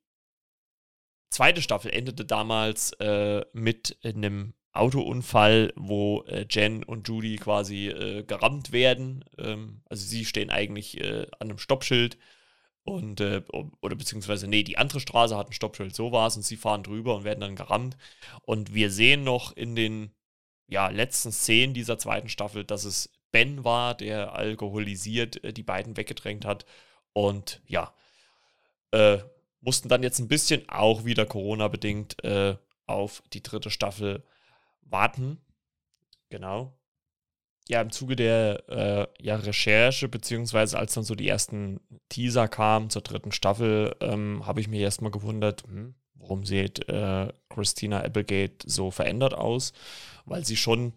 zweite 1.30 1.62
Staffel 1.62 1.92
endete 1.92 2.24
damals 2.24 2.92
äh, 2.94 3.44
mit 3.52 3.98
einem 4.02 4.54
Autounfall, 4.72 5.72
wo 5.76 6.22
äh, 6.28 6.46
Jen 6.48 6.84
und 6.84 7.08
Judy 7.08 7.36
quasi 7.36 7.88
äh, 7.88 8.22
gerammt 8.22 8.72
werden. 8.72 9.24
Ähm, 9.36 9.82
also 9.86 10.06
sie 10.06 10.24
stehen 10.24 10.50
eigentlich 10.50 11.00
äh, 11.00 11.26
an 11.38 11.48
einem 11.48 11.58
Stoppschild 11.58 12.16
und, 12.88 13.20
äh, 13.20 13.42
oder 13.80 13.96
beziehungsweise, 13.96 14.48
nee, 14.48 14.62
die 14.62 14.78
andere 14.78 15.00
Straße 15.00 15.36
hat 15.36 15.48
ein 15.48 15.52
Stoppschild, 15.52 15.94
so 15.94 16.12
war 16.12 16.26
es, 16.26 16.36
und 16.36 16.42
sie 16.42 16.56
fahren 16.56 16.82
drüber 16.82 17.16
und 17.16 17.24
werden 17.24 17.40
dann 17.40 17.56
gerammt. 17.56 17.96
Und 18.42 18.74
wir 18.74 18.90
sehen 18.90 19.24
noch 19.24 19.56
in 19.56 19.76
den 19.76 20.10
ja, 20.68 20.88
letzten 20.88 21.32
Szenen 21.32 21.74
dieser 21.74 21.98
zweiten 21.98 22.28
Staffel, 22.28 22.64
dass 22.64 22.84
es 22.84 23.10
Ben 23.32 23.64
war, 23.64 23.94
der 23.94 24.34
alkoholisiert 24.34 25.42
äh, 25.44 25.52
die 25.52 25.62
beiden 25.62 25.96
weggedrängt 25.96 26.44
hat. 26.44 26.64
Und 27.12 27.62
ja, 27.66 27.94
äh, 28.92 29.18
mussten 29.60 29.88
dann 29.88 30.02
jetzt 30.02 30.18
ein 30.18 30.28
bisschen 30.28 30.68
auch 30.68 31.04
wieder 31.04 31.26
Corona-bedingt 31.26 32.22
äh, 32.24 32.56
auf 32.86 33.22
die 33.32 33.42
dritte 33.42 33.70
Staffel 33.70 34.24
warten. 34.82 35.40
Genau 36.30 36.77
ja, 37.68 37.82
im 37.82 37.90
Zuge 37.90 38.16
der 38.16 38.64
äh, 38.68 39.06
ja, 39.22 39.36
Recherche, 39.36 40.08
beziehungsweise 40.08 40.78
als 40.78 40.94
dann 40.94 41.04
so 41.04 41.14
die 41.14 41.28
ersten 41.28 41.80
Teaser 42.08 42.48
kamen 42.48 42.88
zur 42.88 43.02
dritten 43.02 43.30
Staffel, 43.30 43.94
ähm, 44.00 44.46
habe 44.46 44.60
ich 44.60 44.68
mir 44.68 44.80
erstmal 44.80 45.10
gewundert, 45.10 45.64
hm, 45.64 45.94
warum 46.14 46.46
sieht 46.46 46.88
äh, 46.88 47.28
Christina 47.50 48.00
Applegate 48.00 48.56
so 48.64 48.90
verändert 48.90 49.34
aus? 49.34 49.74
Weil 50.24 50.46
sie 50.46 50.56
schon 50.56 50.94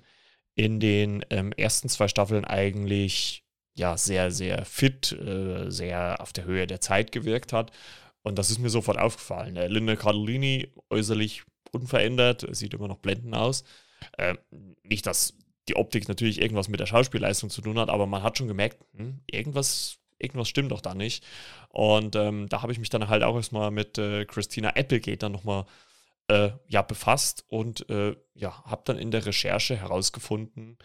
in 0.56 0.80
den 0.80 1.26
ähm, 1.30 1.52
ersten 1.54 1.90
zwei 1.90 2.08
Staffeln 2.08 2.46
eigentlich 2.46 3.44
ja 3.76 3.98
sehr, 3.98 4.32
sehr 4.32 4.64
fit, 4.64 5.12
äh, 5.12 5.70
sehr 5.70 6.22
auf 6.22 6.32
der 6.32 6.46
Höhe 6.46 6.68
der 6.68 6.80
Zeit 6.80 7.12
gewirkt 7.12 7.52
hat. 7.52 7.72
Und 8.24 8.38
das 8.38 8.50
ist 8.50 8.60
mir 8.60 8.70
sofort 8.70 8.98
aufgefallen. 8.98 9.58
Äh, 9.58 9.68
Linda 9.68 9.98
Cardellini 9.98 10.70
äußerlich 10.90 11.44
unverändert, 11.74 12.46
sieht 12.56 12.74
immer 12.74 12.88
noch 12.88 13.00
blendend 13.00 13.36
aus. 13.36 13.66
Ähm, 14.18 14.38
nicht, 14.84 15.06
dass 15.06 15.34
die 15.68 15.76
Optik 15.76 16.08
natürlich 16.08 16.42
irgendwas 16.42 16.70
mit 16.70 16.80
der 16.80 16.86
Schauspielleistung 16.86 17.50
zu 17.50 17.62
tun 17.62 17.80
hat, 17.80 17.90
aber 17.90 18.08
man 18.08 18.24
hat 18.24 18.38
schon 18.38 18.48
gemerkt, 18.48 18.78
hm, 18.96 19.22
irgendwas, 19.30 20.00
irgendwas 20.18 20.50
stimmt 20.50 20.72
doch 20.72 20.82
da 20.82 20.94
nicht. 20.94 21.24
Und 21.70 22.16
ähm, 22.16 22.50
da 22.50 22.62
habe 22.62 22.72
ich 22.72 22.80
mich 22.80 22.90
dann 22.90 23.08
halt 23.08 23.24
auch 23.24 23.36
erstmal 23.36 23.72
mit 23.72 23.98
äh, 23.98 24.26
Christina 24.26 24.70
Applegate 24.70 25.18
dann 25.18 25.32
nochmal 25.32 25.66
äh, 26.28 26.52
ja, 26.68 26.82
befasst 26.82 27.46
und 27.50 27.90
äh, 27.90 28.16
ja, 28.34 28.64
habe 28.66 28.82
dann 28.86 28.98
in 28.98 29.12
der 29.12 29.26
Recherche 29.26 29.76
herausgefunden, 29.76 30.78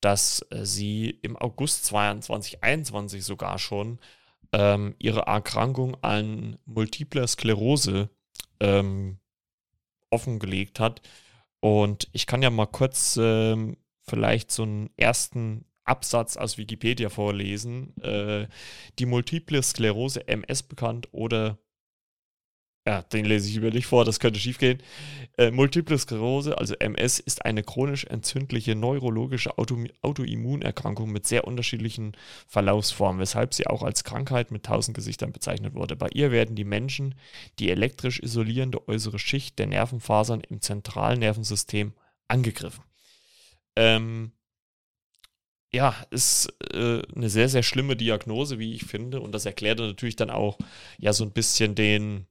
dass 0.00 0.44
äh, 0.50 0.64
sie 0.64 1.10
im 1.22 1.36
August 1.36 1.84
2021 1.86 3.24
sogar 3.24 3.58
schon 3.58 3.98
ähm, 4.52 4.94
ihre 4.98 5.20
Erkrankung 5.20 5.96
an 6.02 6.58
multipler 6.64 7.26
Sklerose 7.26 8.10
ähm, 8.60 9.18
offengelegt 10.10 10.80
hat. 10.80 11.02
Und 11.60 12.08
ich 12.12 12.26
kann 12.26 12.42
ja 12.42 12.50
mal 12.50 12.66
kurz 12.66 13.18
ähm, 13.20 13.76
vielleicht 14.10 14.50
so 14.50 14.64
einen 14.64 14.90
ersten 14.96 15.64
Absatz 15.84 16.36
aus 16.36 16.58
Wikipedia 16.58 17.08
vorlesen. 17.08 17.96
Äh, 18.02 18.46
die 18.98 19.06
multiple 19.06 19.62
Sklerose 19.62 20.26
MS 20.28 20.62
bekannt 20.64 21.08
oder 21.12 21.58
ja, 22.86 23.02
den 23.02 23.26
lese 23.26 23.48
ich 23.48 23.56
über 23.56 23.70
nicht 23.70 23.86
vor, 23.86 24.06
das 24.06 24.20
könnte 24.20 24.40
schiefgehen. 24.40 24.78
Äh, 25.36 25.50
Multiple 25.50 25.98
Sklerose, 25.98 26.56
also 26.56 26.74
MS, 26.74 27.18
ist 27.18 27.44
eine 27.44 27.62
chronisch 27.62 28.04
entzündliche 28.06 28.74
neurologische 28.74 29.58
Auto 29.58 29.84
Autoimmunerkrankung 30.00 31.12
mit 31.12 31.26
sehr 31.26 31.46
unterschiedlichen 31.46 32.16
Verlaufsformen, 32.48 33.20
weshalb 33.20 33.52
sie 33.52 33.66
auch 33.66 33.82
als 33.82 34.02
Krankheit 34.02 34.50
mit 34.50 34.64
tausend 34.64 34.96
Gesichtern 34.96 35.30
bezeichnet 35.30 35.74
wurde. 35.74 35.94
Bei 35.94 36.08
ihr 36.12 36.32
werden 36.32 36.56
die 36.56 36.64
Menschen 36.64 37.14
die 37.58 37.70
elektrisch 37.70 38.18
isolierende 38.18 38.88
äußere 38.88 39.18
Schicht 39.18 39.58
der 39.58 39.66
Nervenfasern 39.66 40.40
im 40.40 40.62
zentralen 40.62 41.20
Nervensystem 41.20 41.92
angegriffen. 42.28 42.82
Ähm, 43.80 44.32
ja, 45.72 45.94
ist 46.10 46.52
äh, 46.74 47.00
eine 47.14 47.30
sehr, 47.30 47.48
sehr 47.48 47.62
schlimme 47.62 47.96
Diagnose, 47.96 48.58
wie 48.58 48.74
ich 48.74 48.84
finde. 48.84 49.20
Und 49.20 49.32
das 49.32 49.46
erklärt 49.46 49.78
natürlich 49.78 50.16
dann 50.16 50.28
auch 50.28 50.58
ja 50.98 51.14
so 51.14 51.24
ein 51.24 51.30
bisschen 51.30 51.74
den, 51.74 52.26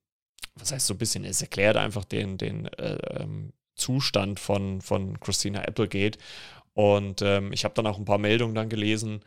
was 0.55 0.71
heißt 0.71 0.85
so 0.85 0.93
ein 0.93 0.99
bisschen, 0.99 1.25
es 1.25 1.41
erklärt 1.41 1.75
einfach 1.75 2.05
den, 2.05 2.37
den 2.37 2.67
äh, 2.73 2.97
ähm, 3.21 3.53
Zustand 3.75 4.39
von, 4.39 4.81
von 4.81 5.19
Christina 5.19 5.61
Applegate. 5.61 6.19
Und 6.73 7.23
ähm, 7.23 7.51
ich 7.51 7.63
habe 7.63 7.73
dann 7.73 7.87
auch 7.87 7.97
ein 7.97 8.05
paar 8.05 8.19
Meldungen 8.19 8.53
dann 8.53 8.69
gelesen, 8.69 9.21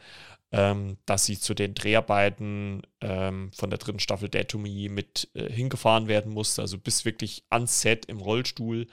ähm, 0.52 0.98
dass 1.06 1.24
sie 1.24 1.40
zu 1.40 1.54
den 1.54 1.74
Dreharbeiten 1.74 2.82
ähm, 3.00 3.50
von 3.52 3.70
der 3.70 3.80
dritten 3.80 3.98
Staffel 3.98 4.28
Dead 4.28 4.46
to 4.46 4.58
Me 4.58 4.88
mit 4.90 5.28
äh, 5.34 5.50
hingefahren 5.50 6.06
werden 6.06 6.32
musste, 6.32 6.62
also 6.62 6.78
bis 6.78 7.04
wirklich 7.04 7.42
ans 7.50 7.80
Set 7.80 8.06
im 8.06 8.20
Rollstuhl. 8.20 8.86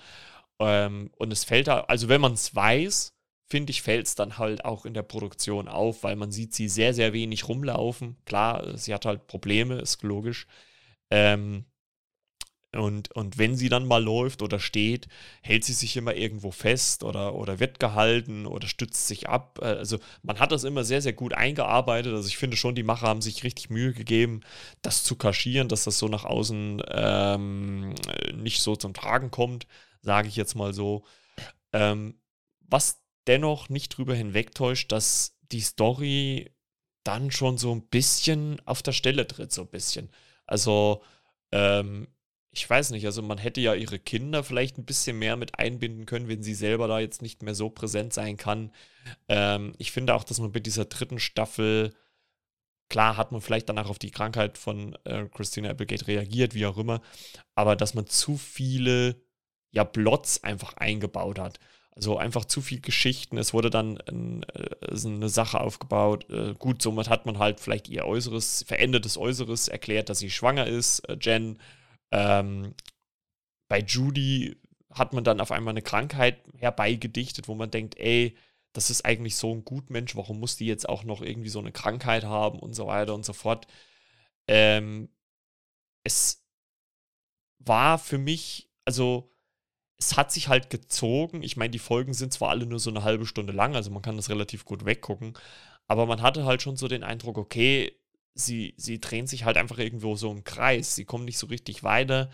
Ähm, 0.59 1.11
und 1.17 1.31
es 1.31 1.43
fällt 1.43 1.67
da, 1.67 1.81
also 1.81 2.09
wenn 2.09 2.21
man 2.21 2.33
es 2.33 2.55
weiß, 2.55 3.13
finde 3.49 3.71
ich, 3.71 3.81
fällt 3.81 4.07
es 4.07 4.15
dann 4.15 4.37
halt 4.37 4.65
auch 4.65 4.85
in 4.85 4.93
der 4.93 5.03
Produktion 5.03 5.67
auf, 5.67 6.03
weil 6.03 6.15
man 6.15 6.31
sieht 6.31 6.53
sie 6.53 6.69
sehr, 6.69 6.93
sehr 6.93 7.13
wenig 7.13 7.47
rumlaufen. 7.47 8.17
Klar, 8.25 8.77
sie 8.77 8.93
hat 8.93 9.05
halt 9.05 9.27
Probleme, 9.27 9.79
ist 9.79 10.01
logisch. 10.03 10.47
Ähm, 11.09 11.65
und, 12.75 13.11
und 13.15 13.39
wenn 13.39 13.55
sie 13.55 13.67
dann 13.67 13.87
mal 13.87 14.03
läuft 14.03 14.43
oder 14.43 14.59
steht, 14.59 15.07
hält 15.41 15.63
sie 15.63 15.73
sich 15.73 15.97
immer 15.97 16.13
irgendwo 16.13 16.51
fest 16.51 17.03
oder, 17.03 17.33
oder 17.33 17.59
wird 17.59 17.79
gehalten 17.79 18.45
oder 18.45 18.67
stützt 18.67 19.07
sich 19.07 19.27
ab. 19.27 19.57
Äh, 19.61 19.65
also 19.65 19.97
man 20.21 20.39
hat 20.39 20.51
das 20.51 20.63
immer 20.63 20.83
sehr, 20.83 21.01
sehr 21.01 21.13
gut 21.13 21.33
eingearbeitet. 21.33 22.13
Also 22.13 22.27
ich 22.27 22.37
finde 22.37 22.57
schon, 22.57 22.75
die 22.75 22.83
Macher 22.83 23.07
haben 23.07 23.23
sich 23.23 23.43
richtig 23.43 23.71
Mühe 23.71 23.93
gegeben, 23.93 24.41
das 24.83 25.03
zu 25.03 25.15
kaschieren, 25.15 25.67
dass 25.67 25.85
das 25.85 25.97
so 25.97 26.07
nach 26.09 26.25
außen 26.25 26.83
ähm, 26.89 27.95
nicht 28.35 28.61
so 28.61 28.75
zum 28.75 28.93
Tragen 28.93 29.31
kommt, 29.31 29.65
sage 30.01 30.27
ich 30.27 30.35
jetzt 30.35 30.53
mal 30.53 30.71
so. 30.73 31.03
Ähm, 31.73 32.19
was 32.67 33.01
dennoch 33.29 33.69
nicht 33.69 33.95
drüber 33.95 34.15
hinwegtäuscht, 34.15 34.91
dass 34.91 35.37
die 35.51 35.61
Story 35.61 36.51
dann 37.03 37.31
schon 37.31 37.57
so 37.57 37.73
ein 37.73 37.83
bisschen 37.83 38.59
auf 38.65 38.81
der 38.81 38.91
Stelle 38.91 39.27
tritt, 39.27 39.51
so 39.51 39.61
ein 39.61 39.69
bisschen. 39.69 40.09
Also, 40.47 41.03
ähm, 41.51 42.07
ich 42.51 42.67
weiß 42.67 42.89
nicht, 42.89 43.05
also 43.05 43.21
man 43.21 43.37
hätte 43.37 43.61
ja 43.61 43.75
ihre 43.75 43.99
Kinder 43.99 44.43
vielleicht 44.43 44.79
ein 44.79 44.85
bisschen 44.85 45.19
mehr 45.19 45.35
mit 45.35 45.59
einbinden 45.59 46.07
können, 46.07 46.27
wenn 46.27 46.41
sie 46.41 46.55
selber 46.55 46.87
da 46.87 46.99
jetzt 46.99 47.21
nicht 47.21 47.43
mehr 47.43 47.53
so 47.53 47.69
präsent 47.69 48.13
sein 48.13 48.35
kann. 48.37 48.71
Ähm, 49.27 49.73
ich 49.77 49.91
finde 49.91 50.15
auch, 50.15 50.23
dass 50.23 50.39
man 50.39 50.51
mit 50.51 50.65
dieser 50.65 50.85
dritten 50.85 51.19
Staffel, 51.19 51.93
klar 52.89 53.15
hat 53.15 53.31
man 53.31 53.41
vielleicht 53.41 53.69
danach 53.69 53.89
auf 53.89 53.99
die 53.99 54.09
Krankheit 54.09 54.57
von 54.57 54.97
äh, 55.03 55.27
Christina 55.27 55.69
Applegate 55.69 56.07
reagiert, 56.07 56.55
wie 56.55 56.65
auch 56.65 56.79
immer, 56.79 57.01
aber 57.53 57.75
dass 57.75 57.93
man 57.93 58.07
zu 58.07 58.37
viele 58.37 59.21
ja, 59.71 59.83
Plots 59.83 60.43
einfach 60.43 60.73
eingebaut 60.73 61.37
hat. 61.37 61.59
Also 61.99 62.17
einfach 62.17 62.45
zu 62.45 62.61
viel 62.61 62.79
Geschichten. 62.79 63.37
Es 63.37 63.53
wurde 63.53 63.69
dann 63.69 63.97
ein, 64.07 64.43
äh, 64.43 64.95
eine 65.05 65.27
Sache 65.27 65.59
aufgebaut. 65.59 66.29
Äh, 66.29 66.53
gut, 66.53 66.81
somit 66.81 67.09
hat 67.09 67.25
man 67.25 67.39
halt 67.39 67.59
vielleicht 67.59 67.89
ihr 67.89 68.05
äußeres, 68.05 68.63
verändertes 68.65 69.17
Äußeres 69.17 69.67
erklärt, 69.67 70.07
dass 70.07 70.19
sie 70.19 70.31
schwanger 70.31 70.65
ist, 70.65 70.99
äh, 71.09 71.17
Jen 71.19 71.59
ähm, 72.11 72.73
bei 73.67 73.81
Judy 73.81 74.55
hat 74.93 75.11
man 75.11 75.25
dann 75.25 75.41
auf 75.41 75.51
einmal 75.51 75.73
eine 75.73 75.81
Krankheit 75.81 76.41
herbeigedichtet, 76.57 77.49
wo 77.49 77.55
man 77.55 77.69
denkt, 77.69 77.99
ey, 77.99 78.37
das 78.71 78.89
ist 78.89 79.03
eigentlich 79.03 79.35
so 79.35 79.53
ein 79.53 79.65
Gutmensch, 79.65 80.15
warum 80.15 80.39
muss 80.39 80.55
die 80.55 80.67
jetzt 80.67 80.87
auch 80.87 81.03
noch 81.03 81.21
irgendwie 81.21 81.49
so 81.49 81.59
eine 81.59 81.73
Krankheit 81.73 82.23
haben 82.23 82.59
und 82.59 82.75
so 82.75 82.87
weiter 82.87 83.13
und 83.13 83.25
so 83.25 83.33
fort. 83.33 83.67
Ähm, 84.47 85.09
es 86.05 86.45
war 87.59 87.99
für 87.99 88.17
mich, 88.17 88.71
also 88.85 89.35
es 89.99 90.17
hat 90.17 90.31
sich 90.31 90.47
halt 90.47 90.69
gezogen. 90.69 91.43
Ich 91.43 91.57
meine, 91.57 91.71
die 91.71 91.79
Folgen 91.79 92.13
sind 92.13 92.33
zwar 92.33 92.49
alle 92.49 92.65
nur 92.65 92.79
so 92.79 92.89
eine 92.89 93.03
halbe 93.03 93.25
Stunde 93.25 93.53
lang, 93.53 93.75
also 93.75 93.91
man 93.91 94.01
kann 94.01 94.15
das 94.15 94.29
relativ 94.29 94.65
gut 94.65 94.85
weggucken, 94.85 95.33
aber 95.87 96.05
man 96.05 96.21
hatte 96.21 96.45
halt 96.45 96.61
schon 96.61 96.77
so 96.77 96.87
den 96.87 97.03
Eindruck, 97.03 97.37
okay, 97.37 97.93
sie, 98.33 98.73
sie 98.77 98.99
drehen 98.99 99.27
sich 99.27 99.43
halt 99.45 99.57
einfach 99.57 99.77
irgendwo 99.77 100.15
so 100.15 100.31
im 100.31 100.43
Kreis. 100.43 100.95
Sie 100.95 101.05
kommen 101.05 101.25
nicht 101.25 101.37
so 101.37 101.47
richtig 101.47 101.83
weiter. 101.83 102.29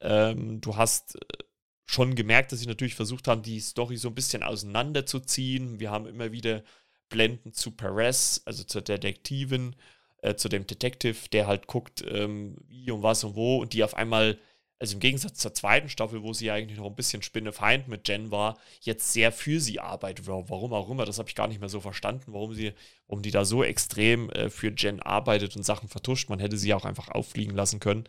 Ähm, 0.00 0.60
du 0.60 0.76
hast 0.76 1.16
äh, 1.16 1.44
schon 1.86 2.14
gemerkt, 2.14 2.52
dass 2.52 2.60
sie 2.60 2.66
natürlich 2.66 2.94
versucht 2.94 3.28
haben, 3.28 3.42
die 3.42 3.60
Story 3.60 3.96
so 3.96 4.08
ein 4.08 4.14
bisschen 4.14 4.42
auseinanderzuziehen. 4.42 5.80
Wir 5.80 5.90
haben 5.90 6.06
immer 6.06 6.32
wieder 6.32 6.62
Blenden 7.08 7.52
zu 7.52 7.70
Perez, 7.70 8.42
also 8.44 8.64
zur 8.64 8.82
Detektivin, 8.82 9.76
äh, 10.18 10.34
zu 10.34 10.48
dem 10.48 10.66
Detective, 10.66 11.28
der 11.32 11.46
halt 11.46 11.66
guckt, 11.66 12.04
ähm, 12.08 12.56
wie 12.68 12.90
und 12.90 13.02
was 13.02 13.24
und 13.24 13.36
wo 13.36 13.58
und 13.58 13.72
die 13.72 13.84
auf 13.84 13.94
einmal 13.94 14.38
also 14.78 14.94
im 14.94 15.00
Gegensatz 15.00 15.38
zur 15.38 15.54
zweiten 15.54 15.88
Staffel, 15.88 16.22
wo 16.22 16.32
sie 16.32 16.50
eigentlich 16.50 16.78
noch 16.78 16.86
ein 16.86 16.94
bisschen 16.94 17.22
Spinnefeind 17.22 17.88
mit 17.88 18.06
Jen 18.08 18.30
war, 18.30 18.58
jetzt 18.80 19.12
sehr 19.12 19.32
für 19.32 19.58
sie 19.58 19.80
arbeitet. 19.80 20.26
Warum 20.26 20.72
auch 20.74 20.90
immer, 20.90 21.06
das 21.06 21.18
habe 21.18 21.28
ich 21.28 21.34
gar 21.34 21.48
nicht 21.48 21.60
mehr 21.60 21.70
so 21.70 21.80
verstanden, 21.80 22.32
warum 22.32 22.52
sie, 22.52 22.74
warum 23.06 23.22
die 23.22 23.30
da 23.30 23.44
so 23.44 23.64
extrem 23.64 24.28
äh, 24.30 24.50
für 24.50 24.72
Jen 24.76 25.00
arbeitet 25.00 25.56
und 25.56 25.62
Sachen 25.62 25.88
vertuscht. 25.88 26.28
Man 26.28 26.40
hätte 26.40 26.58
sie 26.58 26.74
auch 26.74 26.84
einfach 26.84 27.08
auffliegen 27.08 27.56
lassen 27.56 27.80
können 27.80 28.04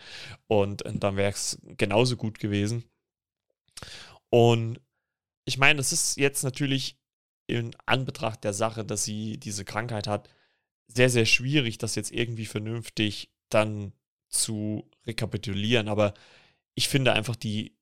und, 0.47 0.82
und 0.82 1.03
dann 1.03 1.15
wäre 1.15 1.32
es 1.32 1.57
genauso 1.78 2.18
gut 2.18 2.39
gewesen. 2.39 2.84
Und 4.30 4.82
ich 5.45 5.57
meine, 5.57 5.80
es 5.80 5.93
ist 5.93 6.18
jetzt 6.18 6.43
natürlich 6.43 6.97
in 7.47 7.72
Anbetracht 7.86 8.43
der 8.43 8.53
Sache, 8.53 8.84
dass 8.84 9.05
sie 9.05 9.38
diese 9.38 9.63
Krankheit 9.63 10.07
hat, 10.07 10.30
sehr, 10.88 11.09
sehr 11.09 11.26
schwierig, 11.26 11.78
das 11.78 11.95
jetzt 11.95 12.11
irgendwie 12.11 12.45
vernünftig 12.45 13.30
dann 13.49 13.93
zu 14.28 14.89
rekapitulieren. 15.05 15.88
Aber 15.88 16.13
ich 16.78 16.88
finde 16.89 17.11
einfach 17.13 17.36
die 17.36 17.75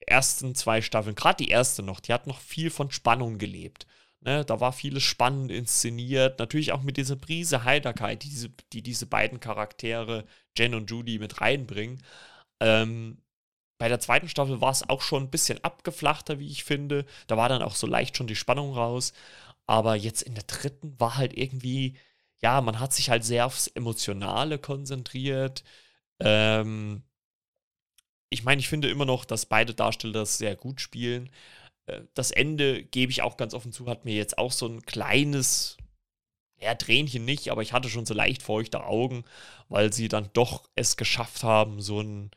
ersten 0.00 0.54
zwei 0.54 0.82
Staffeln, 0.82 1.14
gerade 1.14 1.44
die 1.44 1.50
erste 1.50 1.82
noch, 1.82 2.00
die 2.00 2.12
hat 2.12 2.26
noch 2.26 2.40
viel 2.40 2.70
von 2.70 2.90
Spannung 2.90 3.38
gelebt. 3.38 3.86
Ne, 4.20 4.44
da 4.44 4.58
war 4.58 4.72
vieles 4.72 5.04
spannend 5.04 5.52
inszeniert, 5.52 6.40
natürlich 6.40 6.72
auch 6.72 6.82
mit 6.82 6.96
dieser 6.96 7.14
Prise 7.14 7.62
Heiterkeit, 7.62 8.24
die 8.24 8.28
diese, 8.30 8.50
die 8.72 8.82
diese 8.82 9.06
beiden 9.06 9.38
Charaktere, 9.38 10.26
Jen 10.56 10.74
und 10.74 10.90
Judy, 10.90 11.20
mit 11.20 11.40
reinbringen. 11.40 12.02
Ähm, 12.60 13.22
bei 13.78 13.88
der 13.88 14.00
zweiten 14.00 14.28
Staffel 14.28 14.60
war 14.60 14.72
es 14.72 14.88
auch 14.88 15.02
schon 15.02 15.24
ein 15.24 15.30
bisschen 15.30 15.62
abgeflachter, 15.62 16.40
wie 16.40 16.50
ich 16.50 16.64
finde. 16.64 17.06
Da 17.28 17.36
war 17.36 17.48
dann 17.48 17.62
auch 17.62 17.76
so 17.76 17.86
leicht 17.86 18.16
schon 18.16 18.26
die 18.26 18.34
Spannung 18.36 18.74
raus. 18.74 19.12
Aber 19.66 19.94
jetzt 19.94 20.22
in 20.22 20.34
der 20.34 20.44
dritten 20.44 20.98
war 20.98 21.16
halt 21.16 21.32
irgendwie, 21.36 21.96
ja, 22.40 22.60
man 22.60 22.80
hat 22.80 22.92
sich 22.92 23.10
halt 23.10 23.24
sehr 23.24 23.46
aufs 23.46 23.68
Emotionale 23.68 24.58
konzentriert. 24.58 25.62
Ähm, 26.20 27.02
ich 28.30 28.44
meine, 28.44 28.60
ich 28.60 28.68
finde 28.68 28.90
immer 28.90 29.04
noch, 29.04 29.24
dass 29.24 29.46
beide 29.46 29.74
Darsteller 29.74 30.12
das 30.12 30.38
sehr 30.38 30.56
gut 30.56 30.80
spielen. 30.80 31.30
Äh, 31.86 32.02
das 32.14 32.30
Ende, 32.30 32.84
gebe 32.84 33.12
ich 33.12 33.22
auch 33.22 33.36
ganz 33.36 33.54
offen 33.54 33.72
zu, 33.72 33.88
hat 33.88 34.04
mir 34.04 34.14
jetzt 34.14 34.38
auch 34.38 34.52
so 34.52 34.66
ein 34.66 34.82
kleines, 34.82 35.76
ja, 36.60 36.74
Tränchen 36.74 37.24
nicht, 37.24 37.50
aber 37.50 37.62
ich 37.62 37.72
hatte 37.72 37.90
schon 37.90 38.06
so 38.06 38.14
leicht 38.14 38.42
feuchte 38.42 38.84
Augen, 38.84 39.24
weil 39.68 39.92
sie 39.92 40.08
dann 40.08 40.30
doch 40.34 40.70
es 40.76 40.96
geschafft 40.96 41.42
haben, 41.44 41.80
so 41.82 42.00
ein, 42.02 42.30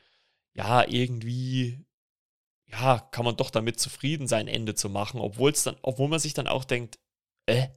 ja, 0.56 0.88
irgendwie, 0.88 1.86
ja, 2.68 3.00
kann 3.12 3.26
man 3.26 3.38
doch 3.38 3.52
damit 3.52 3.80
zufrieden 3.80 4.28
sein, 4.28 4.48
Ende 4.48 4.76
zu 4.76 4.90
machen, 4.90 5.20
obwohl 5.22 5.52
es 5.52 5.64
dann, 5.64 5.78
obwohl 5.82 6.08
man 6.10 6.20
sich 6.20 6.34
dann 6.34 6.48
auch 6.48 6.66
denkt, 6.66 7.00
äh, 7.48 7.68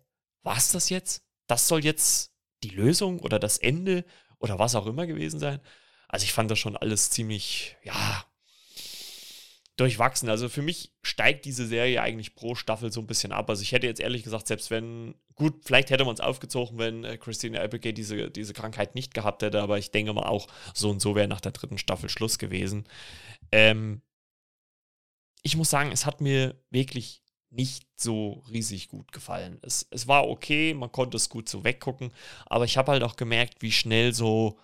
was 0.42 0.72
das 0.72 0.90
jetzt? 0.90 1.24
Das 1.48 1.68
soll 1.68 1.84
jetzt 1.84 2.34
die 2.62 2.70
Lösung 2.70 3.20
oder 3.20 3.38
das 3.38 3.58
Ende 3.58 4.04
oder 4.38 4.58
was 4.58 4.74
auch 4.74 4.86
immer 4.86 5.06
gewesen 5.06 5.40
sein. 5.40 5.60
Also 6.08 6.24
ich 6.24 6.32
fand 6.32 6.50
das 6.50 6.58
schon 6.58 6.76
alles 6.76 7.10
ziemlich, 7.10 7.76
ja, 7.82 8.24
durchwachsen. 9.76 10.28
Also 10.28 10.48
für 10.48 10.62
mich 10.62 10.92
steigt 11.02 11.44
diese 11.44 11.66
Serie 11.66 12.00
eigentlich 12.00 12.34
pro 12.34 12.54
Staffel 12.54 12.92
so 12.92 13.00
ein 13.00 13.06
bisschen 13.06 13.32
ab. 13.32 13.50
Also 13.50 13.62
ich 13.62 13.72
hätte 13.72 13.86
jetzt 13.86 14.00
ehrlich 14.00 14.22
gesagt, 14.22 14.46
selbst 14.46 14.70
wenn, 14.70 15.14
gut, 15.34 15.62
vielleicht 15.64 15.90
hätte 15.90 16.04
man 16.04 16.14
es 16.14 16.20
aufgezogen, 16.20 16.78
wenn 16.78 17.04
äh, 17.04 17.16
Christina 17.16 17.60
Applegate 17.60 17.94
diese, 17.94 18.30
diese 18.30 18.52
Krankheit 18.52 18.94
nicht 18.94 19.14
gehabt 19.14 19.42
hätte, 19.42 19.60
aber 19.60 19.78
ich 19.78 19.90
denke 19.90 20.12
mal 20.12 20.26
auch, 20.26 20.46
so 20.74 20.90
und 20.90 21.00
so 21.00 21.16
wäre 21.16 21.28
nach 21.28 21.40
der 21.40 21.52
dritten 21.52 21.78
Staffel 21.78 22.08
Schluss 22.08 22.38
gewesen. 22.38 22.84
Ähm, 23.50 24.02
ich 25.42 25.56
muss 25.56 25.70
sagen, 25.70 25.90
es 25.92 26.06
hat 26.06 26.20
mir 26.20 26.54
wirklich 26.70 27.22
nicht 27.50 27.86
so 27.96 28.44
riesig 28.50 28.88
gut 28.88 29.12
gefallen. 29.12 29.58
Es, 29.62 29.86
es 29.90 30.08
war 30.08 30.28
okay, 30.28 30.74
man 30.74 30.90
konnte 30.90 31.16
es 31.16 31.28
gut 31.28 31.48
so 31.48 31.64
weggucken, 31.64 32.12
aber 32.46 32.64
ich 32.64 32.76
habe 32.76 32.92
halt 32.92 33.02
auch 33.02 33.16
gemerkt, 33.16 33.60
wie 33.60 33.72
schnell 33.72 34.12
so 34.12 34.58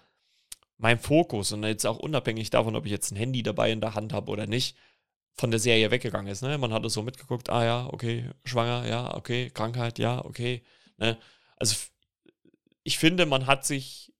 mein 0.80 0.98
Fokus 0.98 1.52
und 1.52 1.62
jetzt 1.62 1.86
auch 1.86 1.98
unabhängig 1.98 2.50
davon, 2.50 2.74
ob 2.74 2.86
ich 2.86 2.90
jetzt 2.90 3.10
ein 3.12 3.16
Handy 3.16 3.42
dabei 3.42 3.70
in 3.70 3.80
der 3.80 3.94
Hand 3.94 4.12
habe 4.12 4.30
oder 4.30 4.46
nicht, 4.46 4.76
von 5.34 5.50
der 5.50 5.60
Serie 5.60 5.90
weggegangen 5.90 6.32
ist. 6.32 6.42
Ne? 6.42 6.56
Man 6.58 6.72
hat 6.72 6.84
es 6.84 6.94
so 6.94 7.02
mitgeguckt, 7.02 7.50
ah 7.50 7.64
ja, 7.64 7.86
okay, 7.92 8.30
schwanger, 8.44 8.86
ja, 8.88 9.14
okay, 9.14 9.50
Krankheit, 9.50 9.98
ja, 9.98 10.24
okay. 10.24 10.62
Ne? 10.96 11.18
Also 11.56 11.76
ich 12.82 12.98
finde, 12.98 13.26
man 13.26 13.46
hat 13.46 13.66
sich 13.66 14.12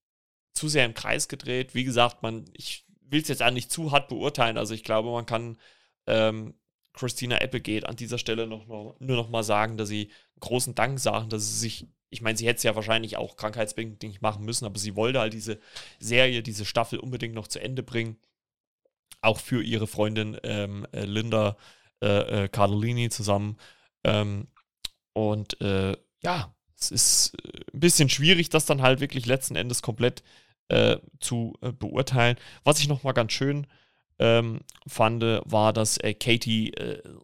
zu 0.53 0.69
sehr 0.69 0.85
im 0.85 0.95
Kreis 0.95 1.29
gedreht. 1.29 1.75
Wie 1.75 1.85
gesagt, 1.85 2.23
man, 2.23 2.45
ich 2.53 2.87
will 3.01 3.23
es 3.23 3.29
jetzt 3.29 3.43
auch 3.43 3.51
nicht 3.51 3.73
zu 3.73 3.91
hart 3.91 4.09
beurteilen. 4.09 4.59
Also 4.59 4.75
ich 4.75 4.85
glaube, 4.85 5.11
man 5.11 5.27
kann 5.27 5.59
ähm, 6.07 6.55
Christina 6.93 7.37
Applegate 7.37 7.89
an 7.89 7.97
dieser 7.97 8.19
Stelle 8.19 8.47
noch, 8.47 8.67
noch, 8.67 8.97
nur 8.99 9.17
noch 9.17 9.31
mal 9.31 9.43
sagen, 9.43 9.79
dass 9.79 9.89
sie 9.89 10.11
großen 10.41 10.75
Dank 10.75 11.01
sagen, 11.01 11.31
dass 11.31 11.47
sie 11.47 11.59
sich 11.59 11.89
ich 12.11 12.23
meine, 12.23 12.37
sie 12.37 12.47
hätte 12.47 12.59
es 12.59 12.63
ja 12.65 12.75
wahrscheinlich 12.75 13.17
auch 13.17 13.37
krankheitsbedingt 13.37 14.03
nicht 14.03 14.21
machen 14.21 14.45
müssen, 14.45 14.67
aber 14.67 14.79
sie 14.79 14.97
wollte 14.97 15.21
halt 15.21 15.33
diese 15.33 15.61
Serie, 16.01 16.43
diese 16.43 16.65
Staffel 16.65 16.99
unbedingt 16.99 17.35
noch 17.35 17.47
zu 17.47 17.61
Ende 17.61 17.83
bringen. 17.83 18.17
Auch 19.23 19.39
für 19.39 19.63
ihre 19.63 19.87
Freundin 19.87 20.37
ähm, 20.43 20.87
äh, 20.93 21.05
Linda 21.05 21.57
äh, 22.03 22.45
äh, 22.45 22.49
Cardellini 22.49 23.11
zusammen. 23.11 23.59
Ähm, 24.03 24.49
und 25.13 25.61
äh, 25.61 25.97
ja, 26.23 26.55
es 26.79 26.91
ist 26.91 27.35
äh, 27.45 27.61
ein 27.75 27.81
bisschen 27.81 28.09
schwierig, 28.09 28.49
das 28.49 28.67
dann 28.67 28.83
halt 28.83 29.01
wirklich 29.01 29.27
letzten 29.27 29.57
Endes 29.57 29.83
komplett 29.83 30.23
zu 31.19 31.55
beurteilen. 31.81 32.37
Was 32.63 32.79
ich 32.79 32.87
nochmal 32.87 33.13
ganz 33.13 33.33
schön 33.33 33.67
ähm, 34.21 34.61
fand, 34.87 35.21
war, 35.21 35.73
dass 35.73 35.99
Katie 36.21 36.73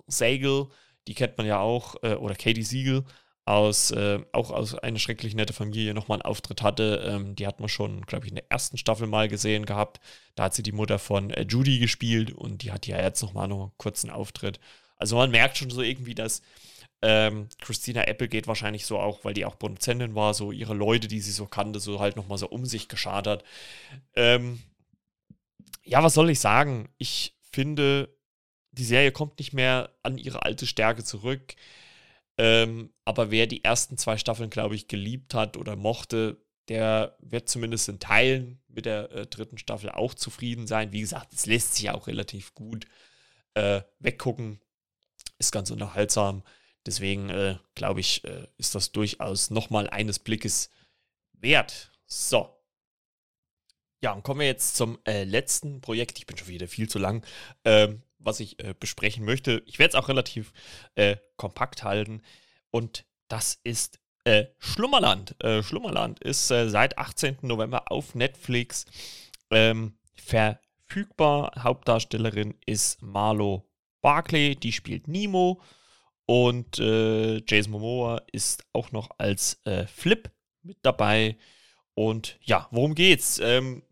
Sagal, 0.09 0.67
die 1.07 1.15
kennt 1.15 1.39
man 1.39 1.47
ja 1.47 1.61
auch, 1.61 1.95
oder 2.03 2.35
Katie 2.35 2.65
Siegel, 2.65 3.05
aus, 3.47 3.93
äh, 3.93 4.19
auch 4.33 4.51
aus 4.51 4.75
einer 4.75 4.99
schrecklich 4.99 5.35
nette 5.35 5.53
Familie 5.53 5.95
nochmal 5.95 6.17
einen 6.17 6.31
Auftritt 6.31 6.63
hatte. 6.63 7.03
Ähm, 7.09 7.37
die 7.37 7.47
hat 7.47 7.61
man 7.61 7.69
schon, 7.69 8.03
glaube 8.03 8.27
ich, 8.27 8.33
in 8.33 8.37
der 8.37 8.51
ersten 8.51 8.77
Staffel 8.77 9.07
mal 9.07 9.29
gesehen 9.29 9.65
gehabt. 9.65 10.01
Da 10.35 10.45
hat 10.45 10.55
sie 10.55 10.65
die 10.65 10.73
Mutter 10.73 10.99
von 10.99 11.31
äh, 11.31 11.47
Judy 11.49 11.79
gespielt 11.79 12.33
und 12.33 12.63
die 12.63 12.73
hat 12.73 12.87
ja 12.87 13.01
jetzt 13.01 13.23
nochmal 13.23 13.47
noch 13.47 13.63
einen 13.63 13.79
kurzen 13.79 14.11
Auftritt. 14.11 14.59
Also 14.97 15.17
man 15.17 15.31
merkt 15.31 15.59
schon 15.59 15.71
so 15.71 15.81
irgendwie, 15.81 16.15
dass 16.15 16.43
ähm, 17.03 17.49
Christina 17.61 18.03
Applegate 18.03 18.49
wahrscheinlich 18.49 18.85
so 18.85 18.99
auch, 18.99 19.25
weil 19.25 19.35
die 19.35 19.45
auch 19.45 19.59
Produzentin 19.59 20.17
war, 20.17 20.35
so 20.35 20.51
ihre 20.51 20.75
Leute, 20.75 21.07
die 21.07 21.21
sie 21.21 21.31
so 21.31 21.47
kannte, 21.47 21.79
so 21.79 22.01
halt 22.01 22.17
nochmal 22.17 22.39
so 22.39 22.49
um 22.49 22.67
sich 22.67 22.89
geschadert. 22.89 23.45
Ähm, 24.17 24.61
ja, 25.85 26.03
was 26.03 26.15
soll 26.15 26.31
ich 26.31 26.41
sagen? 26.41 26.89
Ich 26.99 27.37
finde, 27.53 28.09
die 28.73 28.85
Serie 28.85 29.13
kommt 29.13 29.39
nicht 29.39 29.53
mehr 29.53 29.91
an 30.03 30.19
ihre 30.19 30.43
alte 30.43 30.67
Stärke 30.67 31.05
zurück. 31.05 31.55
Ähm, 32.39 32.93
aber 33.05 33.31
wer 33.31 33.47
die 33.47 33.65
ersten 33.65 33.97
zwei 33.97 34.19
Staffeln, 34.19 34.51
glaube 34.51 34.75
ich, 34.75 34.89
geliebt 34.89 35.35
hat 35.35 35.57
oder 35.57 35.77
mochte, 35.77 36.37
der 36.69 37.17
wird 37.21 37.49
zumindest 37.49 37.89
in 37.89 38.01
Teilen 38.01 38.61
mit 38.69 38.87
der 38.87 39.11
äh, 39.13 39.27
dritten 39.27 39.59
Staffel 39.59 39.91
auch 39.91 40.15
zufrieden 40.15 40.67
sein. 40.67 40.93
Wie 40.93 41.01
gesagt, 41.01 41.33
es 41.33 41.47
lässt 41.47 41.75
sich 41.75 41.91
auch 41.91 42.07
relativ 42.07 42.55
gut 42.55 42.87
äh, 43.55 43.83
weggucken. 44.01 44.61
Ist 45.39 45.53
ganz 45.53 45.71
unterhaltsam. 45.71 46.43
Deswegen 46.85 47.31
äh, 47.31 47.57
glaube 47.75 48.01
ich, 48.01 48.25
äh, 48.25 48.47
ist 48.59 48.75
das 48.75 48.93
durchaus 48.93 49.51
nochmal 49.51 49.89
eines 49.89 50.19
Blickes 50.19 50.71
wert. 51.33 51.93
So. 52.07 52.53
Ja, 54.03 54.13
und 54.13 54.23
kommen 54.23 54.41
wir 54.41 54.47
jetzt 54.47 54.77
zum 54.77 54.99
äh, 55.05 55.25
letzten 55.25 55.81
Projekt. 55.81 56.19
Ich 56.19 56.27
bin 56.27 56.37
schon 56.37 56.49
wieder 56.49 56.69
viel 56.69 56.89
zu 56.89 56.99
lang, 56.99 57.25
ähm, 57.65 58.03
was 58.27 58.41
ich 58.41 58.63
äh, 58.63 58.75
besprechen 58.79 59.25
möchte. 59.25 59.63
Ich 59.67 59.79
werde 59.79 59.91
es 59.91 59.95
auch 59.95 60.09
relativ 60.09 60.53
äh, 60.97 61.17
kompakt 61.37 61.85
halten. 61.85 62.23
Und 62.71 63.07
das 63.29 63.59
ist 63.65 64.01
äh, 64.25 64.47
Schlummerland. 64.59 65.37
Äh, 65.43 65.63
Schlummerland 65.63 66.19
ist 66.21 66.51
äh, 66.51 66.69
seit 66.69 66.99
18. 66.99 67.39
November 67.43 67.91
auf 67.93 68.15
Netflix 68.15 68.85
ähm, 69.51 69.97
verfügbar. 70.15 71.53
Hauptdarstellerin 71.59 72.55
ist 72.67 73.01
Marlo 73.01 73.71
Barclay, 74.03 74.57
die 74.57 74.73
spielt 74.73 75.09
Nemo. 75.09 75.61
Und 76.29 76.79
Jason 76.79 77.71
Momoa 77.71 78.21
ist 78.33 78.65
auch 78.73 78.91
noch 78.91 79.11
als 79.17 79.63
Flip 79.87 80.29
mit 80.65 80.77
dabei. 80.83 81.37
Und 81.95 82.37
ja, 82.43 82.67
worum 82.73 82.97
geht's? 82.97 83.39
Ähm, 83.39 83.85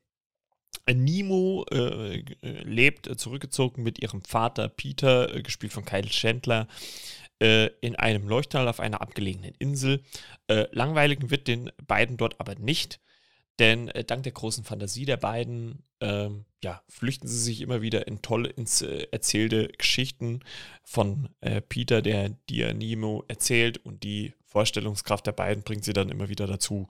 Nemo 0.92 1.64
äh, 1.70 2.22
lebt 2.42 3.06
äh, 3.06 3.16
zurückgezogen 3.16 3.82
mit 3.82 4.00
ihrem 4.00 4.22
Vater 4.22 4.68
Peter, 4.68 5.34
äh, 5.34 5.42
gespielt 5.42 5.72
von 5.72 5.84
Kyle 5.84 6.08
Chandler, 6.08 6.68
äh, 7.40 7.70
in 7.80 7.96
einem 7.96 8.28
Leuchtturm 8.28 8.68
auf 8.68 8.80
einer 8.80 9.00
abgelegenen 9.00 9.54
Insel. 9.58 10.02
Äh, 10.48 10.66
langweilig 10.72 11.30
wird 11.30 11.48
den 11.48 11.70
beiden 11.86 12.16
dort 12.16 12.40
aber 12.40 12.54
nicht, 12.54 13.00
denn 13.58 13.88
äh, 13.88 14.04
dank 14.04 14.22
der 14.22 14.32
großen 14.32 14.64
Fantasie 14.64 15.04
der 15.04 15.16
beiden 15.16 15.82
ähm, 16.00 16.44
ja, 16.62 16.82
flüchten 16.88 17.28
sie 17.28 17.38
sich 17.38 17.60
immer 17.60 17.82
wieder 17.82 18.06
in 18.06 18.22
toll 18.22 18.46
ins, 18.46 18.82
erzählte 18.82 19.68
Geschichten 19.68 20.40
von 20.82 21.28
Peter, 21.68 22.00
der 22.00 22.30
dir 22.48 22.72
Nemo 22.72 23.22
erzählt 23.28 23.78
und 23.84 24.02
die 24.02 24.32
Vorstellungskraft 24.46 25.26
der 25.26 25.32
beiden 25.32 25.62
bringt 25.62 25.84
sie 25.84 25.92
dann 25.92 26.08
immer 26.08 26.30
wieder 26.30 26.46
dazu, 26.46 26.88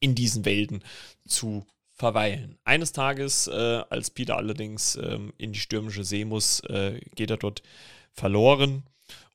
in 0.00 0.14
diesen 0.14 0.44
Welten 0.44 0.82
zu 1.28 1.64
verweilen. 1.96 2.58
Eines 2.64 2.92
Tages, 2.92 3.48
äh, 3.48 3.82
als 3.90 4.10
Peter 4.10 4.36
allerdings 4.36 4.96
ähm, 4.96 5.32
in 5.38 5.52
die 5.52 5.58
stürmische 5.58 6.04
See 6.04 6.24
muss, 6.24 6.60
äh, 6.60 7.00
geht 7.14 7.30
er 7.30 7.38
dort 7.38 7.62
verloren 8.12 8.84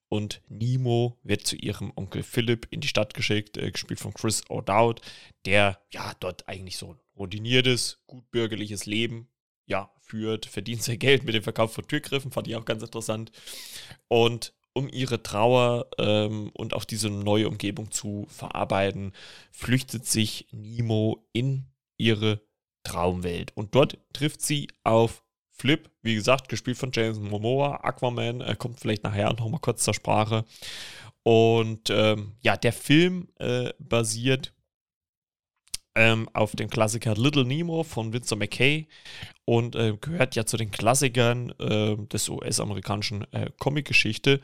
und 0.10 0.42
Nemo 0.48 1.18
wird 1.24 1.46
zu 1.48 1.56
ihrem 1.56 1.92
Onkel 1.96 2.22
Philip 2.22 2.68
in 2.70 2.82
die 2.82 2.88
Stadt 2.88 3.14
geschickt, 3.14 3.58
äh, 3.58 3.72
gespielt 3.72 4.00
von 4.00 4.14
Chris 4.14 4.44
O'Dowd, 4.48 5.02
der 5.46 5.80
ja 5.92 6.14
dort 6.20 6.48
eigentlich 6.48 6.78
so 6.78 6.94
ein 6.94 7.00
routинiertes, 7.18 8.00
gutbürgerliches 8.06 8.86
Leben 8.86 9.28
ja, 9.66 9.90
führt, 10.00 10.46
verdient 10.46 10.84
sein 10.84 11.00
Geld 11.00 11.24
mit 11.24 11.34
dem 11.34 11.44
Verkauf 11.44 11.74
von 11.74 11.88
Türgriffen, 11.88 12.32
fand 12.32 12.48
ich 12.48 12.56
auch 12.56 12.66
ganz 12.66 12.84
interessant. 12.84 13.32
Und 14.08 14.54
um 14.74 14.88
ihre 14.90 15.24
Trauer 15.24 15.88
ähm, 15.98 16.52
und 16.54 16.74
auch 16.74 16.86
diese 16.86 17.10
neue 17.10 17.48
Umgebung 17.48 17.92
zu 17.92 18.26
verarbeiten, 18.30 19.14
flüchtet 19.52 20.06
sich 20.06 20.48
Nemo 20.52 21.26
in 21.34 21.66
ihre 21.98 22.42
Traumwelt. 22.84 23.52
Und 23.56 23.76
dort 23.76 23.98
trifft 24.14 24.42
sie 24.42 24.68
auf 24.84 25.24
Flip, 25.52 25.90
wie 26.02 26.16
gesagt, 26.16 26.50
gespielt 26.50 26.78
von 26.78 26.92
Jason 26.92 27.30
Momoa, 27.30 27.82
Aquaman, 27.84 28.42
er 28.42 28.56
kommt 28.56 28.80
vielleicht 28.80 29.04
nachher 29.04 29.32
noch 29.34 29.48
mal 29.48 29.60
kurz 29.60 29.84
zur 29.84 29.94
Sprache. 29.94 30.44
Und 31.24 31.90
ähm, 31.92 32.34
ja, 32.42 32.58
der 32.58 32.74
Film 32.74 33.28
äh, 33.38 33.72
basiert 33.78 34.54
ähm, 35.94 36.30
auf 36.34 36.56
dem 36.56 36.70
Klassiker 36.70 37.16
Little 37.16 37.46
Nemo 37.46 37.84
von 37.84 38.12
Vincent 38.14 38.40
McKay 38.40 38.88
und 39.46 39.76
äh, 39.76 39.96
gehört 40.00 40.36
ja 40.36 40.46
zu 40.46 40.58
den 40.58 40.72
Klassikern 40.72 41.52
äh, 41.60 41.98
des 42.08 42.30
US-amerikanischen 42.30 43.32
äh, 43.34 43.52
Comic-Geschichte 43.60 44.42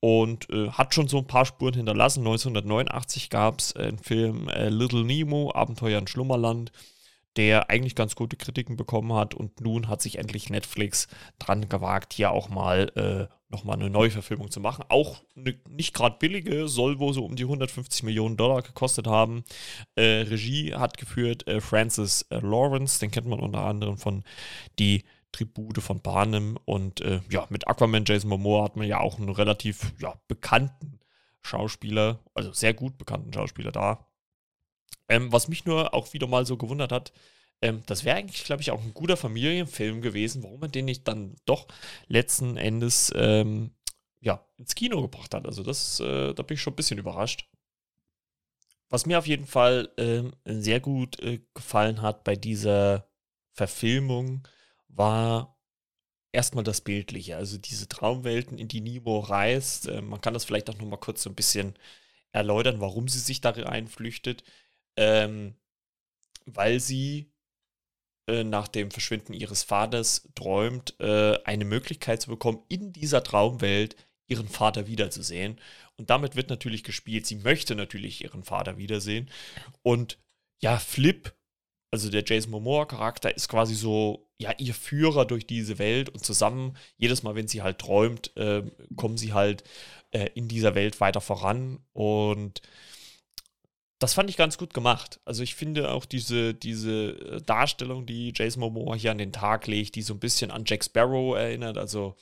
und 0.00 0.48
äh, 0.48 0.70
hat 0.70 0.94
schon 0.94 1.08
so 1.08 1.18
ein 1.18 1.26
paar 1.26 1.44
Spuren 1.44 1.74
hinterlassen. 1.74 2.20
1989 2.20 3.28
gab 3.28 3.58
es 3.58 3.76
einen 3.76 3.98
Film 3.98 4.48
äh, 4.48 4.70
Little 4.70 5.04
Nemo, 5.04 5.52
Abenteuer 5.54 5.98
in 5.98 6.06
Schlummerland 6.06 6.72
der 7.36 7.70
eigentlich 7.70 7.94
ganz 7.94 8.16
gute 8.16 8.36
Kritiken 8.36 8.76
bekommen 8.76 9.12
hat 9.12 9.34
und 9.34 9.60
nun 9.60 9.88
hat 9.88 10.02
sich 10.02 10.18
endlich 10.18 10.50
Netflix 10.50 11.08
dran 11.38 11.68
gewagt, 11.68 12.12
hier 12.12 12.32
auch 12.32 12.48
mal 12.48 12.90
äh, 13.30 13.34
nochmal 13.50 13.76
eine 13.76 13.90
Neuverfilmung 13.90 14.50
zu 14.50 14.60
machen. 14.60 14.84
Auch 14.88 15.22
eine 15.36 15.58
nicht 15.68 15.94
gerade 15.94 16.16
billige, 16.18 16.68
soll 16.68 16.98
wohl 16.98 17.12
so 17.12 17.24
um 17.24 17.36
die 17.36 17.44
150 17.44 18.02
Millionen 18.04 18.36
Dollar 18.36 18.62
gekostet 18.62 19.06
haben. 19.06 19.44
Äh, 19.94 20.22
Regie 20.22 20.74
hat 20.74 20.98
geführt 20.98 21.46
äh, 21.46 21.60
Francis 21.60 22.22
äh, 22.30 22.38
Lawrence, 22.38 23.00
den 23.00 23.10
kennt 23.10 23.26
man 23.26 23.40
unter 23.40 23.64
anderem 23.64 23.96
von 23.96 24.24
die 24.78 25.04
Tribute 25.32 25.78
von 25.78 26.00
Barnum 26.00 26.58
und 26.64 27.00
äh, 27.00 27.20
ja, 27.30 27.46
mit 27.50 27.68
Aquaman 27.68 28.04
Jason 28.04 28.30
Momoa 28.30 28.64
hat 28.64 28.76
man 28.76 28.86
ja 28.86 28.98
auch 28.98 29.18
einen 29.18 29.28
relativ 29.28 29.92
ja, 30.00 30.14
bekannten 30.26 30.98
Schauspieler, 31.42 32.18
also 32.34 32.52
sehr 32.52 32.74
gut 32.74 32.98
bekannten 32.98 33.32
Schauspieler 33.32 33.72
da. 33.72 34.06
Ähm, 35.08 35.32
was 35.32 35.48
mich 35.48 35.64
nur 35.64 35.94
auch 35.94 36.12
wieder 36.12 36.26
mal 36.26 36.46
so 36.46 36.56
gewundert 36.56 36.92
hat, 36.92 37.12
ähm, 37.62 37.82
das 37.86 38.04
wäre 38.04 38.16
eigentlich, 38.16 38.44
glaube 38.44 38.62
ich, 38.62 38.70
auch 38.70 38.82
ein 38.82 38.94
guter 38.94 39.16
Familienfilm 39.16 40.00
gewesen, 40.02 40.42
warum 40.42 40.60
man 40.60 40.72
den 40.72 40.86
nicht 40.86 41.06
dann 41.06 41.36
doch 41.44 41.66
letzten 42.08 42.56
Endes 42.56 43.12
ähm, 43.14 43.70
ja, 44.20 44.44
ins 44.56 44.74
Kino 44.74 45.00
gebracht 45.02 45.34
hat. 45.34 45.46
Also 45.46 45.62
das, 45.62 46.00
äh, 46.00 46.34
da 46.34 46.42
bin 46.42 46.54
ich 46.54 46.62
schon 46.62 46.72
ein 46.72 46.76
bisschen 46.76 46.98
überrascht. 46.98 47.48
Was 48.88 49.06
mir 49.06 49.18
auf 49.18 49.26
jeden 49.26 49.46
Fall 49.46 49.90
ähm, 49.98 50.32
sehr 50.44 50.80
gut 50.80 51.20
äh, 51.20 51.40
gefallen 51.54 52.02
hat 52.02 52.24
bei 52.24 52.34
dieser 52.34 53.08
Verfilmung, 53.52 54.46
war 54.88 55.58
erstmal 56.32 56.64
das 56.64 56.80
Bildliche, 56.80 57.36
also 57.36 57.58
diese 57.58 57.88
Traumwelten, 57.88 58.58
in 58.58 58.68
die 58.68 58.80
Nemo 58.80 59.20
reist. 59.20 59.88
Äh, 59.88 60.02
man 60.02 60.20
kann 60.20 60.34
das 60.34 60.44
vielleicht 60.44 60.68
auch 60.70 60.78
noch 60.78 60.86
mal 60.86 60.96
kurz 60.96 61.22
so 61.22 61.30
ein 61.30 61.36
bisschen 61.36 61.74
erläutern, 62.32 62.80
warum 62.80 63.08
sie 63.08 63.18
sich 63.18 63.40
da 63.40 63.50
reinflüchtet 63.50 64.44
ähm, 64.96 65.54
weil 66.46 66.80
sie 66.80 67.30
äh, 68.30 68.44
nach 68.44 68.68
dem 68.68 68.90
Verschwinden 68.90 69.32
ihres 69.32 69.62
Vaters 69.62 70.28
träumt, 70.34 70.94
äh, 71.00 71.38
eine 71.44 71.64
Möglichkeit 71.64 72.22
zu 72.22 72.30
bekommen, 72.30 72.62
in 72.68 72.92
dieser 72.92 73.22
Traumwelt 73.24 73.96
ihren 74.28 74.48
Vater 74.48 74.86
wiederzusehen. 74.86 75.58
Und 75.96 76.10
damit 76.10 76.36
wird 76.36 76.48
natürlich 76.48 76.84
gespielt, 76.84 77.26
sie 77.26 77.36
möchte 77.36 77.74
natürlich 77.74 78.22
ihren 78.22 78.44
Vater 78.44 78.78
wiedersehen. 78.78 79.28
Und 79.82 80.18
ja, 80.60 80.78
Flip, 80.78 81.34
also 81.90 82.08
der 82.08 82.24
Jason 82.24 82.52
Momoa-Charakter, 82.52 83.34
ist 83.34 83.48
quasi 83.48 83.74
so, 83.74 84.30
ja, 84.38 84.52
ihr 84.58 84.74
Führer 84.74 85.24
durch 85.24 85.46
diese 85.46 85.78
Welt 85.78 86.08
und 86.08 86.24
zusammen, 86.24 86.76
jedes 86.96 87.22
Mal, 87.22 87.34
wenn 87.34 87.48
sie 87.48 87.62
halt 87.62 87.78
träumt, 87.78 88.36
äh, 88.36 88.62
kommen 88.96 89.16
sie 89.16 89.32
halt 89.32 89.64
äh, 90.12 90.28
in 90.34 90.46
dieser 90.46 90.76
Welt 90.76 91.00
weiter 91.00 91.20
voran. 91.20 91.80
Und 91.92 92.62
das 94.00 94.14
fand 94.14 94.30
ich 94.30 94.38
ganz 94.38 94.56
gut 94.56 94.72
gemacht. 94.74 95.20
Also 95.26 95.42
ich 95.42 95.54
finde 95.54 95.90
auch 95.90 96.06
diese, 96.06 96.54
diese 96.54 97.10
äh, 97.10 97.42
Darstellung, 97.42 98.06
die 98.06 98.32
Jason 98.34 98.60
Momoa 98.60 98.94
hier 98.96 99.10
an 99.10 99.18
den 99.18 99.32
Tag 99.32 99.66
legt, 99.66 99.94
die 99.94 100.02
so 100.02 100.14
ein 100.14 100.20
bisschen 100.20 100.50
an 100.50 100.64
Jack 100.66 100.82
Sparrow 100.82 101.36
erinnert, 101.36 101.76
also 101.76 102.16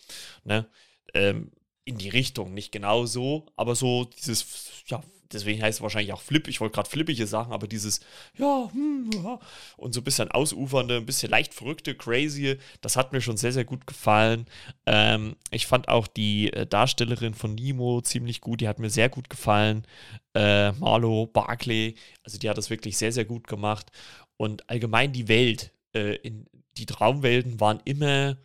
ne, 0.45 0.69
ähm, 1.15 1.53
in 1.85 1.97
die 1.97 2.09
Richtung, 2.09 2.53
nicht 2.53 2.73
genau 2.73 3.07
so, 3.07 3.47
aber 3.57 3.77
so 3.77 4.05
dieses, 4.05 4.83
ja, 4.89 5.03
deswegen 5.33 5.63
heißt 5.63 5.79
es 5.79 5.83
wahrscheinlich 5.83 6.13
auch 6.13 6.21
Flip, 6.21 6.47
ich 6.49 6.61
wollte 6.61 6.75
gerade 6.75 6.89
flippige 6.89 7.27
Sachen, 7.27 7.53
aber 7.53 7.67
dieses, 7.67 8.01
ja, 8.37 8.69
hm, 8.73 9.11
ja, 9.15 9.39
und 9.77 9.95
so 9.95 10.01
ein 10.01 10.05
bisschen 10.05 10.31
ausufernde, 10.31 10.97
ein 10.97 11.07
bisschen 11.07 11.31
leicht 11.31 11.55
verrückte, 11.55 11.95
crazy, 11.95 12.59
das 12.81 12.97
hat 12.97 13.13
mir 13.13 13.21
schon 13.21 13.37
sehr, 13.37 13.53
sehr 13.53 13.65
gut 13.65 13.87
gefallen. 13.87 14.47
Ähm, 14.87 15.37
ich 15.51 15.67
fand 15.67 15.89
auch 15.89 16.07
die 16.07 16.53
äh, 16.53 16.67
Darstellerin 16.67 17.35
von 17.35 17.55
Nemo 17.55 18.01
ziemlich 18.01 18.41
gut, 18.41 18.61
die 18.61 18.69
hat 18.69 18.79
mir 18.79 18.91
sehr 18.91 19.09
gut 19.09 19.31
gefallen. 19.31 19.87
Äh, 20.35 20.73
Marlo 20.73 21.27
Barclay, 21.27 21.95
also 22.25 22.39
die 22.39 22.49
hat 22.49 22.59
das 22.59 22.71
wirklich 22.71 22.97
sehr, 22.97 23.13
sehr 23.13 23.25
gut 23.25 23.47
gemacht. 23.47 23.91
Und 24.37 24.69
allgemein 24.71 25.13
die 25.13 25.29
Welt, 25.29 25.73
äh, 25.95 26.17
in, 26.17 26.47
die 26.77 26.87
Traumwelten 26.87 27.61
waren 27.61 27.81
immer 27.85 28.39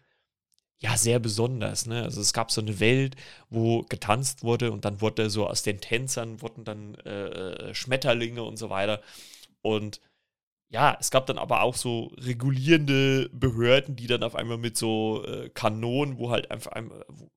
ja 0.83 0.97
sehr 0.97 1.19
besonders. 1.19 1.85
Ne? 1.85 2.03
Also 2.03 2.21
es 2.21 2.33
gab 2.33 2.51
so 2.51 2.61
eine 2.61 2.79
Welt, 2.79 3.15
wo 3.49 3.83
getanzt 3.83 4.43
wurde 4.43 4.71
und 4.71 4.85
dann 4.85 5.01
wurde 5.01 5.29
so 5.29 5.47
aus 5.47 5.63
den 5.63 5.79
Tänzern 5.79 6.41
wurden 6.41 6.65
dann 6.65 6.95
äh, 6.95 7.73
Schmetterlinge 7.73 8.43
und 8.43 8.57
so 8.57 8.69
weiter. 8.69 9.01
Und 9.61 10.01
ja, 10.69 10.97
es 10.99 11.11
gab 11.11 11.25
dann 11.27 11.37
aber 11.37 11.61
auch 11.61 11.75
so 11.75 12.11
regulierende 12.17 13.29
Behörden, 13.31 13.95
die 13.95 14.07
dann 14.07 14.23
auf 14.23 14.35
einmal 14.35 14.57
mit 14.57 14.75
so 14.75 15.23
äh, 15.25 15.49
Kanonen, 15.49 16.17
wo 16.17 16.31
halt 16.31 16.51
einfach, 16.51 16.71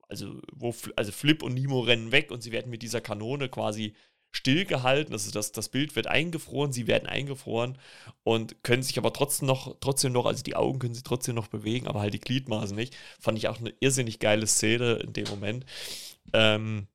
also 0.09 0.41
wo 0.53 0.75
also 0.97 1.13
Flip 1.13 1.43
und 1.43 1.55
Nemo 1.55 1.81
rennen 1.81 2.13
weg 2.13 2.31
und 2.33 2.43
sie 2.43 2.51
werden 2.51 2.71
mit 2.71 2.83
dieser 2.83 3.01
Kanone 3.01 3.49
quasi 3.49 3.95
stillgehalten. 4.37 5.13
Also 5.13 5.31
das, 5.31 5.53
das 5.53 5.69
Bild 5.69 5.97
wird 5.97 6.07
eingefroren, 6.07 6.73
sie 6.73 6.87
werden 6.87 7.09
eingefroren 7.09 7.79
und 8.23 8.63
können 8.63 8.83
sich 8.83 8.99
aber 8.99 9.13
trotzdem 9.13 9.49
noch, 9.49 9.77
trotzdem 9.81 10.13
noch, 10.13 10.27
also 10.27 10.43
die 10.43 10.57
Augen 10.57 10.79
können 10.79 10.95
sich 10.95 11.05
trotzdem 11.05 11.35
noch 11.35 11.49
bewegen, 11.49 11.87
aber 11.89 12.01
halt 12.01 12.15
die 12.15 12.21
Gliedmaßen 12.21 12.77
nicht. 12.77 12.97
Fand 13.19 13.39
ich 13.39 13.49
auch 13.49 13.59
eine 13.59 13.75
irrsinnig 13.81 14.19
geile 14.19 14.47
Szene 14.47 14.95
in 14.97 15.13
dem 15.13 15.29
Moment. 15.29 15.65
Ähm, 16.33 16.87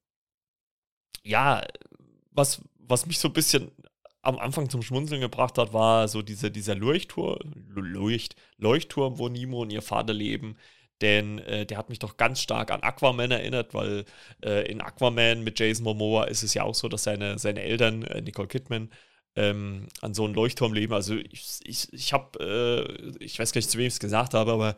ja, 1.23 1.63
was, 2.31 2.61
was 2.77 3.05
mich 3.05 3.19
so 3.19 3.27
ein 3.27 3.33
bisschen 3.33 3.71
am 4.21 4.37
Anfang 4.37 4.69
zum 4.69 4.83
Schmunzeln 4.83 5.21
gebracht 5.21 5.57
hat, 5.57 5.73
war 5.73 6.07
so 6.07 6.21
diese, 6.21 6.51
dieser 6.51 6.75
Leuchtturm, 6.75 7.39
Leucht, 7.69 8.35
Leuchtturm, 8.57 9.17
wo 9.17 9.29
Nemo 9.29 9.63
und 9.63 9.71
ihr 9.71 9.81
Vater 9.81 10.13
leben 10.13 10.57
denn 11.01 11.39
äh, 11.39 11.65
der 11.65 11.77
hat 11.77 11.89
mich 11.89 11.99
doch 11.99 12.17
ganz 12.17 12.41
stark 12.41 12.71
an 12.71 12.81
Aquaman 12.83 13.31
erinnert, 13.31 13.73
weil 13.73 14.05
äh, 14.43 14.69
in 14.71 14.81
Aquaman 14.81 15.43
mit 15.43 15.59
Jason 15.59 15.83
Momoa 15.83 16.25
ist 16.25 16.43
es 16.43 16.53
ja 16.53 16.63
auch 16.63 16.75
so, 16.75 16.87
dass 16.89 17.03
seine, 17.03 17.39
seine 17.39 17.61
Eltern, 17.63 18.03
äh, 18.03 18.21
Nicole 18.21 18.47
Kidman, 18.47 18.89
ähm, 19.35 19.87
an 20.01 20.13
so 20.13 20.25
einem 20.25 20.33
Leuchtturm 20.33 20.73
leben. 20.73 20.93
Also 20.93 21.15
ich, 21.15 21.59
ich, 21.63 21.91
ich 21.93 22.13
habe, 22.13 23.13
äh, 23.19 23.23
ich 23.23 23.39
weiß 23.39 23.51
gar 23.51 23.59
nicht, 23.59 23.69
zu 23.71 23.77
wem 23.77 23.87
ich 23.87 23.93
es 23.93 23.99
gesagt 23.99 24.33
habe, 24.33 24.51
aber 24.51 24.75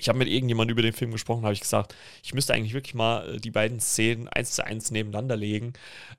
ich 0.00 0.08
habe 0.08 0.18
mit 0.18 0.28
irgendjemandem 0.28 0.74
über 0.74 0.82
den 0.82 0.94
Film 0.94 1.10
gesprochen, 1.12 1.44
habe 1.44 1.52
ich 1.52 1.60
gesagt, 1.60 1.94
ich 2.22 2.32
müsste 2.32 2.54
eigentlich 2.54 2.72
wirklich 2.72 2.94
mal 2.94 3.36
äh, 3.36 3.36
die 3.38 3.50
beiden 3.50 3.80
Szenen 3.80 4.28
eins 4.28 4.52
zu 4.52 4.64
eins 4.64 4.90
nebeneinander 4.90 5.36
legen. 5.36 5.74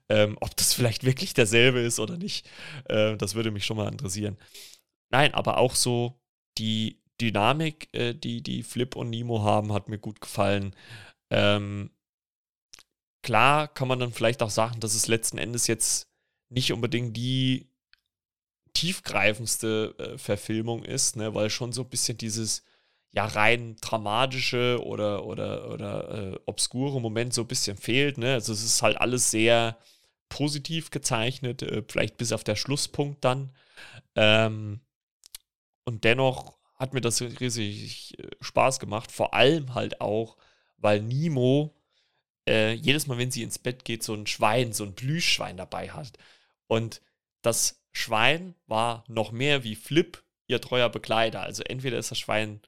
Ähm, 0.08 0.36
ob 0.40 0.56
das 0.56 0.72
vielleicht 0.74 1.04
wirklich 1.04 1.34
derselbe 1.34 1.80
ist 1.80 1.98
oder 1.98 2.16
nicht, 2.16 2.48
äh, 2.88 3.16
das 3.16 3.34
würde 3.34 3.50
mich 3.50 3.64
schon 3.64 3.76
mal 3.76 3.90
interessieren. 3.90 4.38
Nein, 5.10 5.34
aber 5.34 5.58
auch 5.58 5.74
so 5.74 6.20
die 6.58 7.01
Dynamik, 7.22 7.88
äh, 7.94 8.14
die 8.14 8.42
die 8.42 8.62
Flip 8.62 8.96
und 8.96 9.10
Nemo 9.10 9.42
haben, 9.42 9.72
hat 9.72 9.88
mir 9.88 9.98
gut 9.98 10.20
gefallen. 10.20 10.74
Ähm, 11.30 11.90
klar 13.22 13.68
kann 13.68 13.88
man 13.88 14.00
dann 14.00 14.12
vielleicht 14.12 14.42
auch 14.42 14.50
sagen, 14.50 14.80
dass 14.80 14.94
es 14.94 15.06
letzten 15.08 15.38
Endes 15.38 15.66
jetzt 15.66 16.08
nicht 16.50 16.72
unbedingt 16.72 17.16
die 17.16 17.70
tiefgreifendste 18.74 19.94
äh, 19.98 20.18
Verfilmung 20.18 20.84
ist, 20.84 21.16
ne, 21.16 21.34
weil 21.34 21.50
schon 21.50 21.72
so 21.72 21.82
ein 21.82 21.90
bisschen 21.90 22.18
dieses 22.18 22.64
ja 23.12 23.26
rein 23.26 23.76
dramatische 23.80 24.80
oder 24.82 25.24
oder 25.26 25.70
oder 25.70 26.32
äh, 26.32 26.38
obskure 26.46 27.00
Moment 27.00 27.34
so 27.34 27.42
ein 27.42 27.48
bisschen 27.48 27.76
fehlt, 27.76 28.18
ne? 28.18 28.34
Also 28.34 28.52
es 28.52 28.64
ist 28.64 28.82
halt 28.82 28.98
alles 28.98 29.30
sehr 29.30 29.78
positiv 30.30 30.90
gezeichnet, 30.90 31.62
äh, 31.62 31.82
vielleicht 31.86 32.16
bis 32.16 32.32
auf 32.32 32.44
der 32.44 32.56
Schlusspunkt 32.56 33.24
dann. 33.24 33.54
Ähm, 34.16 34.80
und 35.84 36.04
dennoch 36.04 36.58
hat 36.82 36.94
mir 36.94 37.00
das 37.00 37.22
riesig 37.22 38.18
äh, 38.18 38.28
Spaß 38.40 38.80
gemacht, 38.80 39.12
vor 39.12 39.34
allem 39.34 39.74
halt 39.74 40.00
auch, 40.00 40.36
weil 40.78 41.00
Nemo 41.00 41.74
äh, 42.48 42.72
jedes 42.72 43.06
Mal, 43.06 43.18
wenn 43.18 43.30
sie 43.30 43.44
ins 43.44 43.60
Bett 43.60 43.84
geht, 43.84 44.02
so 44.02 44.14
ein 44.14 44.26
Schwein, 44.26 44.72
so 44.72 44.82
ein 44.84 44.96
Plüschschwein 44.96 45.56
dabei 45.56 45.90
hat. 45.90 46.18
Und 46.66 47.00
das 47.40 47.80
Schwein 47.92 48.56
war 48.66 49.04
noch 49.06 49.30
mehr 49.30 49.62
wie 49.62 49.76
Flip, 49.76 50.22
ihr 50.48 50.60
treuer 50.60 50.88
Begleiter. 50.88 51.42
Also 51.42 51.62
entweder 51.62 51.98
ist 51.98 52.10
das 52.10 52.18
Schwein, 52.18 52.60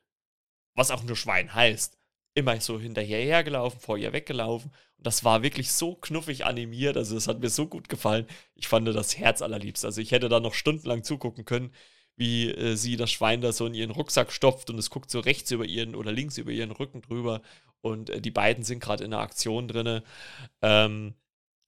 was 0.75 0.93
auch 0.93 1.03
nur 1.03 1.17
Schwein 1.17 1.53
heißt, 1.53 1.99
immer 2.35 2.61
so 2.61 2.79
hinterher 2.79 3.43
gelaufen, 3.43 3.81
vor 3.81 3.99
ihr 3.99 4.13
weggelaufen. 4.13 4.71
Und 4.97 5.07
das 5.09 5.25
war 5.25 5.43
wirklich 5.43 5.73
so 5.73 5.97
knuffig 5.97 6.47
animiert. 6.47 6.97
Also 6.97 7.17
das 7.17 7.27
hat 7.27 7.41
mir 7.41 7.51
so 7.51 7.67
gut 7.67 7.89
gefallen. 7.89 8.29
Ich 8.55 8.69
fand 8.69 8.87
das 8.87 9.19
Herz 9.19 9.43
allerliebst. 9.43 9.85
Also 9.85 10.01
ich 10.01 10.13
hätte 10.13 10.29
da 10.29 10.39
noch 10.39 10.55
stundenlang 10.55 11.03
zugucken 11.03 11.45
können, 11.45 11.73
wie 12.17 12.51
äh, 12.51 12.77
sie 12.77 12.97
das 12.97 13.11
Schwein 13.11 13.41
da 13.41 13.53
so 13.53 13.67
in 13.67 13.75
ihren 13.75 13.91
Rucksack 13.91 14.33
stopft 14.33 14.71
und 14.71 14.79
es 14.79 14.91
guckt 14.91 15.11
so 15.11 15.21
rechts 15.21 15.51
über 15.51 15.65
ihren 15.65 15.95
oder 15.95 16.13
links 16.13 16.39
über 16.39 16.51
ihren 16.51 16.71
Rücken 16.71 17.03
drüber 17.03 17.43
und 17.81 18.11
äh, 18.11 18.21
die 18.21 18.31
beiden 18.31 18.65
sind 18.65 18.81
gerade 18.81 19.05
in 19.05 19.13
einer 19.13 19.23
Aktion 19.23 19.69
drin. 19.69 20.03
Ähm, 20.63 21.15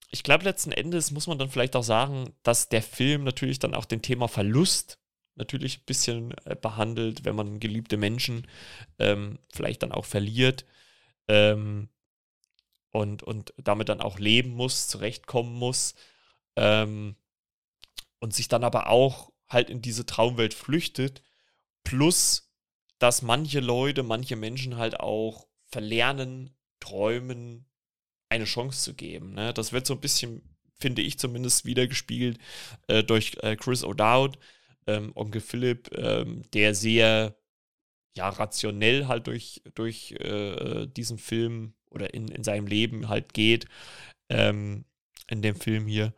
ich 0.09 0.23
glaube, 0.23 0.45
letzten 0.45 0.71
Endes 0.71 1.11
muss 1.11 1.27
man 1.27 1.37
dann 1.37 1.49
vielleicht 1.49 1.75
auch 1.75 1.83
sagen, 1.83 2.33
dass 2.43 2.69
der 2.69 2.81
Film 2.81 3.23
natürlich 3.23 3.59
dann 3.59 3.73
auch 3.73 3.85
den 3.85 4.01
Thema 4.01 4.27
Verlust 4.27 4.99
natürlich 5.35 5.79
ein 5.79 5.85
bisschen 5.85 6.33
äh, 6.45 6.55
behandelt, 6.55 7.25
wenn 7.25 7.35
man 7.35 7.59
geliebte 7.59 7.97
Menschen 7.97 8.47
ähm, 8.99 9.39
vielleicht 9.49 9.83
dann 9.83 9.91
auch 9.91 10.05
verliert 10.05 10.65
ähm, 11.27 11.89
und, 12.91 13.21
und 13.23 13.53
damit 13.57 13.89
dann 13.89 14.01
auch 14.01 14.17
leben 14.17 14.51
muss, 14.51 14.87
zurechtkommen 14.87 15.53
muss 15.53 15.93
ähm, 16.55 17.15
und 18.19 18.33
sich 18.33 18.47
dann 18.47 18.63
aber 18.63 18.89
auch 18.89 19.31
halt 19.49 19.69
in 19.69 19.81
diese 19.81 20.05
Traumwelt 20.05 20.53
flüchtet, 20.53 21.23
plus 21.83 22.51
dass 22.99 23.21
manche 23.21 23.59
Leute, 23.59 24.03
manche 24.03 24.35
Menschen 24.35 24.77
halt 24.77 24.99
auch 24.99 25.47
verlernen, 25.67 26.55
träumen, 26.79 27.65
eine 28.29 28.45
Chance 28.45 28.81
zu 28.83 28.93
geben. 28.93 29.33
Ne? 29.33 29.53
Das 29.53 29.71
wird 29.71 29.85
so 29.85 29.93
ein 29.93 30.01
bisschen, 30.01 30.41
finde 30.79 31.01
ich 31.01 31.19
zumindest, 31.19 31.65
wiedergespiegelt 31.65 32.39
äh, 32.87 33.03
durch 33.03 33.37
äh, 33.41 33.55
Chris 33.55 33.83
O'Dowd, 33.83 34.37
ähm, 34.87 35.11
Onkel 35.15 35.41
Philipp, 35.41 35.91
ähm, 35.95 36.43
der 36.53 36.73
sehr 36.73 37.37
ja, 38.15 38.29
rationell 38.29 39.07
halt 39.07 39.27
durch, 39.27 39.61
durch 39.75 40.13
äh, 40.13 40.87
diesen 40.87 41.19
Film 41.19 41.73
oder 41.89 42.13
in, 42.13 42.27
in 42.29 42.43
seinem 42.43 42.67
Leben 42.67 43.09
halt 43.09 43.33
geht, 43.33 43.67
ähm, 44.29 44.85
in 45.27 45.41
dem 45.41 45.55
Film 45.55 45.87
hier. 45.87 46.13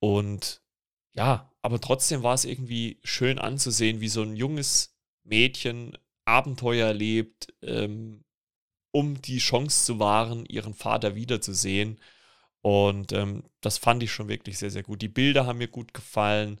Und 0.00 0.60
ja, 1.16 1.50
aber 1.62 1.80
trotzdem 1.80 2.22
war 2.22 2.34
es 2.34 2.44
irgendwie 2.44 3.00
schön 3.02 3.38
anzusehen, 3.38 4.00
wie 4.00 4.08
so 4.08 4.22
ein 4.22 4.36
junges 4.36 4.96
Mädchen 5.24 5.96
Abenteuer 6.26 6.88
erlebt, 6.88 7.52
ähm, 7.62 8.24
um 8.92 9.20
die 9.22 9.38
Chance 9.38 9.84
zu 9.84 9.98
wahren, 9.98 10.44
ihren 10.46 10.74
Vater 10.74 11.14
wiederzusehen. 11.14 12.00
Und 12.62 13.12
ähm, 13.12 13.44
das 13.60 13.78
fand 13.78 14.02
ich 14.02 14.12
schon 14.12 14.28
wirklich 14.28 14.58
sehr, 14.58 14.70
sehr 14.70 14.82
gut. 14.82 15.02
Die 15.02 15.08
Bilder 15.08 15.46
haben 15.46 15.58
mir 15.58 15.68
gut 15.68 15.94
gefallen. 15.94 16.60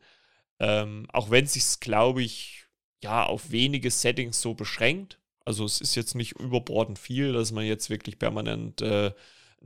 Ähm, 0.58 1.06
auch 1.12 1.30
wenn 1.30 1.44
es 1.44 1.54
sich, 1.54 1.80
glaube 1.80 2.22
ich, 2.22 2.66
ja, 3.02 3.24
auf 3.24 3.50
wenige 3.50 3.90
Settings 3.90 4.40
so 4.40 4.54
beschränkt. 4.54 5.20
Also 5.44 5.64
es 5.64 5.80
ist 5.80 5.94
jetzt 5.96 6.14
nicht 6.14 6.32
überbordend 6.32 6.98
viel, 6.98 7.32
dass 7.32 7.52
man 7.52 7.64
jetzt 7.64 7.90
wirklich 7.90 8.18
permanent 8.18 8.80
äh, 8.82 9.12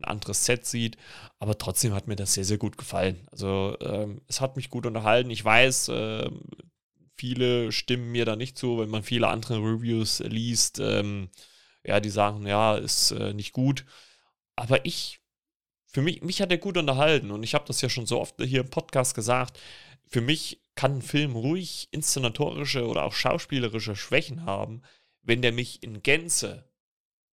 ein 0.00 0.04
anderes 0.04 0.44
Set 0.44 0.66
sieht. 0.66 0.96
Aber 1.38 1.58
trotzdem 1.58 1.94
hat 1.94 2.06
mir 2.06 2.16
das 2.16 2.34
sehr, 2.34 2.44
sehr 2.44 2.58
gut 2.58 2.76
gefallen. 2.76 3.26
Also 3.30 3.76
ähm, 3.80 4.20
es 4.28 4.40
hat 4.40 4.56
mich 4.56 4.70
gut 4.70 4.86
unterhalten. 4.86 5.30
Ich 5.30 5.44
weiß, 5.44 5.88
äh, 5.88 6.30
viele 7.16 7.72
stimmen 7.72 8.12
mir 8.12 8.24
da 8.24 8.36
nicht 8.36 8.58
zu, 8.58 8.78
wenn 8.78 8.90
man 8.90 9.02
viele 9.02 9.28
andere 9.28 9.58
Reviews 9.58 10.20
liest. 10.20 10.80
Ähm, 10.80 11.30
ja, 11.84 12.00
die 12.00 12.10
sagen, 12.10 12.46
ja, 12.46 12.76
ist 12.76 13.10
äh, 13.12 13.32
nicht 13.32 13.52
gut. 13.52 13.84
Aber 14.56 14.84
ich, 14.84 15.20
für 15.86 16.02
mich, 16.02 16.22
mich 16.22 16.42
hat 16.42 16.50
er 16.50 16.58
gut 16.58 16.76
unterhalten 16.76 17.30
und 17.30 17.42
ich 17.42 17.54
habe 17.54 17.64
das 17.66 17.80
ja 17.80 17.88
schon 17.88 18.06
so 18.06 18.20
oft 18.20 18.36
hier 18.42 18.60
im 18.60 18.70
Podcast 18.70 19.14
gesagt. 19.14 19.58
Für 20.06 20.20
mich 20.20 20.60
kann 20.74 20.96
ein 20.98 21.02
Film 21.02 21.36
ruhig 21.36 21.88
inszenatorische 21.92 22.86
oder 22.86 23.04
auch 23.04 23.12
schauspielerische 23.12 23.96
Schwächen 23.96 24.44
haben. 24.44 24.82
Wenn 25.22 25.42
der 25.42 25.52
mich 25.52 25.82
in 25.82 26.02
Gänze 26.02 26.69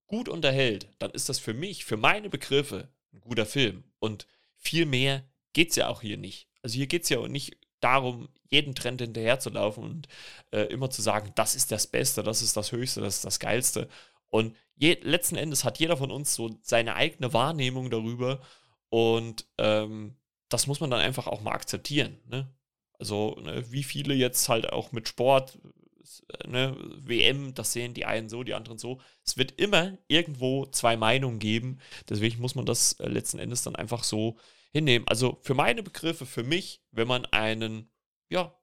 gut 0.08 0.30
unterhält, 0.30 0.88
dann 0.99 1.12
ist 1.12 1.30
das 1.30 1.39
für 1.39 1.53
mich, 1.53 1.86
für 1.86 1.97
meine 1.97 2.30
Begriffe, 2.30 2.89
ein 3.14 3.22
guter 3.22 3.45
Film. 3.45 3.84
Und 3.99 4.28
viel 4.58 4.86
mehr 4.86 5.24
geht 5.53 5.72
es 5.72 5.76
ja 5.76 5.89
auch 5.89 6.01
hier 6.01 6.18
nicht. 6.18 6.47
Also 6.62 6.76
hier 6.76 6.88
geht 6.88 7.03
es 7.03 7.10
ja 7.10 7.20
auch 7.20 7.28
nicht 7.28 7.58
darum, 7.80 8.30
jeden 8.49 8.76
Trend 8.76 9.01
hinterher 9.01 9.39
zu 9.39 9.49
laufen 9.49 9.84
und 9.84 10.08
äh, 10.51 10.64
immer 10.64 10.89
zu 10.89 11.01
sagen, 11.01 11.32
das 11.36 11.55
ist 11.55 11.72
das 11.72 11.88
Beste, 11.88 12.24
das 12.24 12.41
ist 12.41 12.58
das 12.58 12.72
Höchste, 12.72 13.01
das 13.01 13.18
ist 13.18 13.26
das 13.26 13.39
Geilste. 13.39 13.88
Und 14.30 14.55
je, 14.76 14.97
letzten 15.01 15.36
Endes 15.36 15.64
hat 15.64 15.80
jeder 15.80 15.97
von 15.97 16.12
uns 16.12 16.34
so 16.34 16.58
seine 16.62 16.95
eigene 16.95 17.34
Wahrnehmung 17.34 17.89
darüber 17.89 18.41
und 18.89 19.45
ähm, 19.58 20.16
das 20.49 20.68
muss 20.68 20.80
man 20.80 20.89
dann 20.89 21.01
einfach 21.01 21.28
auch 21.28 21.41
mal 21.41 21.51
akzeptieren. 21.51 22.18
Ne? 22.26 22.49
Also 22.99 23.36
ne, 23.41 23.64
wie 23.72 23.84
viele 23.84 24.14
jetzt 24.14 24.49
halt 24.49 24.72
auch 24.72 24.91
mit 24.91 25.08
Sport, 25.08 25.60
ne, 26.45 26.76
WM, 26.97 27.53
das 27.53 27.74
sehen 27.74 27.93
die 27.93 28.05
einen 28.05 28.30
so, 28.30 28.43
die 28.43 28.53
anderen 28.53 28.78
so. 28.78 28.99
Es 29.26 29.38
wird 29.38 29.60
immer 29.60 29.97
irgendwo 30.08 30.66
zwei 30.68 30.97
Meinungen 30.97 31.39
geben. 31.39 31.80
Deswegen 32.10 32.41
muss 32.41 32.55
man 32.55 32.66
das 32.66 32.93
äh, 32.93 33.08
letzten 33.08 33.39
Endes 33.39 33.64
dann 33.64 33.76
einfach 33.76 34.03
so 34.03 34.38
hinnehmen. 34.72 35.08
Also 35.08 35.39
für 35.41 35.53
meine 35.53 35.84
Begriffe, 35.84 36.26
für 36.26 36.43
mich, 36.43 36.82
wenn 36.91 37.08
man 37.08 37.26
einen, 37.26 37.89
ja, 38.30 38.53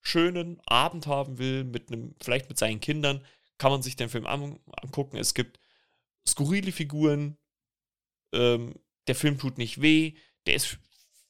schönen 0.00 0.60
Abend 0.66 1.06
haben 1.06 1.38
will, 1.38 1.64
mit 1.64 1.90
einem, 1.90 2.14
vielleicht 2.22 2.48
mit 2.48 2.58
seinen 2.58 2.80
Kindern, 2.80 3.24
kann 3.58 3.72
man 3.72 3.82
sich 3.82 3.96
den 3.96 4.08
Film 4.08 4.26
an, 4.26 4.60
angucken. 4.82 5.16
Es 5.16 5.34
gibt 5.34 5.58
skurrile 6.26 6.72
Figuren. 6.72 7.38
Ähm, 8.32 8.74
der 9.06 9.14
Film 9.14 9.38
tut 9.38 9.58
nicht 9.58 9.80
weh. 9.80 10.14
Der 10.46 10.54
ist, 10.54 10.78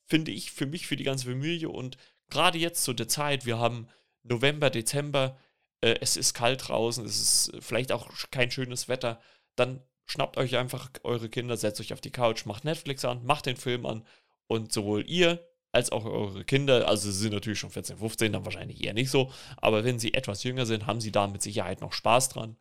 finde 0.06 0.32
ich, 0.32 0.50
für 0.50 0.66
mich, 0.66 0.86
für 0.86 0.96
die 0.96 1.04
ganze 1.04 1.26
Familie 1.26 1.68
und 1.68 1.96
gerade 2.28 2.58
jetzt 2.58 2.82
zu 2.82 2.92
der 2.92 3.08
Zeit, 3.08 3.46
wir 3.46 3.58
haben 3.58 3.88
November, 4.22 4.70
Dezember, 4.70 5.38
äh, 5.84 5.98
es 6.00 6.16
ist 6.16 6.34
kalt 6.34 6.68
draußen, 6.68 7.04
es 7.04 7.20
ist 7.20 7.52
vielleicht 7.60 7.92
auch 7.92 8.10
kein 8.30 8.50
schönes 8.50 8.88
Wetter, 8.88 9.20
dann 9.54 9.82
schnappt 10.06 10.38
euch 10.38 10.56
einfach 10.56 10.90
eure 11.02 11.28
Kinder, 11.28 11.56
setzt 11.56 11.80
euch 11.80 11.92
auf 11.92 12.00
die 12.00 12.10
Couch, 12.10 12.46
macht 12.46 12.64
Netflix 12.64 13.04
an, 13.04 13.24
macht 13.24 13.46
den 13.46 13.56
Film 13.56 13.84
an 13.86 14.04
und 14.46 14.72
sowohl 14.72 15.08
ihr 15.08 15.46
als 15.72 15.90
auch 15.90 16.04
eure 16.04 16.44
Kinder, 16.44 16.88
also 16.88 17.10
sie 17.10 17.18
sind 17.18 17.32
natürlich 17.32 17.58
schon 17.58 17.70
14, 17.70 17.98
15, 17.98 18.32
dann 18.32 18.44
wahrscheinlich 18.44 18.82
eher 18.82 18.94
nicht 18.94 19.10
so, 19.10 19.32
aber 19.56 19.84
wenn 19.84 19.98
sie 19.98 20.14
etwas 20.14 20.42
jünger 20.44 20.66
sind, 20.66 20.86
haben 20.86 21.00
sie 21.00 21.12
da 21.12 21.26
mit 21.26 21.42
Sicherheit 21.42 21.80
noch 21.80 21.92
Spaß 21.92 22.30
dran 22.30 22.56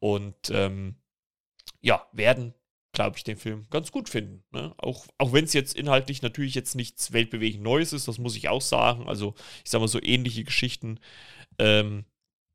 und 0.00 0.50
ähm, 0.50 0.96
ja, 1.80 2.06
werden, 2.12 2.54
glaube 2.92 3.18
ich, 3.18 3.24
den 3.24 3.36
Film 3.36 3.66
ganz 3.70 3.92
gut 3.92 4.08
finden. 4.08 4.42
Ne? 4.50 4.74
Auch, 4.78 5.06
auch 5.18 5.32
wenn 5.32 5.44
es 5.44 5.52
jetzt 5.52 5.76
inhaltlich 5.76 6.22
natürlich 6.22 6.54
jetzt 6.54 6.74
nichts 6.74 7.12
weltbewegend 7.12 7.62
Neues 7.62 7.92
ist, 7.92 8.08
das 8.08 8.18
muss 8.18 8.36
ich 8.36 8.48
auch 8.48 8.62
sagen. 8.62 9.06
Also 9.06 9.34
ich 9.62 9.70
sage 9.70 9.82
mal 9.82 9.88
so 9.88 10.00
ähnliche 10.00 10.44
Geschichten 10.44 10.98
ähm, 11.58 12.06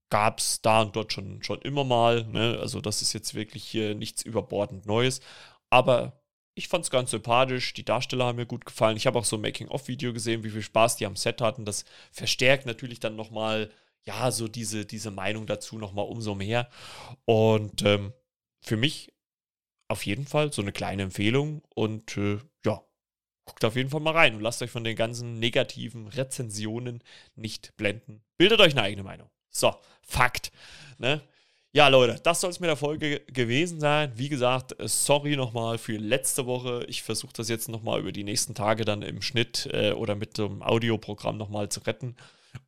gab 0.09 0.39
es 0.39 0.61
da 0.61 0.81
und 0.81 0.95
dort 0.95 1.13
schon, 1.13 1.43
schon 1.43 1.61
immer 1.61 1.83
mal. 1.83 2.25
Ne? 2.25 2.57
Also 2.59 2.81
das 2.81 3.01
ist 3.01 3.13
jetzt 3.13 3.35
wirklich 3.35 3.63
hier 3.63 3.95
nichts 3.95 4.23
überbordend 4.23 4.85
Neues. 4.85 5.21
Aber 5.69 6.21
ich 6.55 6.67
fand 6.67 6.83
es 6.83 6.91
ganz 6.91 7.11
sympathisch. 7.11 7.73
Die 7.73 7.85
Darsteller 7.85 8.25
haben 8.25 8.37
mir 8.37 8.45
gut 8.45 8.65
gefallen. 8.65 8.97
Ich 8.97 9.07
habe 9.07 9.19
auch 9.19 9.25
so 9.25 9.37
ein 9.37 9.41
Making-of-Video 9.41 10.13
gesehen, 10.13 10.43
wie 10.43 10.49
viel 10.49 10.61
Spaß 10.61 10.97
die 10.97 11.05
am 11.05 11.15
Set 11.15 11.41
hatten. 11.41 11.65
Das 11.65 11.85
verstärkt 12.11 12.65
natürlich 12.65 12.99
dann 12.99 13.15
nochmal, 13.15 13.71
ja, 14.03 14.31
so 14.31 14.47
diese, 14.47 14.85
diese 14.85 15.11
Meinung 15.11 15.45
dazu 15.45 15.77
nochmal 15.77 16.05
umso 16.05 16.35
mehr. 16.35 16.69
Und 17.25 17.83
ähm, 17.83 18.13
für 18.61 18.77
mich 18.77 19.13
auf 19.87 20.05
jeden 20.05 20.25
Fall 20.25 20.51
so 20.51 20.61
eine 20.61 20.71
kleine 20.71 21.03
Empfehlung. 21.03 21.61
Und 21.75 22.17
äh, 22.17 22.39
ja, 22.65 22.83
guckt 23.45 23.63
auf 23.63 23.75
jeden 23.75 23.89
Fall 23.89 24.01
mal 24.01 24.13
rein 24.13 24.35
und 24.35 24.41
lasst 24.41 24.61
euch 24.61 24.71
von 24.71 24.83
den 24.83 24.95
ganzen 24.95 25.39
negativen 25.39 26.07
Rezensionen 26.07 27.03
nicht 27.35 27.75
blenden. 27.77 28.23
Bildet 28.37 28.59
euch 28.59 28.73
eine 28.73 28.83
eigene 28.83 29.03
Meinung. 29.03 29.29
So, 29.51 29.75
Fakt. 30.09 30.51
Ne? 30.97 31.21
Ja, 31.71 31.87
Leute, 31.87 32.19
das 32.23 32.41
soll 32.41 32.49
es 32.49 32.59
mit 32.59 32.67
der 32.67 32.75
Folge 32.75 33.19
gewesen 33.27 33.79
sein. 33.79 34.11
Wie 34.15 34.27
gesagt, 34.27 34.75
sorry 34.79 35.35
nochmal 35.35 35.77
für 35.77 35.97
letzte 35.97 36.47
Woche. 36.47 36.83
Ich 36.87 37.03
versuche 37.03 37.33
das 37.33 37.47
jetzt 37.47 37.69
nochmal 37.69 37.99
über 37.99 38.11
die 38.11 38.23
nächsten 38.23 38.55
Tage 38.55 38.85
dann 38.85 39.03
im 39.03 39.21
Schnitt 39.21 39.69
äh, 39.71 39.91
oder 39.91 40.15
mit 40.15 40.39
dem 40.39 40.63
Audioprogramm 40.63 41.37
nochmal 41.37 41.69
zu 41.69 41.81
retten. 41.81 42.15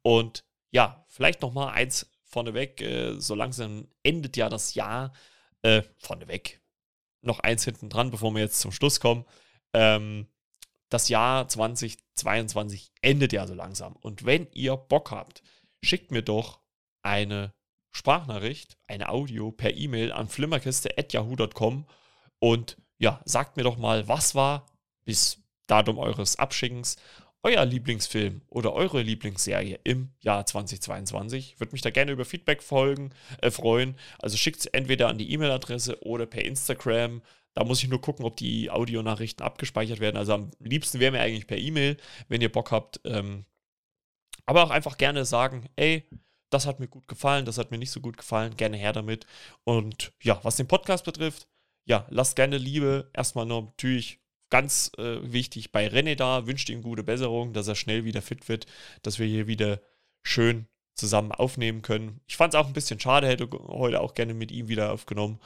Und 0.03 0.43
ja, 0.69 1.03
vielleicht 1.07 1.41
nochmal 1.41 1.73
eins 1.73 2.11
vorneweg. 2.25 2.79
Äh, 2.81 3.19
so 3.19 3.33
langsam 3.33 3.87
endet 4.03 4.37
ja 4.37 4.49
das 4.49 4.75
Jahr. 4.75 5.13
Äh, 5.63 5.81
vorneweg. 5.97 6.61
Noch 7.21 7.39
eins 7.39 7.65
hinten 7.65 7.89
dran, 7.89 8.11
bevor 8.11 8.31
wir 8.35 8.41
jetzt 8.41 8.59
zum 8.59 8.71
Schluss 8.71 8.99
kommen. 8.99 9.25
Ähm, 9.73 10.27
das 10.89 11.09
Jahr 11.09 11.47
2022 11.47 12.91
endet 13.01 13.33
ja 13.33 13.47
so 13.47 13.55
langsam. 13.55 13.95
Und 13.95 14.25
wenn 14.25 14.47
ihr 14.53 14.77
Bock 14.77 15.09
habt, 15.09 15.41
schickt 15.81 16.11
mir 16.11 16.21
doch 16.21 16.60
eine 17.03 17.53
Sprachnachricht, 17.91 18.77
eine 18.87 19.09
Audio 19.09 19.51
per 19.51 19.75
E-Mail 19.75 20.11
an 20.11 20.27
flimmerkiste.yahoo.com 20.27 21.85
und 22.39 22.77
ja, 22.97 23.21
sagt 23.25 23.57
mir 23.57 23.63
doch 23.63 23.77
mal, 23.77 24.07
was 24.07 24.35
war 24.35 24.65
bis 25.03 25.41
Datum 25.67 25.97
eures 25.97 26.37
Abschickens 26.37 26.97
euer 27.43 27.65
Lieblingsfilm 27.65 28.41
oder 28.49 28.73
eure 28.73 29.01
Lieblingsserie 29.01 29.79
im 29.83 30.11
Jahr 30.19 30.45
2022. 30.45 31.59
Würde 31.59 31.71
mich 31.71 31.81
da 31.81 31.89
gerne 31.89 32.11
über 32.11 32.25
Feedback 32.25 32.61
folgen, 32.61 33.11
äh, 33.41 33.49
freuen. 33.49 33.95
Also 34.19 34.37
schickt 34.37 34.59
es 34.59 34.65
entweder 34.67 35.07
an 35.07 35.17
die 35.17 35.31
E-Mail-Adresse 35.31 36.03
oder 36.03 36.25
per 36.27 36.45
Instagram. 36.45 37.21
Da 37.53 37.63
muss 37.63 37.81
ich 37.81 37.89
nur 37.89 38.01
gucken, 38.01 38.25
ob 38.25 38.37
die 38.37 38.69
Audionachrichten 38.69 39.45
abgespeichert 39.45 39.99
werden. 39.99 40.17
Also 40.17 40.33
am 40.33 40.51
liebsten 40.59 40.99
wäre 40.99 41.11
mir 41.11 41.21
eigentlich 41.21 41.47
per 41.47 41.57
E-Mail, 41.57 41.97
wenn 42.27 42.41
ihr 42.41 42.51
Bock 42.51 42.71
habt. 42.71 43.01
Ähm, 43.05 43.45
aber 44.45 44.63
auch 44.63 44.69
einfach 44.69 44.97
gerne 44.97 45.25
sagen, 45.25 45.67
ey, 45.75 46.07
das 46.51 46.67
hat 46.67 46.79
mir 46.79 46.87
gut 46.87 47.07
gefallen, 47.07 47.45
das 47.45 47.57
hat 47.57 47.71
mir 47.71 47.77
nicht 47.77 47.91
so 47.91 48.01
gut 48.01 48.17
gefallen, 48.17 48.55
gerne 48.55 48.77
her 48.77 48.93
damit. 48.93 49.25
Und 49.63 50.13
ja, 50.21 50.39
was 50.43 50.57
den 50.57 50.67
Podcast 50.67 51.05
betrifft, 51.05 51.47
ja, 51.85 52.05
lasst 52.09 52.35
gerne 52.35 52.57
Liebe. 52.57 53.09
Erstmal 53.13 53.45
noch 53.45 53.61
natürlich 53.63 54.19
ganz 54.49 54.91
äh, 54.97 55.19
wichtig 55.23 55.71
bei 55.71 55.87
René 55.87 56.15
da, 56.15 56.45
wünscht 56.45 56.69
ihm 56.69 56.83
gute 56.83 57.03
Besserung, 57.03 57.53
dass 57.53 57.67
er 57.67 57.75
schnell 57.75 58.05
wieder 58.05 58.21
fit 58.21 58.47
wird, 58.49 58.67
dass 59.01 59.17
wir 59.17 59.25
hier 59.25 59.47
wieder 59.47 59.81
schön 60.21 60.67
zusammen 60.93 61.31
aufnehmen 61.31 61.81
können. 61.81 62.19
Ich 62.27 62.37
fand 62.37 62.53
es 62.53 62.59
auch 62.59 62.67
ein 62.67 62.73
bisschen 62.73 62.99
schade, 62.99 63.27
hätte 63.27 63.49
heute 63.49 64.01
auch 64.01 64.13
gerne 64.13 64.33
mit 64.33 64.51
ihm 64.51 64.67
wieder 64.67 64.91
aufgenommen. 64.91 65.39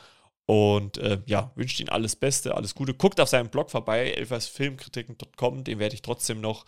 Und 0.48 1.00
äh, 1.00 1.22
ja, 1.26 1.52
wünscht 1.56 1.80
ihm 1.80 1.90
alles 1.90 2.16
Beste, 2.16 2.56
alles 2.56 2.76
Gute. 2.76 2.94
Guckt 2.94 3.20
auf 3.20 3.30
seinem 3.30 3.50
Blog 3.50 3.72
vorbei, 3.72 4.12
elfersfilmkritiken.com, 4.12 5.64
den 5.64 5.80
werde 5.80 5.96
ich 5.96 6.04
trotzdem 6.04 6.40
noch 6.40 6.66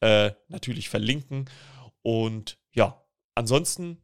äh, 0.00 0.32
natürlich 0.48 0.88
verlinken. 0.88 1.48
Und 2.02 2.58
ja, 2.72 2.99
ansonsten 3.40 4.02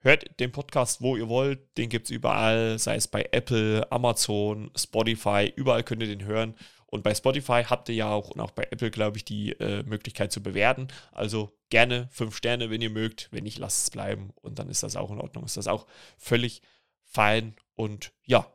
hört 0.00 0.38
den 0.38 0.52
Podcast, 0.52 1.00
wo 1.00 1.16
ihr 1.16 1.28
wollt. 1.28 1.76
Den 1.76 1.88
gibt 1.88 2.06
es 2.06 2.10
überall, 2.10 2.78
sei 2.78 2.96
es 2.96 3.08
bei 3.08 3.28
Apple, 3.32 3.90
Amazon, 3.90 4.70
Spotify, 4.76 5.52
überall 5.56 5.82
könnt 5.82 6.02
ihr 6.02 6.08
den 6.08 6.24
hören. 6.24 6.54
Und 6.86 7.02
bei 7.02 7.14
Spotify 7.14 7.64
habt 7.64 7.88
ihr 7.88 7.94
ja 7.96 8.10
auch 8.10 8.30
und 8.30 8.40
auch 8.40 8.52
bei 8.52 8.62
Apple, 8.70 8.90
glaube 8.90 9.18
ich, 9.18 9.24
die 9.24 9.52
äh, 9.52 9.82
Möglichkeit 9.82 10.32
zu 10.32 10.42
bewerten. 10.42 10.88
Also 11.12 11.52
gerne 11.68 12.08
fünf 12.10 12.36
Sterne, 12.36 12.70
wenn 12.70 12.80
ihr 12.80 12.90
mögt. 12.90 13.28
Wenn 13.30 13.44
nicht, 13.44 13.58
lasst 13.58 13.84
es 13.84 13.90
bleiben. 13.90 14.30
Und 14.36 14.58
dann 14.58 14.70
ist 14.70 14.82
das 14.82 14.96
auch 14.96 15.10
in 15.10 15.20
Ordnung. 15.20 15.44
Ist 15.44 15.58
das 15.58 15.66
auch 15.66 15.86
völlig 16.16 16.62
fein. 17.04 17.54
Und 17.74 18.12
ja, 18.24 18.46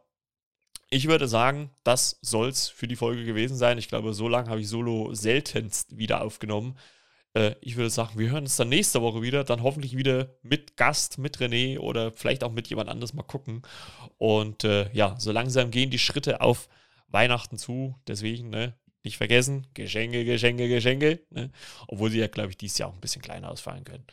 ich 0.89 1.07
würde 1.07 1.27
sagen, 1.27 1.69
das 1.83 2.17
soll 2.21 2.49
es 2.49 2.69
für 2.69 2.87
die 2.87 2.95
Folge 2.95 3.25
gewesen 3.25 3.57
sein. 3.57 3.77
Ich 3.77 3.87
glaube, 3.87 4.13
so 4.13 4.27
lange 4.27 4.49
habe 4.49 4.61
ich 4.61 4.67
Solo 4.67 5.13
seltenst 5.13 5.97
wieder 5.97 6.21
aufgenommen. 6.21 6.77
Äh, 7.33 7.55
ich 7.61 7.75
würde 7.75 7.89
sagen, 7.89 8.17
wir 8.17 8.29
hören 8.29 8.43
uns 8.43 8.55
dann 8.55 8.69
nächste 8.69 9.01
Woche 9.01 9.21
wieder. 9.21 9.43
Dann 9.43 9.63
hoffentlich 9.63 9.97
wieder 9.97 10.29
mit 10.41 10.77
Gast, 10.77 11.17
mit 11.17 11.37
René 11.37 11.79
oder 11.79 12.11
vielleicht 12.11 12.43
auch 12.43 12.51
mit 12.51 12.67
jemand 12.67 12.89
anderes 12.89 13.13
mal 13.13 13.23
gucken. 13.23 13.61
Und 14.17 14.63
äh, 14.63 14.91
ja, 14.93 15.15
so 15.19 15.31
langsam 15.31 15.71
gehen 15.71 15.89
die 15.89 15.99
Schritte 15.99 16.41
auf 16.41 16.69
Weihnachten 17.07 17.57
zu. 17.57 17.95
Deswegen, 18.07 18.49
ne, 18.49 18.75
nicht 19.03 19.17
vergessen, 19.17 19.67
Geschenke, 19.73 20.25
Geschenke, 20.25 20.67
Geschenke. 20.67 21.19
Ne? 21.29 21.51
Obwohl 21.87 22.09
sie 22.09 22.19
ja, 22.19 22.27
glaube 22.27 22.49
ich, 22.51 22.57
dieses 22.57 22.77
Jahr 22.77 22.89
auch 22.89 22.93
ein 22.93 23.01
bisschen 23.01 23.21
kleiner 23.21 23.51
ausfallen 23.51 23.83
können. 23.83 24.05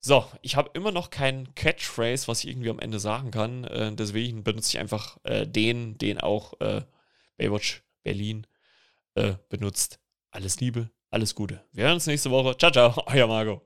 So, 0.00 0.24
ich 0.42 0.56
habe 0.56 0.70
immer 0.74 0.92
noch 0.92 1.10
keinen 1.10 1.54
Catchphrase, 1.54 2.28
was 2.28 2.44
ich 2.44 2.50
irgendwie 2.50 2.70
am 2.70 2.78
Ende 2.78 3.00
sagen 3.00 3.30
kann. 3.30 3.64
Äh, 3.64 3.92
deswegen 3.94 4.44
benutze 4.44 4.70
ich 4.70 4.78
einfach 4.78 5.18
äh, 5.24 5.46
den, 5.46 5.98
den 5.98 6.18
auch 6.18 6.60
äh, 6.60 6.82
Baywatch 7.38 7.82
Berlin 8.02 8.46
äh, 9.14 9.34
benutzt. 9.48 9.98
Alles 10.30 10.60
Liebe, 10.60 10.90
alles 11.10 11.34
Gute. 11.34 11.62
Wir 11.72 11.84
hören 11.84 11.94
uns 11.94 12.06
nächste 12.06 12.30
Woche. 12.30 12.56
Ciao, 12.56 12.70
ciao, 12.70 13.02
euer 13.06 13.26
Marco. 13.26 13.62